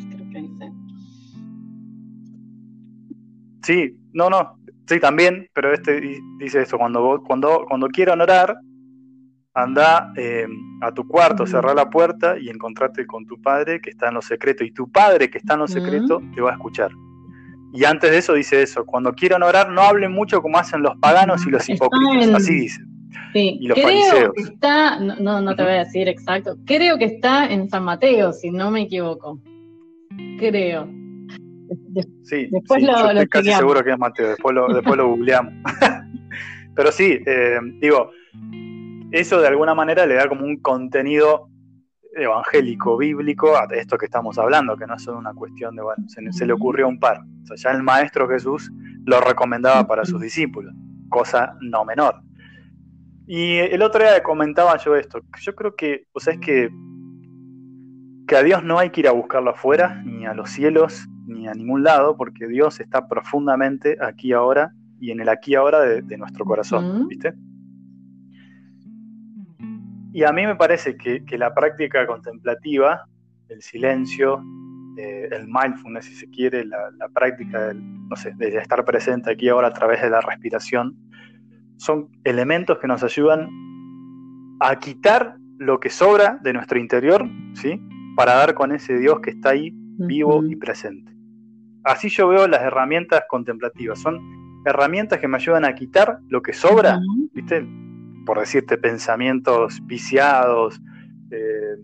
Sí, 3.67 3.97
no, 4.13 4.29
no, 4.29 4.57
Sí, 4.87 5.01
también, 5.01 5.49
pero 5.53 5.73
este 5.73 5.99
dice 6.39 6.61
esto, 6.61 6.77
cuando, 6.77 7.21
cuando, 7.27 7.65
cuando 7.67 7.89
quieran 7.89 8.21
orar, 8.21 8.55
anda 9.53 10.13
eh, 10.15 10.47
a 10.81 10.93
tu 10.93 11.05
cuarto, 11.05 11.45
cerrar 11.45 11.75
la 11.75 11.89
puerta 11.89 12.37
y 12.39 12.49
encontrarte 12.49 13.05
con 13.05 13.25
tu 13.25 13.41
padre 13.41 13.81
que 13.81 13.89
está 13.89 14.07
en 14.07 14.13
lo 14.13 14.21
secreto. 14.21 14.63
Y 14.63 14.71
tu 14.71 14.89
padre 14.89 15.29
que 15.29 15.39
está 15.39 15.55
en 15.55 15.59
lo 15.59 15.67
secreto 15.67 16.21
te 16.33 16.39
va 16.39 16.51
a 16.51 16.53
escuchar. 16.53 16.91
Y 17.73 17.83
antes 17.83 18.11
de 18.11 18.19
eso 18.19 18.33
dice 18.33 18.61
eso, 18.61 18.85
cuando 18.85 19.11
quieran 19.11 19.43
orar 19.43 19.69
no 19.69 19.81
hablen 19.81 20.13
mucho 20.13 20.41
como 20.41 20.57
hacen 20.57 20.81
los 20.83 20.95
paganos 20.99 21.45
y 21.45 21.49
los 21.49 21.67
hipócritas, 21.67 22.33
así 22.33 22.53
dice. 22.53 22.81
Sí, 23.33 23.57
y 23.59 23.67
los 23.67 23.77
creo 23.77 24.31
que 24.31 24.41
está, 24.41 24.99
no, 24.99 25.41
no 25.41 25.55
te 25.55 25.63
voy 25.63 25.73
a 25.73 25.83
decir 25.83 26.07
exacto, 26.07 26.55
creo 26.65 26.97
que 26.97 27.05
está 27.05 27.45
en 27.51 27.69
San 27.69 27.83
Mateo, 27.83 28.31
si 28.31 28.51
no 28.51 28.71
me 28.71 28.83
equivoco. 28.83 29.41
Creo 30.39 30.87
sí, 32.23 32.47
después 32.51 32.83
lo, 32.83 32.93
yo 32.93 33.09
estoy 33.09 33.27
casi 33.27 33.51
seguro 33.51 33.83
que 33.83 33.91
es 33.91 33.99
Mateo, 33.99 34.29
después 34.29 34.55
lo, 34.55 34.67
después 34.73 34.97
lo 34.97 35.09
googleamos. 35.09 35.53
Pero 36.75 36.91
sí, 36.91 37.19
eh, 37.25 37.59
digo, 37.79 38.11
eso 39.11 39.41
de 39.41 39.47
alguna 39.47 39.73
manera 39.73 40.05
le 40.05 40.15
da 40.15 40.27
como 40.27 40.45
un 40.45 40.57
contenido 40.57 41.49
evangélico, 42.17 42.97
bíblico 42.97 43.55
a 43.55 43.65
esto 43.75 43.97
que 43.97 44.05
estamos 44.05 44.37
hablando, 44.37 44.75
que 44.75 44.85
no 44.85 44.95
es 44.95 45.03
solo 45.03 45.17
una 45.17 45.33
cuestión 45.33 45.75
de, 45.75 45.83
bueno, 45.83 46.03
se, 46.07 46.45
le 46.45 46.53
ocurrió 46.53 46.87
un 46.87 46.99
par. 46.99 47.21
O 47.43 47.45
sea, 47.45 47.55
ya 47.57 47.77
el 47.77 47.83
Maestro 47.83 48.27
Jesús 48.27 48.71
lo 49.05 49.21
recomendaba 49.21 49.87
para 49.87 50.05
sus 50.05 50.21
discípulos, 50.21 50.73
cosa 51.09 51.55
no 51.61 51.85
menor. 51.85 52.21
Y 53.27 53.57
el 53.57 53.81
otro 53.81 54.03
día 54.03 54.23
comentaba 54.23 54.77
yo 54.77 54.95
esto, 54.95 55.21
yo 55.41 55.55
creo 55.55 55.75
que, 55.75 56.05
o 56.13 56.19
sea, 56.19 56.33
es 56.33 56.39
que, 56.39 56.69
que 58.27 58.35
a 58.35 58.43
Dios 58.43 58.63
no 58.63 58.79
hay 58.79 58.89
que 58.89 59.01
ir 59.01 59.07
a 59.07 59.11
buscarlo 59.11 59.51
afuera, 59.51 60.01
ni 60.05 60.25
a 60.25 60.33
los 60.33 60.49
cielos, 60.49 61.07
ni 61.27 61.47
a 61.47 61.53
ningún 61.53 61.83
lado, 61.83 62.15
porque 62.15 62.47
Dios 62.47 62.79
está 62.79 63.07
profundamente 63.07 63.97
aquí 64.01 64.31
ahora 64.33 64.73
y 64.99 65.11
en 65.11 65.19
el 65.19 65.29
aquí 65.29 65.55
ahora 65.55 65.81
de, 65.81 66.17
nuestro 66.17 66.45
corazón, 66.45 67.07
¿viste? 67.07 67.33
Y 70.13 70.23
a 70.23 70.31
mí 70.31 70.45
me 70.47 70.55
parece 70.55 70.97
que, 70.97 71.37
la 71.37 71.53
práctica 71.53 72.07
contemplativa, 72.07 73.05
el 73.49 73.61
silencio, 73.61 74.41
eh, 74.97 75.29
el 75.31 75.47
mindfulness, 75.47 76.05
si 76.05 76.15
se 76.15 76.29
quiere, 76.29 76.65
la, 76.65 77.09
práctica 77.13 77.67
del, 77.67 78.07
no 78.07 78.15
sé, 78.15 78.33
de 78.37 78.57
estar 78.57 78.83
presente 78.83 79.31
aquí 79.31 79.49
ahora 79.49 79.67
a 79.67 79.73
través 79.73 80.01
de 80.01 80.09
la 80.09 80.21
respiración, 80.21 80.95
son 81.75 82.09
elementos 82.23 82.79
que 82.79 82.87
nos 82.87 83.03
ayudan 83.03 83.47
a 84.59 84.79
quitar 84.79 85.35
lo 85.59 85.79
que 85.79 85.91
sobra 85.91 86.39
de 86.41 86.53
nuestro 86.53 86.79
interior, 86.79 87.29
¿sí? 87.53 87.79
Para 88.15 88.33
dar 88.33 88.55
con 88.55 88.71
ese 88.71 88.97
Dios 88.97 89.19
que 89.19 89.31
está 89.31 89.49
ahí 89.49 89.71
vivo 89.99 90.43
y 90.43 90.55
presente 90.55 91.16
así 91.87 92.09
yo 92.09 92.27
veo 92.27 92.47
las 92.47 92.61
herramientas 92.61 93.23
contemplativas. 93.27 93.99
Son 93.99 94.19
herramientas 94.65 95.19
que 95.19 95.27
me 95.27 95.37
ayudan 95.37 95.65
a 95.65 95.73
quitar 95.73 96.19
lo 96.27 96.41
que 96.41 96.53
sobra, 96.53 96.99
¿viste? 97.33 97.65
Por 98.25 98.39
decirte, 98.39 98.77
pensamientos 98.77 99.79
viciados, 99.85 100.81
eh, 101.31 101.75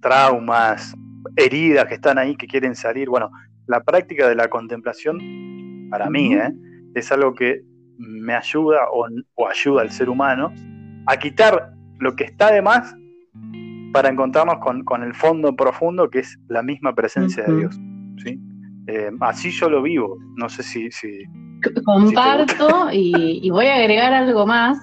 traumas, 0.00 0.94
heridas 1.36 1.86
que 1.86 1.94
están 1.94 2.18
ahí, 2.18 2.36
que 2.36 2.46
quieren 2.46 2.74
salir. 2.74 3.08
Bueno, 3.08 3.30
la 3.66 3.82
práctica 3.82 4.28
de 4.28 4.34
la 4.34 4.48
contemplación, 4.48 5.88
para 5.90 6.10
mí, 6.10 6.34
¿eh? 6.34 6.52
es 6.94 7.12
algo 7.12 7.34
que 7.34 7.62
me 7.98 8.34
ayuda 8.34 8.78
o, 8.92 9.06
ayuda 9.48 9.82
al 9.82 9.90
ser 9.90 10.08
humano 10.08 10.52
a 11.06 11.16
quitar 11.18 11.72
lo 11.98 12.16
que 12.16 12.24
está 12.24 12.52
de 12.52 12.62
más 12.62 12.94
para 13.92 14.08
encontrarnos 14.08 14.56
con, 14.58 15.02
el 15.02 15.14
fondo 15.14 15.54
profundo 15.54 16.08
que 16.08 16.20
es 16.20 16.38
la 16.48 16.62
misma 16.62 16.94
presencia 16.94 17.44
de 17.44 17.56
Dios. 17.56 17.80
¿sí? 18.24 18.40
Eh, 18.86 19.10
así 19.20 19.50
yo 19.50 19.68
lo 19.68 19.82
vivo. 19.82 20.18
No 20.36 20.48
sé 20.48 20.62
si. 20.62 20.88
Comparto 21.84 22.88
y, 22.92 23.48
voy 23.50 23.66
a 23.66 23.76
agregar 23.76 24.12
algo 24.12 24.46
más. 24.46 24.78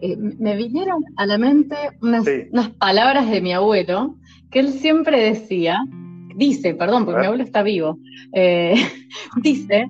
Eh, 0.00 0.16
me 0.16 0.56
vinieron 0.56 1.02
a 1.16 1.26
la 1.26 1.38
mente 1.38 1.76
unas, 2.00 2.24
palabras 2.78 3.30
de 3.30 3.40
mi 3.40 3.52
abuelo 3.52 4.16
que 4.50 4.58
él 4.58 4.72
siempre 4.72 5.20
decía, 5.22 5.78
dice, 6.36 6.74
perdón, 6.74 7.04
porque 7.04 7.20
mi 7.20 7.26
abuelo 7.26 7.44
está 7.44 7.62
vivo, 7.62 7.98
eh, 8.34 8.74
dice 9.42 9.86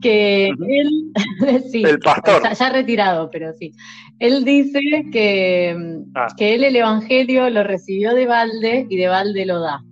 que 0.00 0.48
él, 0.48 1.12
sí, 1.70 1.82
el 1.82 1.98
pastor. 1.98 2.42
Ya, 2.56 2.70
retirado, 2.70 3.28
pero 3.30 3.52
sí, 3.54 3.72
él 4.18 4.44
dice 4.44 4.80
que, 5.12 5.76
ah. 6.14 6.28
que 6.36 6.54
él 6.54 6.64
el 6.64 6.76
Evangelio 6.76 7.50
lo 7.50 7.64
recibió 7.64 8.14
de 8.14 8.26
balde 8.26 8.86
y 8.88 8.96
de 8.96 9.08
balde 9.08 9.46
lo 9.46 9.60
da. 9.60 9.82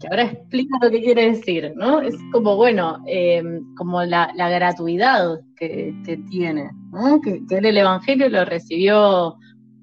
Que 0.00 0.08
ahora 0.08 0.24
explica 0.24 0.78
lo 0.80 0.90
que 0.90 1.02
quiere 1.02 1.30
decir, 1.32 1.74
¿no? 1.76 2.00
Es 2.00 2.16
como, 2.32 2.56
bueno, 2.56 3.04
eh, 3.06 3.42
como 3.76 4.02
la, 4.02 4.32
gratuidad 4.34 5.40
que, 5.56 5.94
tiene, 6.30 6.70
¿no? 6.90 7.20
Que, 7.20 7.42
él 7.50 7.66
el 7.66 7.76
Evangelio 7.76 8.30
lo 8.30 8.46
recibió, 8.46 9.36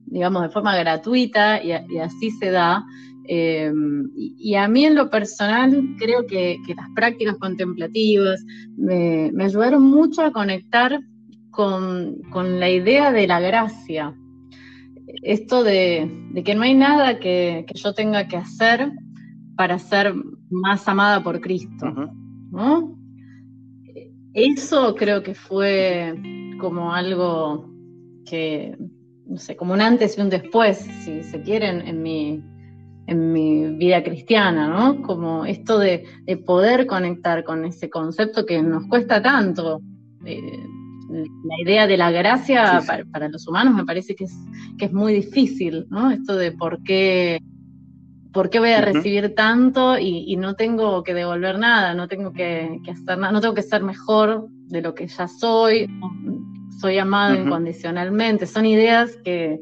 digamos, 0.07 0.41
de 0.41 0.49
forma 0.49 0.76
gratuita 0.76 1.63
y, 1.63 1.72
así 1.99 2.32
se 2.32 2.49
da. 2.49 2.84
Eh, 3.30 3.72
y, 4.15 4.55
a 4.55 4.68
mí 4.68 4.86
en 4.86 4.95
lo 4.95 5.09
personal 5.11 5.95
creo 5.99 6.26
que, 6.26 6.57
las 6.76 6.89
prácticas 6.95 7.38
contemplativas 7.38 8.43
me, 8.76 9.32
ayudaron 9.39 9.84
mucho 9.84 10.24
a 10.24 10.32
conectar 10.32 10.99
con, 11.51 12.24
la 12.34 12.70
idea 12.72 13.11
de 13.11 13.28
la 13.28 13.39
gracia. 13.39 14.15
Esto 15.22 15.63
de, 15.63 16.09
que 16.43 16.55
no 16.55 16.63
hay 16.63 16.74
nada 16.74 17.20
que, 17.20 17.65
que 17.68 17.78
yo 17.78 17.93
tenga 17.93 18.28
que 18.28 18.38
hacer 18.38 18.91
para 19.57 19.79
ser 19.79 20.13
más 20.49 20.87
amada 20.87 21.21
por 21.21 21.41
Cristo. 21.41 21.87
Eso 24.33 24.95
creo 24.95 25.23
que 25.23 25.33
fue 25.33 26.13
como 26.59 26.93
algo 26.93 27.67
que, 28.23 28.77
no 29.25 29.37
sé, 29.37 29.55
como 29.55 29.73
un 29.73 29.81
antes 29.81 30.17
y 30.17 30.21
un 30.21 30.29
después, 30.29 30.77
si 30.77 31.23
se 31.23 31.41
quieren, 31.41 31.81
en 31.87 32.03
mi, 32.03 32.43
en 33.07 33.33
mi 33.33 33.75
vida 33.77 34.03
cristiana, 34.03 34.67
¿no? 34.67 35.01
Como 35.01 35.43
esto 35.45 35.79
de, 35.79 36.05
poder 36.45 36.85
conectar 36.85 37.43
con 37.43 37.65
ese 37.65 37.89
concepto 37.89 38.45
que 38.45 38.61
nos 38.61 38.85
cuesta 38.87 39.21
tanto. 39.21 39.81
Eh, 40.23 40.63
la 41.09 41.61
idea 41.63 41.87
de 41.87 41.95
la 41.95 42.11
gracia 42.11 42.81
Para, 42.85 43.05
para, 43.05 43.29
los 43.29 43.47
humanos 43.47 43.73
me 43.73 43.85
parece 43.85 44.13
que 44.13 44.25
es, 44.25 44.37
que 44.77 44.85
es 44.85 44.93
muy 44.93 45.13
difícil, 45.13 45.87
¿no? 45.89 46.11
Esto 46.11 46.35
de 46.35 46.51
por 46.51 46.83
qué 46.83 47.39
¿por 48.38 48.51
qué 48.51 48.59
voy 48.59 48.69
a 48.69 48.81
recibir 48.81 49.33
tanto 49.33 49.97
y, 49.97 50.35
no 50.35 50.53
tengo 50.53 51.01
que 51.01 51.15
devolver 51.15 51.57
nada, 51.57 51.95
no 51.95 52.07
tengo 52.07 52.33
que, 52.33 52.79
hacer 52.88 53.17
nada, 53.17 53.31
no 53.31 53.41
tengo 53.41 53.55
que 53.55 53.63
ser 53.63 53.81
mejor 53.81 54.47
de 54.67 54.83
lo 54.83 54.93
que 54.93 55.07
ya 55.07 55.27
soy, 55.27 55.89
soy 56.79 56.99
amado 56.99 57.33
incondicionalmente? 57.33 58.45
Son 58.45 58.67
ideas 58.67 59.17
que, 59.25 59.59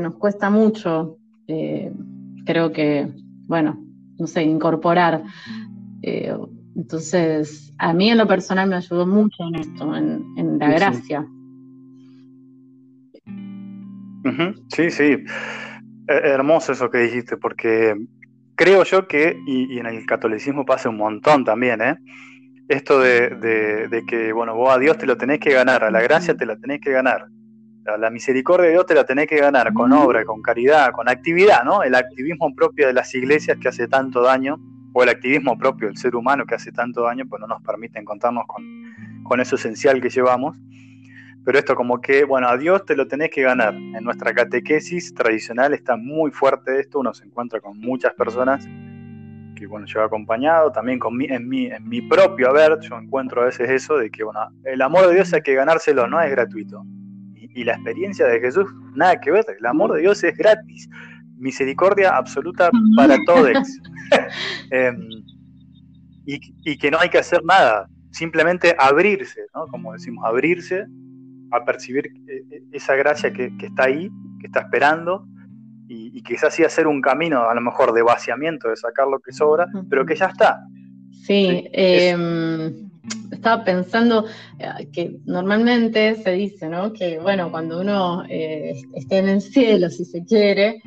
nos 0.00 0.16
cuesta 0.16 0.50
mucho, 0.50 1.18
eh, 1.46 1.92
creo 2.44 2.72
que, 2.72 3.08
bueno, 3.46 3.78
no 4.18 4.26
sé, 4.26 4.42
incorporar. 4.42 5.22
Eh, 6.02 6.36
entonces, 6.74 7.72
a 7.78 7.92
mí 7.92 8.10
en 8.10 8.18
lo 8.18 8.26
personal 8.26 8.68
me 8.68 8.74
ayudó 8.74 9.06
mucho 9.06 9.44
en 9.44 9.54
esto, 9.60 9.94
en, 9.94 10.58
la 10.58 10.70
gracia. 10.70 11.24
Sí, 14.74 14.90
sí. 14.90 15.18
Hermoso 16.08 16.72
eso 16.72 16.88
que 16.88 16.98
dijiste, 16.98 17.36
porque 17.36 17.94
creo 18.54 18.82
yo 18.84 19.06
que, 19.06 19.38
y, 19.46 19.78
en 19.78 19.84
el 19.84 20.06
catolicismo 20.06 20.64
pasa 20.64 20.88
un 20.88 20.96
montón 20.96 21.44
también, 21.44 21.82
¿eh? 21.82 21.98
Esto 22.66 22.98
de, 23.00 24.04
que, 24.08 24.32
bueno, 24.32 24.54
vos 24.54 24.74
a 24.74 24.78
Dios 24.78 24.96
te 24.96 25.04
lo 25.04 25.18
tenés 25.18 25.38
que 25.38 25.52
ganar, 25.52 25.84
a 25.84 25.90
la 25.90 26.00
gracia 26.00 26.34
te 26.34 26.46
la 26.46 26.56
tenés 26.56 26.80
que 26.80 26.92
ganar, 26.92 27.26
a 27.86 27.98
la 27.98 28.08
misericordia 28.08 28.66
de 28.66 28.72
Dios 28.72 28.86
te 28.86 28.94
la 28.94 29.04
tenés 29.04 29.26
que 29.26 29.36
ganar, 29.36 29.74
con 29.74 29.92
obra, 29.92 30.24
con 30.24 30.40
caridad, 30.40 30.92
con 30.92 31.10
actividad, 31.10 31.62
¿no? 31.62 31.82
El 31.82 31.94
activismo 31.94 32.54
propio 32.54 32.86
de 32.86 32.94
las 32.94 33.14
iglesias 33.14 33.58
que 33.60 33.68
hace 33.68 33.86
tanto 33.86 34.22
daño, 34.22 34.58
o 34.94 35.02
el 35.02 35.10
activismo 35.10 35.58
propio 35.58 35.88
del 35.88 35.98
ser 35.98 36.16
humano 36.16 36.46
que 36.46 36.54
hace 36.54 36.72
tanto 36.72 37.02
daño, 37.02 37.26
pues 37.28 37.38
no 37.40 37.46
nos 37.46 37.62
permite 37.62 37.98
encontrarnos 37.98 38.46
con, 38.46 38.64
con 39.24 39.40
eso 39.40 39.56
esencial 39.56 40.00
que 40.00 40.08
llevamos 40.08 40.56
pero 41.44 41.58
esto 41.58 41.74
como 41.74 42.00
que, 42.00 42.24
bueno, 42.24 42.48
a 42.48 42.56
Dios 42.56 42.84
te 42.84 42.94
lo 42.94 43.08
tenés 43.08 43.30
que 43.30 43.42
ganar. 43.42 43.74
En 43.74 44.04
nuestra 44.04 44.34
catequesis 44.34 45.14
tradicional 45.14 45.72
está 45.72 45.96
muy 45.96 46.30
fuerte 46.30 46.80
esto, 46.80 47.00
uno 47.00 47.14
se 47.14 47.24
encuentra 47.24 47.60
con 47.60 47.78
muchas 47.78 48.12
personas 48.14 48.66
que, 49.58 49.66
bueno, 49.66 49.86
yo 49.86 50.00
he 50.00 50.04
acompañado, 50.04 50.70
también 50.70 50.98
con 50.98 51.16
mi, 51.16 51.24
en, 51.26 51.48
mi, 51.48 51.66
en 51.66 51.88
mi 51.88 52.00
propio 52.02 52.50
haber, 52.50 52.78
yo 52.80 52.96
encuentro 52.96 53.42
a 53.42 53.46
veces 53.46 53.68
eso 53.68 53.96
de 53.96 54.10
que, 54.10 54.22
bueno, 54.22 54.40
el 54.64 54.80
amor 54.82 55.08
de 55.08 55.14
Dios 55.14 55.32
hay 55.32 55.42
que 55.42 55.54
ganárselo, 55.54 56.06
no 56.06 56.20
es 56.20 56.30
gratuito. 56.30 56.84
Y, 57.34 57.64
la 57.64 57.72
experiencia 57.72 58.26
de 58.26 58.40
Jesús, 58.40 58.66
nada 58.94 59.20
que 59.20 59.32
ver, 59.32 59.44
el 59.58 59.66
amor 59.66 59.94
de 59.94 60.02
Dios 60.02 60.22
es 60.22 60.36
gratis, 60.36 60.88
misericordia 61.38 62.16
absoluta 62.16 62.70
para 62.96 63.16
todos. 63.26 63.52
Em, 64.70 64.96
y, 66.24 66.40
y 66.64 66.78
que 66.78 66.90
no 66.90 66.98
hay 66.98 67.10
que 67.10 67.18
hacer 67.18 67.42
nada, 67.44 67.88
simplemente 68.10 68.74
abrirse, 68.78 69.42
¿no? 69.54 69.66
Como 69.66 69.92
decimos, 69.92 70.24
abrirse 70.24 70.86
a 71.50 71.64
percibir 71.64 72.06
eh, 72.06 72.44
eh, 72.50 72.62
esa 72.72 72.94
gracia 72.94 73.32
que, 73.32 73.52
está 73.60 73.84
ahí, 73.84 74.10
que 74.40 74.46
está 74.46 74.60
esperando, 74.60 75.26
y, 75.90 76.22
quizás 76.22 76.54
sí 76.54 76.62
hacer 76.62 76.86
un 76.86 77.00
camino 77.00 77.48
a 77.48 77.54
lo 77.54 77.62
mejor 77.62 77.94
de 77.94 78.02
vaciamiento, 78.02 78.68
de 78.68 78.76
sacar 78.76 79.06
lo 79.06 79.20
que 79.20 79.32
sobra, 79.32 79.66
pero 79.88 80.04
que 80.04 80.14
ya 80.14 80.26
está. 80.26 80.60
Sí, 81.10 81.66
em, 81.72 82.90
estaba 83.32 83.64
pensando 83.64 84.26
eh, 84.58 84.88
que 84.92 85.16
normalmente 85.24 86.16
se 86.16 86.32
dice, 86.32 86.68
¿no? 86.68 86.92
Que 86.92 87.18
bueno, 87.18 87.50
cuando 87.50 87.80
uno 87.80 88.24
esté 88.28 89.18
en 89.18 89.28
el 89.28 89.40
cielo, 89.40 89.88
si 89.88 90.04
se 90.04 90.22
quiere, 90.26 90.82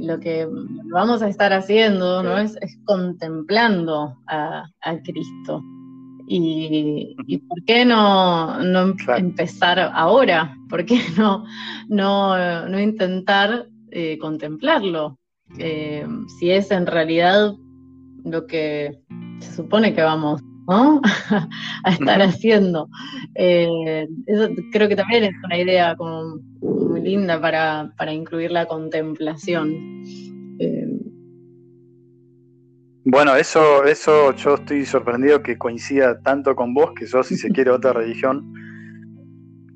lo 0.00 0.18
que 0.18 0.48
vamos 0.90 1.22
a 1.22 1.28
estar 1.28 1.52
haciendo, 1.52 2.24
¿no? 2.24 2.38
Es, 2.38 2.58
contemplando 2.84 4.18
a 4.26 4.64
Cristo. 5.04 5.62
Y, 6.30 7.38
por 7.48 7.64
qué 7.64 7.84
no, 7.84 8.60
empezar 9.16 9.78
ahora? 9.94 10.54
¿Por 10.68 10.84
qué 10.84 11.00
no, 11.16 11.44
no, 11.88 12.80
intentar 12.80 13.66
eh, 13.90 14.18
contemplarlo? 14.18 15.18
Eh, 15.58 16.06
si 16.38 16.50
es 16.50 16.70
en 16.70 16.86
realidad 16.86 17.54
lo 18.24 18.46
que 18.46 19.00
se 19.40 19.54
supone 19.54 19.94
que 19.94 20.02
vamos 20.02 20.42
a 20.68 21.90
estar 21.90 22.20
haciendo. 22.20 22.88
Eh, 23.34 24.06
eso 24.26 24.50
creo 24.70 24.88
que 24.88 24.96
también 24.96 25.24
es 25.24 25.34
una 25.42 25.56
idea 25.56 25.96
como 25.96 26.40
muy 26.60 27.00
linda 27.00 27.40
para, 27.40 27.90
para 27.96 28.12
incluir 28.12 28.50
la 28.50 28.66
contemplación. 28.66 30.02
Bueno, 33.10 33.36
eso, 33.36 33.84
eso 33.84 34.34
yo 34.34 34.56
estoy 34.56 34.84
sorprendido 34.84 35.42
que 35.42 35.56
coincida 35.56 36.20
tanto 36.20 36.54
con 36.54 36.74
vos, 36.74 36.92
que 36.92 37.06
sos, 37.06 37.26
si 37.26 37.38
se 37.38 37.48
quiere, 37.48 37.70
otra 37.70 37.92
religión 37.94 38.52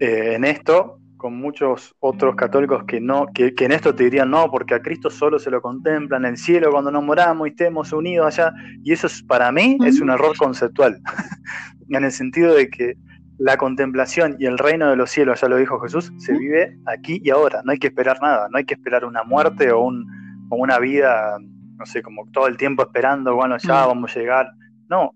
eh, 0.01 0.35
en 0.35 0.45
esto, 0.45 0.99
con 1.17 1.39
muchos 1.39 1.97
otros 2.01 2.37
católicos 2.37 2.85
que 2.87 3.01
no, 3.01 3.27
que, 3.33 3.55
en 3.59 3.73
esto 3.73 3.95
te 3.95 4.05
dirían 4.05 4.29
no, 4.31 4.51
porque 4.51 4.75
a 4.75 4.83
Cristo 4.83 5.09
solo 5.09 5.39
se 5.39 5.51
lo 5.51 5.63
contempla 5.63 6.19
en 6.19 6.27
el 6.27 6.37
cielo 6.37 6.71
cuando 6.71 6.91
nos 6.91 7.03
moramos 7.03 7.49
y 7.49 7.53
estemos 7.53 7.91
unidos 7.95 8.39
allá. 8.39 8.53
Y 8.85 8.93
eso 8.93 9.07
es, 9.07 9.23
para 9.23 9.51
mí 9.51 9.79
es 9.87 10.03
un 10.03 10.11
error 10.11 10.37
conceptual, 10.37 11.01
en 11.89 12.05
el 12.05 12.13
sentido 12.13 12.53
de 12.55 12.69
que 12.69 12.97
la 13.39 13.57
contemplación 13.57 14.37
y 14.39 14.45
el 14.45 14.59
reino 14.59 14.91
de 14.91 14.97
los 14.97 15.11
cielos, 15.11 15.41
ya 15.41 15.49
lo 15.49 15.57
dijo 15.57 15.81
Jesús, 15.81 16.13
se 16.19 16.37
vive 16.37 16.77
aquí 16.85 17.19
y 17.25 17.31
ahora. 17.31 17.63
No 17.65 17.73
hay 17.73 17.79
que 17.79 17.87
esperar 17.87 18.19
nada, 18.21 18.49
no 18.51 18.59
hay 18.59 18.67
que 18.67 18.75
esperar 18.75 19.07
una 19.07 19.25
muerte 19.25 19.73
o, 19.73 19.81
un, 19.81 20.07
o 20.51 20.57
una 20.57 20.79
vida 20.79 21.39
no 21.83 21.87
sé, 21.87 22.01
como 22.01 22.25
todo 22.31 22.47
el 22.47 22.57
tiempo 22.57 22.85
esperando, 22.85 23.35
bueno, 23.35 23.57
ya 23.59 23.85
mm. 23.85 23.89
vamos 23.89 24.17
a 24.17 24.21
llegar. 24.21 24.53
No, 24.89 25.13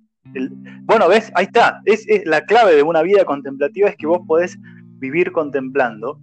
bueno, 0.82 1.08
ves, 1.08 1.30
ahí 1.36 1.44
está, 1.44 1.80
es, 1.84 2.04
la 2.24 2.44
clave 2.44 2.74
de 2.74 2.82
una 2.82 3.02
vida 3.02 3.24
contemplativa 3.24 3.88
es 3.88 3.96
que 3.96 4.08
vos 4.08 4.20
podés 4.26 4.58
vivir 4.98 5.30
contemplando, 5.30 6.18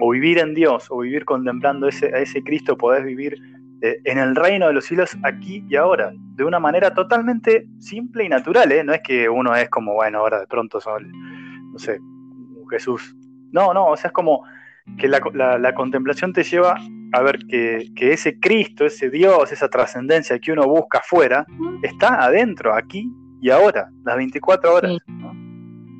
o 0.00 0.10
vivir 0.10 0.38
en 0.38 0.54
Dios, 0.54 0.86
o 0.90 0.98
vivir 0.98 1.24
contemplando 1.24 1.88
ese, 1.88 2.14
a 2.14 2.20
ese 2.20 2.44
Cristo, 2.44 2.76
podés 2.76 3.04
vivir 3.04 3.36
eh, 3.82 3.98
en 4.04 4.18
el 4.18 4.36
reino 4.36 4.68
de 4.68 4.72
los 4.72 4.84
cielos 4.84 5.18
aquí 5.24 5.64
y 5.68 5.74
ahora, 5.74 6.12
de 6.36 6.44
una 6.44 6.60
manera 6.60 6.94
totalmente 6.94 7.66
simple 7.80 8.24
y 8.24 8.28
natural, 8.28 8.70
¿eh? 8.70 8.84
No 8.84 8.92
es 8.92 9.00
que 9.02 9.28
uno 9.28 9.56
es 9.56 9.68
como, 9.68 9.94
bueno, 9.94 10.20
ahora 10.20 10.38
de 10.38 10.46
pronto 10.46 10.80
soy, 10.80 11.10
no 11.72 11.78
sé, 11.80 11.98
Jesús. 12.70 13.16
No, 13.50 13.74
no, 13.74 13.88
o 13.88 13.96
sea, 13.96 14.08
es 14.08 14.12
como 14.12 14.44
que 14.96 15.08
la 15.08 15.74
contemplación 15.74 16.32
te 16.32 16.44
lleva 16.44 16.78
a 17.12 17.22
ver 17.22 17.38
que, 17.48 17.90
ese 17.96 18.38
Cristo, 18.38 18.86
ese 18.86 19.10
Dios, 19.10 19.52
esa 19.52 19.68
trascendencia 19.68 20.38
que 20.38 20.52
uno 20.52 20.66
busca 20.66 20.98
afuera, 20.98 21.46
está 21.82 22.22
adentro, 22.22 22.74
aquí 22.74 23.10
y 23.40 23.50
ahora, 23.50 23.90
las 24.04 24.16
24 24.16 24.74
horas. 24.74 24.96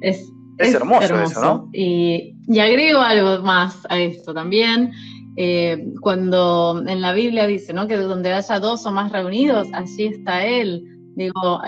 Es, 0.00 0.32
hermoso, 0.58 1.20
eso, 1.20 1.40
¿no? 1.40 1.70
Y, 1.72 2.34
agrego 2.60 3.00
algo 3.00 3.42
más 3.44 3.86
a 3.88 3.98
esto 3.98 4.34
también. 4.34 4.92
Eh, 5.36 5.92
cuando 6.00 6.82
en 6.84 7.00
la 7.00 7.12
Biblia 7.12 7.46
dice, 7.46 7.72
¿no? 7.72 7.86
Que 7.86 7.96
donde 7.96 8.32
haya 8.32 8.58
dos 8.58 8.84
o 8.86 8.90
más 8.90 9.12
reunidos, 9.12 9.68
allí 9.72 10.06
está 10.06 10.44
Él. 10.44 10.97
Digo, 11.18 11.60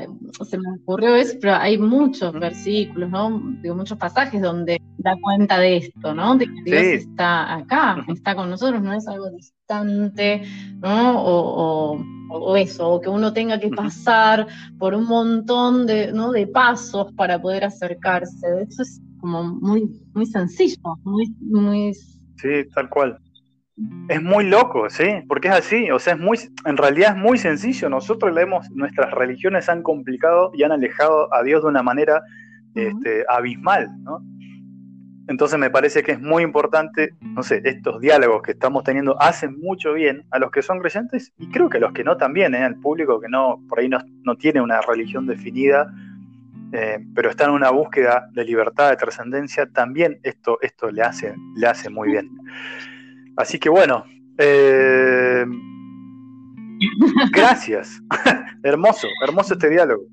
se 0.48 0.58
me 0.58 0.76
ocurrió 0.80 1.16
eso, 1.16 1.36
pero 1.40 1.56
hay 1.56 1.76
muchos 1.76 2.32
versículos, 2.34 3.10
¿no? 3.10 3.42
Digo, 3.60 3.74
muchos 3.74 3.98
pasajes 3.98 4.40
donde 4.40 4.80
da 4.96 5.16
cuenta 5.20 5.58
de 5.58 5.78
esto, 5.78 6.14
¿no? 6.14 6.36
De 6.36 6.46
que 6.46 6.62
Dios 6.62 6.82
está 6.82 7.56
acá, 7.56 8.04
está 8.06 8.36
con 8.36 8.48
nosotros, 8.48 8.80
no 8.80 8.92
es 8.92 9.08
algo 9.08 9.28
distante, 9.30 10.42
¿no? 10.76 11.20
O, 11.24 12.56
eso, 12.56 12.90
o 12.90 13.00
que 13.00 13.08
uno 13.08 13.32
tenga 13.32 13.58
que 13.58 13.70
pasar 13.70 14.46
por 14.78 14.94
un 14.94 15.06
montón 15.06 15.84
de, 15.84 16.12
¿no? 16.12 16.30
de 16.30 16.46
pasos 16.46 17.12
para 17.14 17.42
poder 17.42 17.64
acercarse. 17.64 18.46
Eso 18.62 18.82
es 18.82 19.00
como 19.18 19.42
muy, 19.42 19.90
muy 20.14 20.26
sencillo, 20.26 20.96
muy, 21.02 21.26
muy... 21.40 21.92
Sí, 21.92 22.68
tal 22.72 22.88
cual. 22.88 23.18
Es 24.08 24.22
muy 24.22 24.44
loco, 24.44 24.90
¿sí? 24.90 25.22
Porque 25.28 25.48
es 25.48 25.54
así, 25.54 25.90
o 25.90 25.98
sea, 25.98 26.14
es 26.14 26.20
muy, 26.20 26.38
en 26.64 26.76
realidad 26.76 27.16
es 27.16 27.22
muy 27.22 27.38
sencillo. 27.38 27.88
Nosotros 27.88 28.34
leemos, 28.34 28.70
nuestras 28.72 29.12
religiones 29.12 29.68
han 29.68 29.82
complicado 29.82 30.50
y 30.54 30.64
han 30.64 30.72
alejado 30.72 31.32
a 31.32 31.42
Dios 31.42 31.62
de 31.62 31.68
una 31.68 31.82
manera 31.82 32.22
este, 32.74 33.24
abismal, 33.28 33.88
¿no? 34.02 34.20
Entonces 35.28 35.60
me 35.60 35.70
parece 35.70 36.02
que 36.02 36.10
es 36.10 36.20
muy 36.20 36.42
importante, 36.42 37.14
no 37.20 37.44
sé, 37.44 37.62
estos 37.64 38.00
diálogos 38.00 38.42
que 38.42 38.50
estamos 38.50 38.82
teniendo 38.82 39.20
hacen 39.22 39.60
mucho 39.60 39.92
bien 39.92 40.24
a 40.32 40.40
los 40.40 40.50
que 40.50 40.60
son 40.60 40.80
creyentes 40.80 41.32
y 41.38 41.48
creo 41.50 41.68
que 41.68 41.76
a 41.76 41.80
los 41.80 41.92
que 41.92 42.02
no 42.02 42.16
también, 42.16 42.52
¿eh? 42.52 42.64
al 42.64 42.74
público 42.80 43.20
que 43.20 43.28
no, 43.28 43.62
por 43.68 43.78
ahí 43.78 43.88
no, 43.88 43.98
no 44.24 44.34
tiene 44.36 44.60
una 44.60 44.80
religión 44.80 45.28
definida, 45.28 45.86
eh, 46.72 46.98
pero 47.14 47.30
está 47.30 47.44
en 47.44 47.50
una 47.50 47.70
búsqueda 47.70 48.28
de 48.32 48.44
libertad, 48.44 48.90
de 48.90 48.96
trascendencia, 48.96 49.66
también 49.66 50.18
esto, 50.24 50.58
esto 50.62 50.90
le, 50.90 51.02
hace, 51.02 51.36
le 51.54 51.66
hace 51.68 51.90
muy 51.90 52.10
bien. 52.10 52.28
Así 53.36 53.58
que 53.58 53.68
bueno, 53.68 54.04
eh, 54.38 55.44
gracias. 57.32 58.00
hermoso, 58.62 59.08
hermoso 59.24 59.54
este 59.54 59.70
diálogo. 59.70 60.04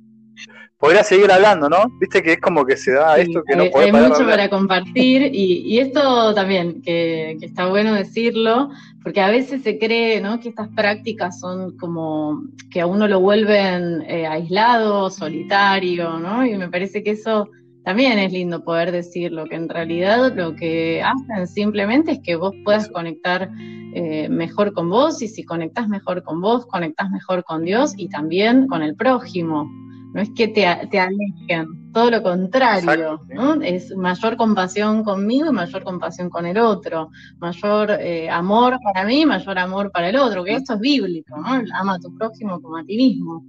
Podría 0.79 1.03
seguir 1.03 1.31
hablando, 1.31 1.69
¿no? 1.69 1.87
Viste 1.99 2.21
que 2.21 2.33
es 2.33 2.39
como 2.39 2.63
que 2.63 2.77
se 2.77 2.91
da 2.91 3.17
esto 3.17 3.41
que 3.47 3.55
no 3.55 3.63
hay, 3.63 3.71
hay 3.75 3.91
mucho 3.91 4.23
para 4.23 4.47
compartir 4.47 5.31
y, 5.33 5.79
esto 5.79 6.35
también, 6.35 6.83
que, 6.83 7.31
está 7.41 7.65
bueno 7.65 7.95
decirlo, 7.95 8.69
porque 9.01 9.21
a 9.21 9.31
veces 9.31 9.63
se 9.63 9.79
cree 9.79 10.21
¿no? 10.21 10.39
que 10.39 10.49
estas 10.49 10.67
prácticas 10.69 11.39
son 11.39 11.75
como 11.77 12.43
que 12.69 12.81
a 12.81 12.85
uno 12.85 13.07
lo 13.07 13.21
vuelven 13.21 14.03
eh, 14.03 14.27
aislado, 14.27 15.09
solitario, 15.09 16.19
¿no? 16.19 16.45
Y 16.45 16.55
me 16.55 16.69
parece 16.69 17.01
que 17.01 17.11
eso 17.11 17.49
también 17.87 18.19
es 18.19 18.33
lindo 18.33 18.65
poder 18.65 18.91
decirlo, 18.91 19.45
que 19.45 19.55
en 19.55 19.69
realidad 19.69 20.33
lo 20.35 20.57
que 20.57 21.01
hacen 21.01 21.47
simplemente 21.47 22.11
es 22.11 22.19
que 22.19 22.35
vos 22.35 22.53
puedas 22.65 22.89
conectar 22.89 23.49
eh, 23.93 24.27
mejor 24.27 24.73
con 24.73 24.89
vos 24.89 25.21
y 25.21 25.29
si 25.29 25.45
conectás 25.45 25.87
mejor 25.87 26.21
con 26.21 26.41
vos, 26.41 26.65
conectás 26.65 27.09
mejor 27.11 27.45
con 27.45 27.63
Dios 27.63 27.93
y 27.95 28.09
también 28.09 28.67
con 28.67 28.81
el 28.81 28.93
prójimo. 28.97 29.71
No 30.13 30.21
es 30.21 30.29
que 30.31 30.49
te, 30.49 30.67
te 30.91 30.99
alejen, 30.99 31.93
todo 31.93 32.11
lo 32.11 32.21
contrario, 32.21 33.21
Es 33.63 33.95
mayor 33.95 34.35
compasión 34.35 35.05
conmigo 35.05 35.47
y 35.47 35.53
mayor 35.53 35.85
compasión 35.85 36.29
con 36.29 36.45
el 36.45 36.57
otro, 36.57 37.09
mayor 37.39 37.91
eh, 38.01 38.29
amor 38.29 38.77
para 38.83 39.05
mí, 39.05 39.25
mayor 39.25 39.57
amor 39.59 39.91
para 39.93 40.09
el 40.09 40.17
otro, 40.17 40.43
que 40.43 40.55
esto 40.55 40.73
es 40.73 40.81
bíblico, 40.81 41.37
¿no? 41.37 41.63
Ama 41.73 41.93
a 41.93 41.99
tu 41.99 42.13
prójimo 42.17 42.61
como 42.61 42.75
a 42.75 42.83
ti 42.83 42.97
mismo. 42.97 43.45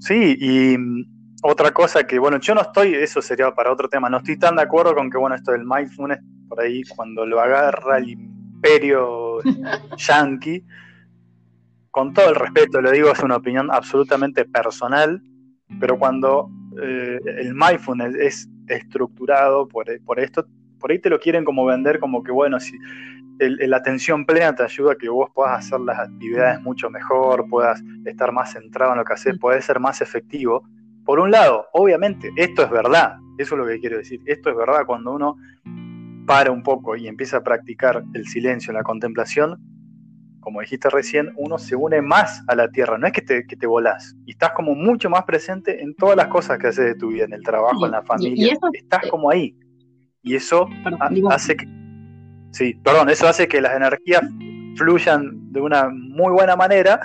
Sí, 0.00 0.36
y 0.40 0.78
mm, 0.78 1.04
otra 1.42 1.72
cosa 1.72 2.06
que, 2.06 2.18
bueno, 2.18 2.38
yo 2.40 2.54
no 2.54 2.62
estoy, 2.62 2.94
eso 2.94 3.22
sería 3.22 3.54
para 3.54 3.72
otro 3.72 3.88
tema, 3.88 4.08
no 4.08 4.18
estoy 4.18 4.38
tan 4.38 4.56
de 4.56 4.62
acuerdo 4.62 4.94
con 4.94 5.10
que, 5.10 5.18
bueno, 5.18 5.36
esto 5.36 5.52
del 5.52 5.64
mindfulness, 5.64 6.20
por 6.48 6.60
ahí 6.60 6.82
cuando 6.84 7.24
lo 7.24 7.40
agarra 7.40 7.98
el 7.98 8.08
imperio 8.08 9.38
yankee, 9.96 10.64
con 11.90 12.14
todo 12.14 12.30
el 12.30 12.34
respeto, 12.34 12.80
lo 12.80 12.90
digo, 12.90 13.10
es 13.10 13.20
una 13.20 13.36
opinión 13.36 13.70
absolutamente 13.70 14.44
personal, 14.44 15.22
pero 15.78 15.98
cuando 15.98 16.50
eh, 16.80 17.18
el 17.38 17.54
mindfulness 17.54 18.14
es 18.14 18.48
estructurado 18.68 19.68
por, 19.68 19.86
por 20.04 20.18
esto, 20.18 20.46
por 20.78 20.90
ahí 20.90 20.98
te 20.98 21.10
lo 21.10 21.20
quieren 21.20 21.44
como 21.44 21.66
vender 21.66 22.00
como 22.00 22.22
que, 22.22 22.32
bueno, 22.32 22.58
si 22.58 22.76
la 23.48 23.76
atención 23.78 24.26
plena 24.26 24.54
te 24.54 24.62
ayuda 24.62 24.92
a 24.92 24.96
que 24.96 25.08
vos 25.08 25.30
puedas 25.34 25.58
hacer 25.58 25.80
las 25.80 25.98
actividades 25.98 26.60
mucho 26.60 26.90
mejor, 26.90 27.48
puedas 27.48 27.82
estar 28.04 28.32
más 28.32 28.52
centrado 28.52 28.92
en 28.92 28.98
lo 28.98 29.04
que 29.04 29.14
haces, 29.14 29.38
puedes 29.40 29.64
ser 29.64 29.80
más 29.80 30.00
efectivo. 30.00 30.62
Por 31.04 31.18
un 31.18 31.30
lado, 31.30 31.66
obviamente, 31.72 32.30
esto 32.36 32.62
es 32.62 32.70
verdad, 32.70 33.16
eso 33.38 33.54
es 33.54 33.58
lo 33.58 33.66
que 33.66 33.80
quiero 33.80 33.96
decir, 33.96 34.20
esto 34.26 34.50
es 34.50 34.56
verdad 34.56 34.84
cuando 34.86 35.12
uno 35.12 35.36
para 36.26 36.50
un 36.50 36.62
poco 36.62 36.96
y 36.96 37.08
empieza 37.08 37.38
a 37.38 37.42
practicar 37.42 38.04
el 38.12 38.26
silencio, 38.26 38.72
la 38.72 38.82
contemplación, 38.82 39.58
como 40.40 40.60
dijiste 40.60 40.88
recién, 40.90 41.32
uno 41.36 41.58
se 41.58 41.76
une 41.76 42.02
más 42.02 42.42
a 42.46 42.54
la 42.54 42.70
tierra, 42.70 42.98
no 42.98 43.06
es 43.06 43.12
que 43.12 43.22
te, 43.22 43.46
que 43.46 43.56
te 43.56 43.66
volás, 43.66 44.14
y 44.26 44.32
estás 44.32 44.50
como 44.50 44.74
mucho 44.74 45.08
más 45.10 45.24
presente 45.24 45.82
en 45.82 45.94
todas 45.94 46.16
las 46.16 46.28
cosas 46.28 46.58
que 46.58 46.68
haces 46.68 46.84
de 46.84 46.94
tu 46.94 47.08
vida, 47.08 47.24
en 47.24 47.32
el 47.32 47.42
trabajo, 47.42 47.86
en 47.86 47.92
la 47.92 48.02
familia, 48.02 48.56
estás 48.72 49.08
como 49.10 49.30
ahí. 49.30 49.56
Y 50.22 50.34
eso 50.34 50.68
hace 51.30 51.56
que, 51.56 51.66
Sí, 52.52 52.74
perdón, 52.82 53.10
eso 53.10 53.28
hace 53.28 53.48
que 53.48 53.60
las 53.60 53.76
energías 53.76 54.22
fluyan 54.76 55.52
de 55.52 55.60
una 55.60 55.88
muy 55.90 56.32
buena 56.32 56.56
manera, 56.56 57.00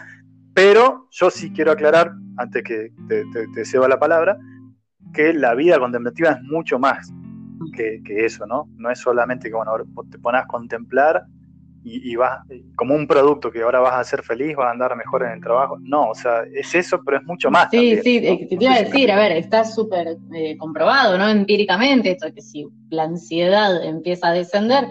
pero 0.54 1.08
yo 1.12 1.30
sí 1.30 1.52
quiero 1.52 1.72
aclarar, 1.72 2.12
antes 2.38 2.64
que 2.64 2.92
te, 3.08 3.24
te, 3.54 3.88
la 3.88 4.00
palabra, 4.00 4.38
que 5.14 5.34
la 5.34 5.54
vida 5.54 5.80
contemplativa 5.80 6.32
es 6.32 6.42
mucho 6.44 6.80
más 6.80 7.12
que, 7.76 8.02
eso, 8.08 8.46
¿no? 8.46 8.70
No 8.78 8.90
es 8.90 9.00
solamente 9.00 9.50
que, 9.50 9.56
bueno, 9.56 9.72
te 10.10 10.20
pones 10.20 10.44
a 10.44 10.48
contemplar 10.48 11.26
y, 11.88 12.16
vas 12.16 12.40
como 12.76 12.96
un 12.96 13.06
producto 13.06 13.52
que 13.52 13.62
ahora 13.62 13.80
vas 13.80 13.94
a 13.94 14.04
ser 14.04 14.24
feliz, 14.24 14.56
vas 14.56 14.68
a 14.68 14.72
andar 14.72 14.96
mejor 14.96 15.24
en 15.24 15.34
el 15.34 15.42
trabajo. 15.42 15.78
No, 15.80 16.10
o 16.10 16.16
sea, 16.16 16.44
es 16.52 16.74
eso, 16.74 17.00
pero 17.06 17.18
es 17.18 17.24
mucho 17.24 17.52
más. 17.52 17.70
Sí, 17.70 17.98
sí, 18.04 18.18
eh, 18.18 18.48
te 18.50 18.64
iba 18.64 18.74
a 18.74 18.82
decir, 18.82 19.12
a 19.12 19.16
ver, 19.18 19.34
está 19.34 19.64
súper 19.64 20.18
eh, 20.34 20.58
comprobado, 20.58 21.16
¿no? 21.18 21.30
Empíricamente, 21.30 22.12
esto 22.12 22.34
que 22.34 22.42
si 22.42 22.68
la 22.90 23.04
ansiedad 23.04 23.84
empieza 23.84 24.30
a 24.30 24.32
descender, 24.32 24.86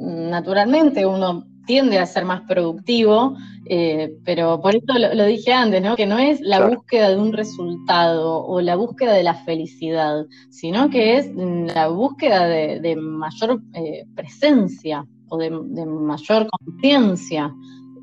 naturalmente 0.00 1.04
uno 1.04 1.44
tiende 1.66 1.98
a 1.98 2.06
ser 2.06 2.24
más 2.24 2.40
productivo, 2.48 3.36
eh, 3.66 4.12
pero 4.24 4.60
por 4.60 4.74
eso 4.74 4.98
lo, 4.98 5.24
dije 5.26 5.52
antes, 5.52 5.80
¿no? 5.82 5.94
que 5.94 6.06
no 6.06 6.18
es 6.18 6.40
la 6.40 6.66
búsqueda 6.66 7.10
de 7.10 7.16
un 7.16 7.32
resultado 7.32 8.44
o 8.44 8.60
la 8.60 8.76
búsqueda 8.76 9.12
de 9.12 9.22
la 9.22 9.34
felicidad, 9.34 10.26
sino 10.50 10.90
que 10.90 11.18
es 11.18 11.30
la 11.32 11.88
búsqueda 11.88 12.48
de, 12.48 12.96
mayor 12.96 13.62
eh, 13.74 14.04
presencia 14.16 15.06
o 15.28 15.38
de, 15.38 15.50
mayor 15.50 16.48
conciencia. 16.48 17.54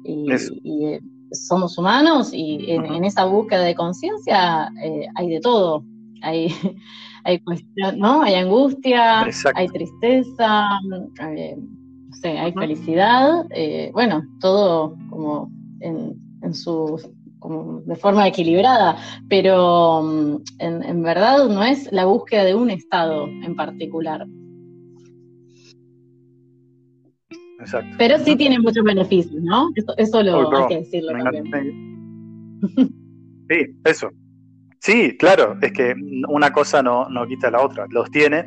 Y, 0.06 0.32
eh, 0.32 1.02
somos 1.34 1.78
humanos 1.78 2.30
y 2.32 2.72
en, 2.72 3.04
esa 3.04 3.26
búsqueda 3.26 3.64
de 3.64 3.76
conciencia 3.76 4.72
hay 5.16 5.28
de 5.28 5.42
todo. 5.42 5.84
Hay, 6.22 6.48
hay 7.26 7.40
cuestión, 7.40 8.00
¿no? 8.00 8.22
Hay 8.22 8.36
angustia, 8.36 9.26
hay 9.56 9.68
tristeza, 9.68 10.70
hay 11.20 11.56
felicidad, 12.22 13.46
eh, 13.52 13.90
bueno, 13.94 14.24
todo 14.40 14.96
como 15.10 15.52
en, 15.82 16.54
su 16.54 17.00
como 17.40 17.82
de 17.82 17.96
forma 17.96 18.28
equilibrada, 18.28 18.98
pero 19.30 20.02
mm, 20.04 20.38
en, 20.60 21.04
verdad 21.04 21.48
no 21.48 21.64
es 21.64 21.92
la 21.92 22.06
búsqueda 22.06 22.44
de 22.44 22.56
un 22.56 22.70
estado 22.70 23.26
en 23.28 23.56
particular. 23.56 24.26
Exacto. 27.60 27.96
Pero 27.98 28.20
sí 28.20 28.36
tiene 28.36 28.60
muchos 28.60 28.84
beneficios, 28.84 29.42
¿no? 29.42 29.70
Eso, 29.98 30.24
lo 30.24 30.58
hay 30.58 30.68
que 30.68 30.78
decirlo 30.80 31.12
también. 31.12 31.46
Sí, 33.50 33.56
eso. 33.86 34.10
Sí, 34.80 35.18
claro, 35.18 35.58
es 35.62 35.72
que 35.72 35.96
una 36.28 36.52
cosa 36.52 36.84
no, 36.84 37.10
no 37.10 37.28
quita 37.28 37.50
la 37.50 37.62
otra, 37.62 37.86
los 37.90 38.12
tiene, 38.12 38.46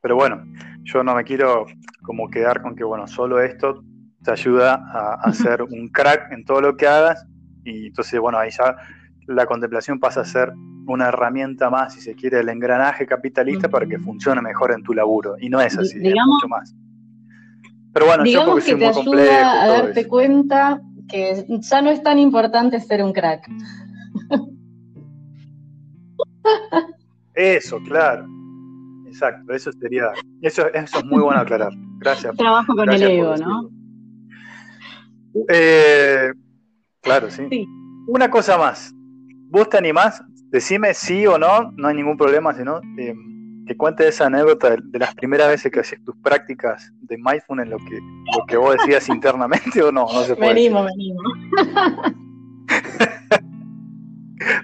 pero 0.00 0.16
bueno, 0.16 0.44
yo 0.82 1.02
no 1.02 1.14
me 1.14 1.24
quiero 1.24 1.66
como 2.02 2.28
quedar 2.28 2.62
con 2.62 2.74
que, 2.76 2.84
bueno, 2.84 3.06
solo 3.06 3.40
esto 3.40 3.82
te 4.22 4.30
ayuda 4.30 4.74
a, 4.74 5.14
hacer 5.22 5.58
ser 5.58 5.62
un 5.62 5.88
crack 5.88 6.32
en 6.32 6.44
todo 6.44 6.60
lo 6.60 6.76
que 6.76 6.86
hagas 6.86 7.26
y 7.64 7.86
entonces, 7.86 8.20
bueno, 8.20 8.38
ahí 8.38 8.50
ya 8.50 8.76
la 9.26 9.46
contemplación 9.46 9.98
pasa 9.98 10.20
a 10.20 10.24
ser 10.24 10.52
una 10.86 11.08
herramienta 11.08 11.70
más, 11.70 11.94
si 11.94 12.00
se 12.00 12.14
quiere, 12.14 12.38
del 12.38 12.48
engranaje 12.48 13.06
capitalista 13.06 13.68
para 13.68 13.86
que 13.86 13.98
funcione 13.98 14.42
mejor 14.42 14.72
en 14.72 14.82
tu 14.82 14.94
laburo. 14.94 15.36
Y 15.38 15.48
no 15.48 15.60
es 15.60 15.78
así, 15.78 15.98
es 16.02 16.14
mucho 16.26 16.48
más. 16.48 16.74
Pero 17.92 18.06
bueno, 18.06 18.24
yo 18.24 18.44
porque 18.46 18.72
que 18.72 18.76
te 18.76 18.86
ayuda 18.86 19.62
a 19.62 19.68
darte 19.68 20.08
cuenta 20.08 20.80
que 21.08 21.44
ya 21.48 21.82
no 21.82 21.90
es 21.90 22.02
tan 22.02 22.18
importante 22.18 22.80
ser 22.80 23.02
un 23.02 23.12
crack. 23.12 23.48
Eso, 27.34 27.78
claro. 27.82 28.26
Exacto, 29.12 29.52
eso 29.52 29.70
sería, 29.72 30.10
eso, 30.40 30.66
eso 30.72 30.98
es 30.98 31.04
muy 31.04 31.20
bueno 31.20 31.40
aclarar. 31.40 31.70
Gracias. 31.98 32.34
Trabajo 32.34 32.74
con 32.74 32.90
el 32.90 33.02
ego, 33.02 33.36
¿no? 33.36 33.70
Eh, 35.50 36.32
claro, 37.02 37.30
sí. 37.30 37.66
Una 38.08 38.30
cosa 38.30 38.56
más. 38.56 38.90
¿Vos 39.50 39.68
te 39.68 39.76
animás? 39.76 40.22
Decime 40.48 40.94
sí 40.94 41.26
o 41.26 41.36
no, 41.36 41.72
no 41.72 41.88
hay 41.88 41.94
ningún 41.94 42.16
problema, 42.16 42.54
sino 42.54 42.80
eh, 42.98 43.14
que 43.66 43.76
cuentes 43.76 44.06
esa 44.06 44.26
anécdota 44.26 44.70
de, 44.70 44.98
las 44.98 45.14
primeras 45.14 45.48
veces 45.48 45.70
que 45.70 45.80
hacías 45.80 46.02
tus 46.04 46.16
prácticas 46.22 46.90
de 47.02 47.18
mindfulness, 47.18 47.68
lo 47.68 47.76
que, 47.78 48.00
lo 48.34 48.46
que 48.46 48.56
vos 48.56 48.76
decías 48.78 49.08
internamente 49.10 49.82
o 49.82 49.92
no, 49.92 50.06
no 50.10 50.22
se 50.22 50.34
puede. 50.34 50.54
Venimos, 50.54 50.86
venimos. 50.86 51.22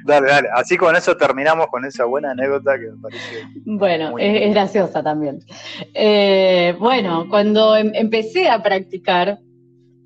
dale, 0.04 0.28
dale. 0.28 0.48
Así 0.54 0.76
con 0.76 0.96
eso 0.96 1.16
terminamos 1.16 1.66
con 1.68 1.84
esa 1.84 2.04
buena 2.04 2.32
anécdota 2.32 2.78
que 2.78 2.90
me 2.90 3.02
parece. 3.02 3.46
Bueno, 3.64 4.18
es, 4.18 4.50
graciosa 4.50 5.02
también. 5.02 5.40
Eh, 5.94 6.74
bueno, 6.78 7.26
cuando 7.28 7.76
em, 7.76 7.92
empecé 7.94 8.48
a 8.48 8.62
practicar, 8.62 9.38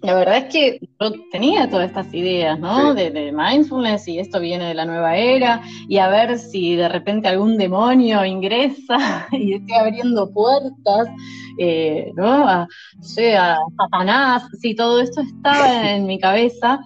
la 0.02 0.14
verdad 0.14 0.38
es 0.38 0.44
que 0.52 0.80
yo 1.00 1.12
tenía 1.30 1.70
todas 1.70 1.88
estas 1.88 2.12
ideas, 2.12 2.58
¿no? 2.58 2.92
De, 2.92 3.32
mindfulness 3.32 4.08
y 4.08 4.18
esto 4.18 4.40
viene 4.40 4.66
de 4.66 4.74
la 4.74 4.84
nueva 4.84 5.16
era 5.16 5.62
y 5.88 5.98
a 5.98 6.08
ver 6.08 6.38
si 6.38 6.74
de 6.74 6.88
repente 6.88 7.28
algún 7.28 7.56
demonio 7.56 8.24
ingresa 8.24 9.28
y 9.32 9.54
estoy 9.54 9.74
abriendo 9.76 10.28
puertas, 10.32 11.08
eh, 11.56 12.10
¿no? 12.16 12.48
A, 12.48 12.66
sea, 13.00 13.58
Satanás, 13.76 14.42
sí, 14.60 14.74
todo 14.74 15.00
esto 15.00 15.20
estaba 15.20 15.90
en 15.92 16.06
mi 16.06 16.18
cabeza. 16.18 16.80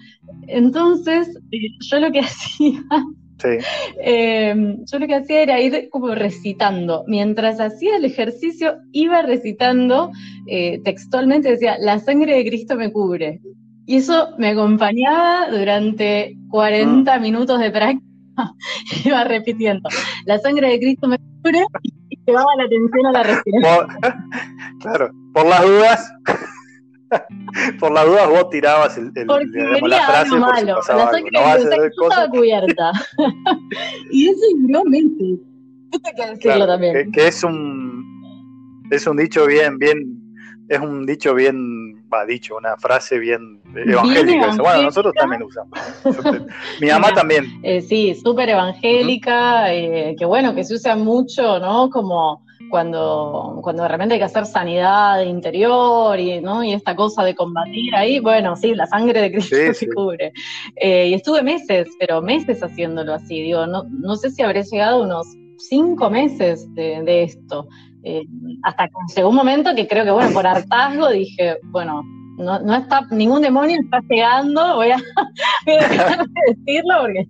Entonces, 0.49 1.29
eh, 1.53 1.59
yo 1.81 2.01
lo 2.01 2.13
que 2.13 2.21
hacía 2.21 2.83
Em, 4.03 4.85
yo 4.87 4.99
lo 4.99 5.07
que 5.07 5.15
hacía 5.15 5.43
era 5.43 5.61
ir 5.61 5.89
como 5.91 6.15
recitando. 6.15 7.05
Mientras 7.07 7.61
hacía 7.61 7.97
el 7.97 8.05
ejercicio, 8.05 8.77
iba 8.93 9.23
recitando 9.23 10.11
eh, 10.47 10.81
textualmente, 10.85 11.51
decía, 11.51 11.77
la 11.79 11.99
sangre 11.99 12.37
de 12.37 12.45
Cristo 12.47 12.77
me 12.77 12.93
cubre. 12.93 13.41
Y 13.87 13.97
eso 13.97 14.31
me 14.39 14.49
acompañaba 14.49 15.51
durante 15.51 16.37
40 16.51 17.13
ah. 17.13 17.19
minutos 17.19 17.61
de 17.61 17.71
práctica. 17.71 18.05
iba 19.05 19.25
repitiendo, 19.25 19.89
la 20.27 20.39
sangre 20.39 20.69
de 20.69 20.79
Cristo 20.79 21.09
me 21.09 21.19
cubre 21.43 21.65
y 22.09 22.19
llevaba 22.27 22.55
la 22.57 22.65
atención 22.65 23.07
a 23.07 23.13
la 23.13 23.23
respiración. 23.23 23.87
claro, 24.81 25.11
por 25.33 25.47
las 25.47 25.63
dudas. 25.63 26.13
por 27.81 27.93
las 27.93 28.07
dudas 28.07 28.29
vos 28.29 28.51
tirabas 28.51 28.97
el, 28.99 29.13
el 29.15 29.27
porque 29.27 29.47
digamos, 29.47 29.89
la 29.89 30.07
frase 30.07 30.35
algo 30.35 30.39
malo. 30.39 30.83
Si 30.83 30.93
la 30.93 31.11
sangre 31.11 31.31
no 31.33 32.07
estaba 32.07 32.29
cubierta. 32.29 32.93
y 34.11 34.29
eso 34.29 34.41
igualmente. 34.51 35.41
Esto 35.93 36.09
hay 36.09 36.15
que 36.15 36.27
decirlo 36.27 36.67
también. 36.67 37.13
Que, 37.13 37.29
es 37.29 37.45
un 37.45 38.87
es 38.91 39.07
un 39.07 39.17
dicho 39.17 39.47
bien, 39.47 39.79
bien, 39.79 40.21
es 40.69 40.81
un 40.81 41.07
dicho 41.07 41.35
bien, 41.35 42.05
va 42.13 42.25
dicho, 42.25 42.57
una 42.57 42.77
frase 42.77 43.19
bien 43.19 43.61
evangélica. 43.75 44.57
Bueno, 44.57 44.83
nosotros 44.83 45.15
también 45.15 45.41
lo 45.41 45.47
usamos. 45.47 45.79
Mi 46.81 46.89
mamá 46.89 47.13
también. 47.13 47.61
Eh, 47.63 47.81
sí, 47.81 48.15
súper 48.15 48.51
evangélica, 48.51 49.73
eh, 49.73 50.15
que 50.19 50.25
bueno, 50.25 50.55
que 50.55 50.65
se 50.65 50.75
usa 50.75 50.97
mucho, 50.97 51.59
¿no? 51.59 51.91
Como 51.91 52.46
cuando, 52.71 53.61
cuando 53.63 53.83
de 53.83 53.89
repente 53.89 54.15
hay 54.15 54.21
que 54.21 54.25
hacer 54.25 54.47
sanidad 54.47 55.21
interior 55.23 56.19
y, 56.19 56.41
¿no? 56.41 56.63
y 56.65 56.73
esta 56.73 56.95
cosa 56.95 57.25
de 57.25 57.35
combatir 57.35 57.95
ahí, 57.95 58.21
bueno, 58.21 58.57
sí, 58.57 58.75
la 58.75 58.87
sangre 58.87 59.21
de 59.21 59.33
Cristo 59.33 59.57
se 59.73 59.89
cubre. 59.95 60.33
Eh, 60.77 61.09
y 61.09 61.15
estuve 61.15 61.43
meses, 61.43 61.89
pero 61.99 62.23
meses 62.23 62.63
haciéndolo 62.63 63.15
así, 63.15 63.43
digo, 63.43 63.67
no, 63.67 63.85
no 63.91 64.17
sé 64.17 64.31
si 64.31 64.43
habré 64.43 64.63
llegado 64.63 65.03
unos 65.03 65.27
cinco 65.59 66.11
meses 66.11 66.67
de, 66.75 67.23
esto. 67.23 67.69
Eh, 68.03 68.25
hasta 68.63 68.87
que 68.87 68.93
llegó 69.15 69.31
un 69.31 69.37
momento 69.37 69.75
que 69.75 69.89
creo 69.89 70.05
que, 70.05 70.11
bueno, 70.11 70.33
por 70.33 70.47
hartazgo 70.47 71.11
dije, 71.11 71.57
bueno, 71.65 72.03
no, 72.39 72.61
no 72.61 72.75
está, 72.75 73.07
ningún 73.11 73.43
demonio 73.43 73.79
está 73.81 74.01
llegando, 74.09 74.77
voy 74.77 74.91
a, 74.91 74.97
voy 75.67 75.75
a 75.75 75.89
dejar 75.89 76.27
de 76.27 76.55
decirlo 76.55 76.95
porque 77.01 77.27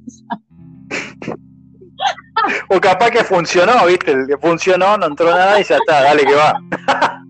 o 2.69 2.81
capaz 2.81 3.11
que 3.11 3.25
funcionó, 3.25 3.87
¿viste? 3.87 4.13
El 4.13 4.27
que 4.27 4.37
funcionó, 4.39 4.97
no 4.97 5.07
entró 5.07 5.31
nada 5.31 5.61
y 5.61 5.65
ya 5.65 5.77
está, 5.77 6.03
dale 6.03 6.25
que 6.25 6.35
va. 6.35 6.61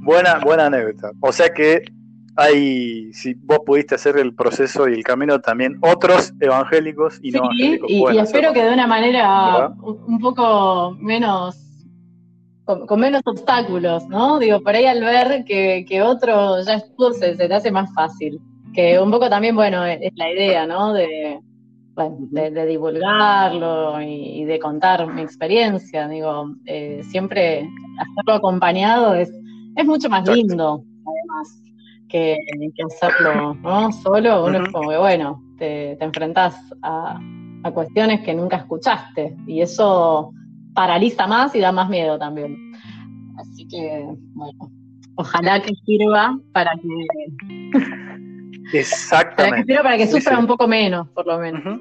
buena, 0.00 0.38
buena 0.38 0.66
anécdota. 0.66 1.12
O 1.20 1.32
sea 1.32 1.52
que 1.52 1.84
hay, 2.36 3.12
si 3.12 3.34
vos 3.34 3.60
pudiste 3.66 3.94
hacer 3.94 4.16
el 4.18 4.34
proceso 4.34 4.88
y 4.88 4.94
el 4.94 5.04
camino, 5.04 5.40
también 5.40 5.78
otros 5.80 6.32
evangélicos 6.40 7.18
y 7.22 7.30
no 7.30 7.44
evangélicos. 7.44 7.90
Y, 7.90 8.16
y 8.16 8.18
espero 8.18 8.52
que 8.52 8.64
de 8.64 8.72
una 8.72 8.86
manera 8.86 9.68
un 9.80 10.18
poco 10.18 10.96
menos 10.98 11.56
con, 12.64 13.00
menos 13.00 13.22
obstáculos, 13.24 14.06
¿no? 14.08 14.38
Digo, 14.38 14.60
por 14.60 14.74
ahí 14.74 14.86
al 14.86 15.00
ver 15.00 15.44
que, 15.44 15.84
que 15.86 16.02
otro 16.02 16.62
ya 16.62 16.74
estuvo 16.74 17.12
se, 17.12 17.36
se, 17.36 17.48
te 17.48 17.54
hace 17.54 17.70
más 17.70 17.92
fácil. 17.94 18.40
Que 18.72 18.98
un 18.98 19.10
poco 19.10 19.28
también, 19.28 19.54
bueno, 19.54 19.84
es 19.84 20.12
la 20.14 20.30
idea, 20.30 20.66
¿no? 20.66 20.94
De, 20.94 21.40
de, 21.96 22.66
divulgarlo 22.66 24.00
y, 24.00 24.44
de 24.44 24.58
contar 24.58 25.06
mi 25.12 25.22
experiencia. 25.22 26.08
Digo, 26.08 26.54
eh, 26.66 27.02
siempre 27.04 27.68
hacerlo 27.98 28.34
acompañado 28.34 29.14
es, 29.14 29.30
es 29.76 29.86
mucho 29.86 30.08
más 30.08 30.28
lindo, 30.28 30.84
además, 31.06 31.62
que, 32.08 32.36
hacerlo 32.86 33.54
¿no? 33.54 33.92
solo. 33.92 34.44
Uno 34.44 34.64
es 34.64 34.72
como 34.72 34.90
que, 34.90 34.98
bueno, 34.98 35.42
te, 35.58 35.96
te 35.96 36.04
enfrentás 36.04 36.56
a, 36.82 37.20
a, 37.64 37.70
cuestiones 37.72 38.20
que 38.20 38.34
nunca 38.34 38.56
escuchaste 38.56 39.36
y 39.46 39.60
eso 39.60 40.32
paraliza 40.74 41.26
más 41.26 41.54
y 41.54 41.60
da 41.60 41.72
más 41.72 41.88
miedo 41.88 42.18
también. 42.18 42.56
Así 43.38 43.66
que, 43.66 44.06
bueno, 44.34 44.70
ojalá 45.16 45.60
que 45.60 45.74
sirva 45.86 46.38
para 46.52 46.72
que 46.74 48.31
Exactamente. 48.72 49.74
Para 49.74 49.96
que, 49.96 50.06
sufra 50.06 50.38
un 50.38 50.46
poco 50.46 50.68
menos, 50.68 51.08
por 51.08 51.26
lo 51.26 51.38
menos. 51.38 51.80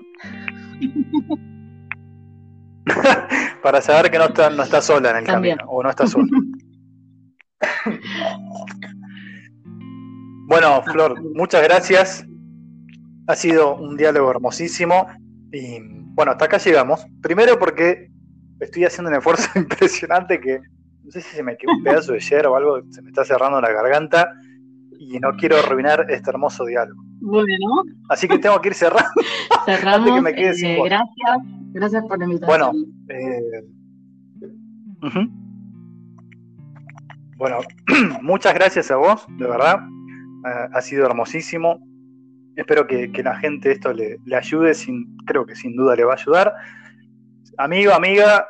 para 3.61 3.81
saber 3.81 4.09
que 4.11 4.17
no 4.17 4.25
está, 4.25 4.49
no 4.49 4.63
está 4.63 4.81
sola 4.81 5.11
en 5.11 5.17
el 5.17 5.25
camino, 5.25 5.63
o 5.67 5.83
no 5.83 5.89
está 5.89 6.07
sola. 6.07 6.27
bueno, 10.47 10.81
Flor, 10.83 11.21
muchas 11.35 11.63
gracias. 11.63 12.25
Ha 13.27 13.35
sido 13.35 13.75
un 13.75 13.97
diálogo 13.97 14.31
hermosísimo. 14.31 15.07
Y 15.51 15.79
bueno, 16.13 16.31
hasta 16.31 16.45
acá 16.45 16.57
llegamos. 16.57 17.05
Primero 17.21 17.59
porque 17.59 18.09
estoy 18.59 18.85
haciendo 18.85 19.09
un 19.09 19.17
esfuerzo 19.17 19.49
impresionante 19.59 20.39
que 20.39 20.61
no 21.03 21.11
sé 21.11 21.21
si 21.21 21.35
se 21.35 21.43
me 21.43 21.57
quedó 21.57 21.73
un 21.73 21.83
pedazo 21.83 22.13
de 22.13 22.19
hierro 22.19 22.53
o 22.53 22.55
algo, 22.55 22.79
se 22.91 23.01
me 23.01 23.09
está 23.09 23.25
cerrando 23.25 23.59
la 23.59 23.71
garganta 23.71 24.31
y 25.01 25.19
no 25.19 25.35
quiero 25.35 25.57
arruinar 25.57 26.05
este 26.09 26.29
hermoso 26.29 26.63
diálogo. 26.65 27.01
Bueno. 27.21 27.83
Así 28.07 28.27
que 28.27 28.37
tengo 28.37 28.61
que 28.61 28.69
ir 28.69 28.75
cerrando. 28.75 29.09
Cerramos. 29.65 30.13
que 30.13 30.21
me 30.21 30.35
quede 30.35 30.53
sin 30.53 30.69
eh, 30.69 30.81
gracias. 30.85 31.37
Gracias 31.73 32.03
por 32.03 32.19
la 32.19 32.25
invitación. 32.25 32.71
Bueno, 32.71 32.87
eh, 33.09 33.65
bueno, 37.37 37.57
muchas 38.21 38.53
gracias 38.53 38.91
a 38.91 38.97
vos, 38.97 39.25
de 39.39 39.47
verdad. 39.47 39.79
Ha 40.73 40.81
sido 40.81 41.05
hermosísimo. 41.05 41.79
Espero 42.55 42.85
que, 42.85 43.09
la 43.23 43.35
gente 43.37 43.71
esto 43.71 43.93
le, 43.93 44.19
ayude, 44.35 44.75
sin, 44.75 45.17
creo 45.25 45.47
que 45.47 45.55
sin 45.55 45.75
duda 45.75 45.95
le 45.95 46.03
va 46.03 46.13
a 46.13 46.17
ayudar. 46.17 46.53
Amigo, 47.57 47.93
amiga, 47.93 48.45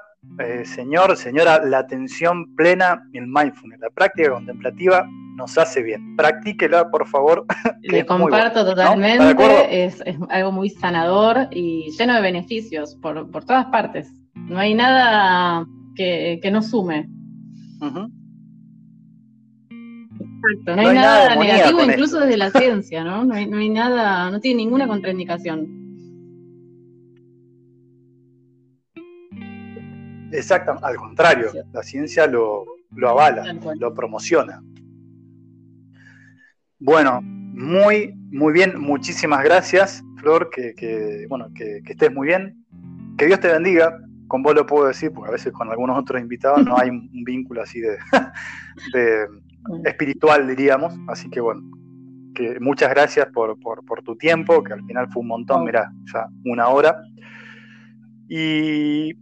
señor, 0.66 1.18
señora, 1.18 1.64
la 1.64 1.80
atención 1.80 2.56
plena 2.56 3.04
en 3.14 3.32
mindfulness, 3.32 3.80
la 3.80 3.90
práctica 3.90 4.32
contemplativa 4.32 5.08
nos 5.36 5.58
hace 5.58 5.82
bien. 5.82 6.16
Practíquela, 6.16 6.90
por 6.90 7.08
favor. 7.08 7.46
Le 7.82 8.06
comparto 8.06 8.66
totalmente, 8.66 9.86
es, 9.86 10.04
algo 10.30 10.52
muy 10.52 10.70
sanador 10.70 11.48
y 11.52 11.92
lleno 11.98 12.14
de 12.16 12.22
beneficios 12.22 12.96
por, 12.96 13.30
todas 13.46 13.66
partes. 13.68 14.12
No 14.36 14.60
hay 14.60 14.74
nada 14.74 15.66
que, 15.96 16.40
no 16.52 16.62
sume. 16.62 17.10
Exacto, 20.20 20.76
no, 20.76 20.82
hay, 20.82 20.96
nada, 20.96 21.36
negativo 21.36 21.84
incluso 21.84 22.20
desde 22.20 22.38
la 22.38 22.52
ciencia, 22.52 23.04
¿no? 23.04 23.24
No 23.26 23.34
hay, 23.34 23.48
no 23.48 23.58
hay 23.58 23.70
nada, 23.70 24.30
no 24.30 24.40
tiene 24.40 24.64
ninguna 24.64 24.88
contraindicación. 24.88 25.81
Exacto, 30.32 30.78
al 30.82 30.96
contrario, 30.96 31.52
la 31.72 31.84
ciencia 31.84 32.28
lo, 32.28 32.66
lo 32.96 33.10
avala, 33.10 33.54
lo 33.78 33.94
promociona. 33.94 34.62
Bueno, 36.80 37.22
muy, 37.22 38.14
muy 38.32 38.54
bien, 38.54 38.80
muchísimas 38.80 39.44
gracias, 39.44 40.04
Flor, 40.18 40.50
que, 40.50 41.26
bueno, 41.30 41.48
que, 41.54 41.82
estés 41.86 42.12
muy 42.12 42.28
bien. 42.28 42.66
Que 43.18 43.28
Dios 43.28 43.40
te 43.40 43.50
bendiga, 43.50 43.98
con 44.28 44.42
vos 44.42 44.56
lo 44.56 44.66
puedo 44.66 44.88
decir, 44.88 45.12
porque 45.12 45.30
a 45.30 45.34
veces 45.34 45.54
con 45.54 45.70
algunos 45.70 45.98
otros 45.98 46.22
invitados 46.22 46.66
no 46.66 46.78
hay 46.78 46.90
un, 46.90 47.10
vínculo 47.24 47.62
así 47.62 47.80
de, 47.80 47.98
de, 48.94 49.28
espiritual, 49.86 50.48
diríamos. 50.48 50.94
Así 51.08 51.30
que 51.30 51.40
bueno, 51.40 51.62
que 52.34 52.60
muchas 52.60 52.90
gracias 52.90 53.28
por, 53.28 53.60
por, 53.60 54.02
tu 54.02 54.16
tiempo, 54.16 54.64
que 54.64 54.74
al 54.74 54.84
final 54.86 55.08
fue 55.12 55.22
un 55.22 55.28
montón, 55.28 55.66
mirá, 55.66 55.92
ya 56.12 56.28
una 56.46 56.68
hora. 56.70 57.02
Y 58.28 59.14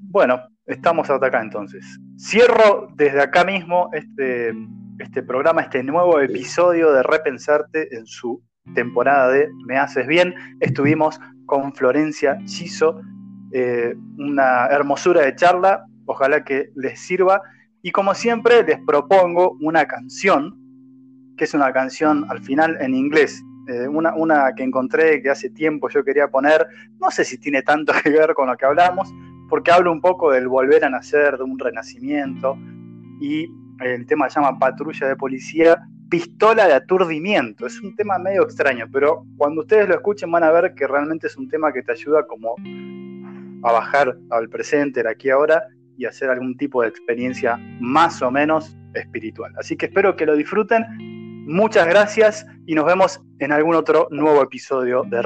bueno, 0.00 0.40
estamos 0.66 1.10
hasta 1.10 1.26
acá 1.26 1.40
entonces. 1.40 1.84
Cierro 2.18 2.88
desde 2.94 3.20
acá 3.20 3.44
mismo 3.44 3.90
este 3.92 4.52
este 5.02 5.22
programa, 5.22 5.62
este 5.62 5.82
nuevo 5.82 6.20
episodio 6.20 6.92
de 6.92 7.02
Repensarte 7.02 7.94
en 7.96 8.06
su 8.06 8.42
temporada 8.74 9.28
de 9.28 9.48
Me 9.66 9.76
Haces 9.76 10.06
Bien. 10.06 10.34
Estuvimos 10.60 11.20
con 11.46 11.72
Florencia 11.74 12.38
Chizo, 12.44 13.00
eh, 13.52 13.94
una 14.18 14.66
hermosura 14.66 15.22
de 15.22 15.34
charla, 15.34 15.84
ojalá 16.06 16.44
que 16.44 16.70
les 16.76 17.00
sirva. 17.00 17.42
Y 17.82 17.90
como 17.90 18.14
siempre, 18.14 18.62
les 18.62 18.78
propongo 18.86 19.56
una 19.60 19.86
canción, 19.86 20.56
que 21.36 21.44
es 21.44 21.54
una 21.54 21.72
canción 21.72 22.24
al 22.28 22.42
final 22.42 22.76
en 22.80 22.94
inglés, 22.94 23.42
eh, 23.68 23.88
una, 23.88 24.14
una, 24.14 24.54
que 24.54 24.62
encontré 24.62 25.20
que 25.22 25.30
hace 25.30 25.50
tiempo 25.50 25.88
yo 25.88 26.04
quería 26.04 26.28
poner, 26.28 26.66
no 27.00 27.10
sé 27.10 27.24
si 27.24 27.38
tiene 27.38 27.62
tanto 27.62 27.92
que 28.02 28.10
ver 28.10 28.34
con 28.34 28.48
lo 28.48 28.56
que 28.56 28.66
hablamos, 28.66 29.12
porque 29.52 29.70
hablo 29.70 29.92
un 29.92 30.00
poco 30.00 30.30
del 30.30 30.48
volver 30.48 30.82
a 30.82 30.88
nacer, 30.88 31.36
de 31.36 31.44
un 31.44 31.58
renacimiento, 31.58 32.56
y 33.20 33.46
el 33.80 34.06
tema 34.06 34.30
se 34.30 34.40
llama 34.40 34.58
Patrulla 34.58 35.08
de 35.08 35.14
Policía, 35.14 35.78
Pistola 36.08 36.66
de 36.66 36.72
Aturdimiento. 36.72 37.66
Es 37.66 37.78
un 37.82 37.94
tema 37.94 38.18
medio 38.18 38.44
extraño, 38.44 38.86
pero 38.90 39.26
cuando 39.36 39.60
ustedes 39.60 39.90
lo 39.90 39.96
escuchen 39.96 40.30
van 40.30 40.44
a 40.44 40.50
ver 40.50 40.72
que 40.74 40.86
realmente 40.86 41.26
es 41.26 41.36
un 41.36 41.50
tema 41.50 41.70
que 41.70 41.82
te 41.82 41.92
ayuda 41.92 42.26
como 42.26 42.54
a 43.62 43.72
bajar 43.72 44.16
al 44.30 44.48
presente, 44.48 45.00
el 45.00 45.08
aquí 45.08 45.28
ahora, 45.28 45.62
y 45.98 46.06
hacer 46.06 46.30
algún 46.30 46.56
tipo 46.56 46.80
de 46.80 46.88
experiencia 46.88 47.58
más 47.78 48.22
o 48.22 48.30
menos 48.30 48.74
espiritual. 48.94 49.52
Así 49.58 49.76
que 49.76 49.84
espero 49.84 50.16
que 50.16 50.24
lo 50.24 50.34
disfruten. 50.34 50.82
Muchas 51.46 51.86
gracias 51.86 52.46
y 52.64 52.74
nos 52.74 52.86
vemos 52.86 53.20
en 53.38 53.52
algún 53.52 53.74
otro 53.74 54.08
nuevo 54.10 54.42
episodio 54.42 55.02
de... 55.10 55.20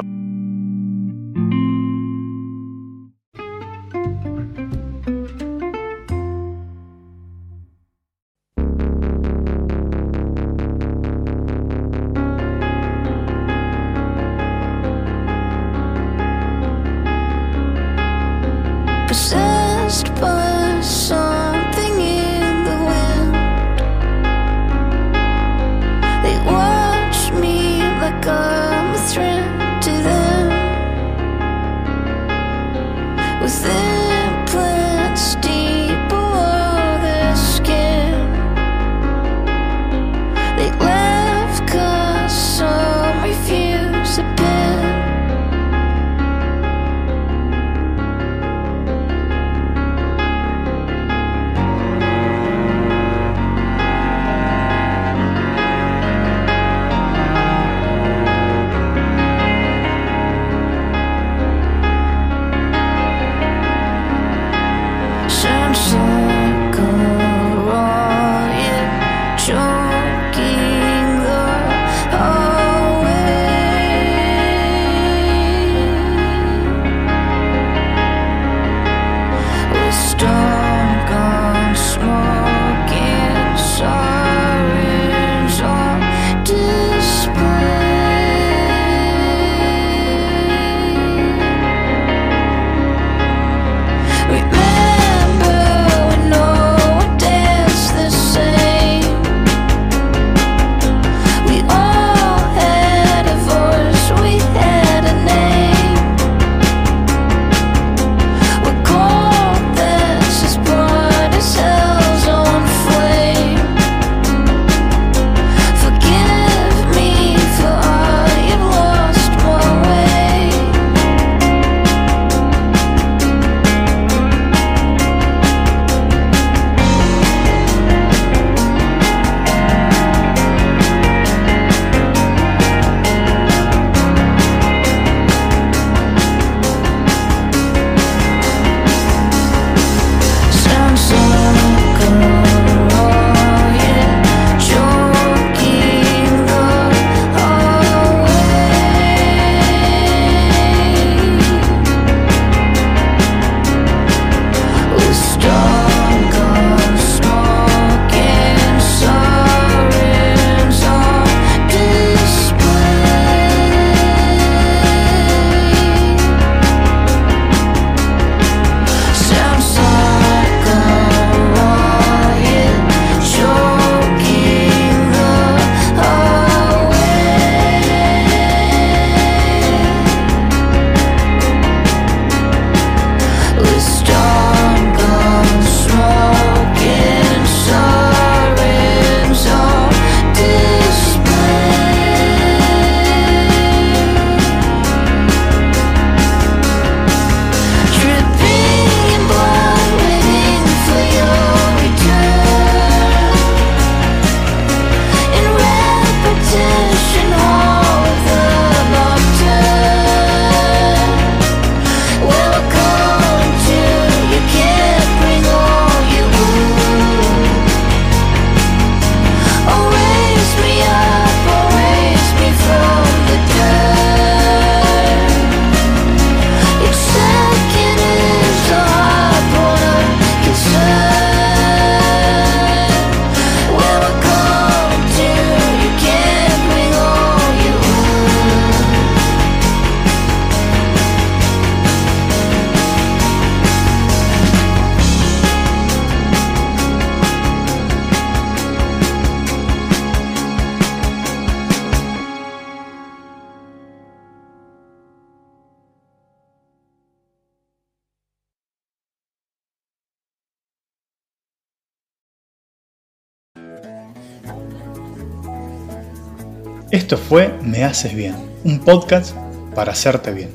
Esto 267.06 267.18
fue 267.18 267.54
Me 267.62 267.84
Haces 267.84 268.16
Bien, 268.16 268.34
un 268.64 268.80
podcast 268.80 269.36
para 269.76 269.92
hacerte 269.92 270.32
bien. 270.32 270.50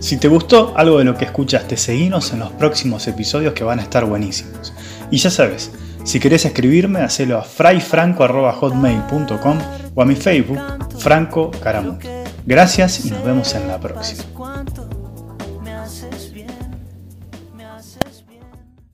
Si 0.00 0.16
te 0.16 0.26
gustó 0.26 0.76
algo 0.76 0.98
de 0.98 1.04
lo 1.04 1.16
que 1.16 1.26
escuchaste, 1.26 1.76
seguinos 1.76 2.32
en 2.32 2.40
los 2.40 2.50
próximos 2.50 3.06
episodios 3.06 3.54
que 3.54 3.62
van 3.62 3.78
a 3.78 3.82
estar 3.82 4.04
buenísimos. 4.04 4.72
Y 5.12 5.18
ya 5.18 5.30
sabes, 5.30 5.70
Si 6.02 6.18
querés 6.18 6.44
escribirme, 6.44 7.02
hacelo 7.02 7.38
a 7.38 7.44
frayfranco.hotmail.com 7.44 9.58
o 9.94 10.02
a 10.02 10.04
mi 10.04 10.16
Facebook, 10.16 10.58
Franco 10.98 11.52
Caramuti. 11.62 12.08
Gracias 12.46 13.06
y 13.06 13.12
nos 13.12 13.24
vemos 13.24 13.54
en 13.54 13.68
la 13.68 13.78
próxima. 13.78 14.61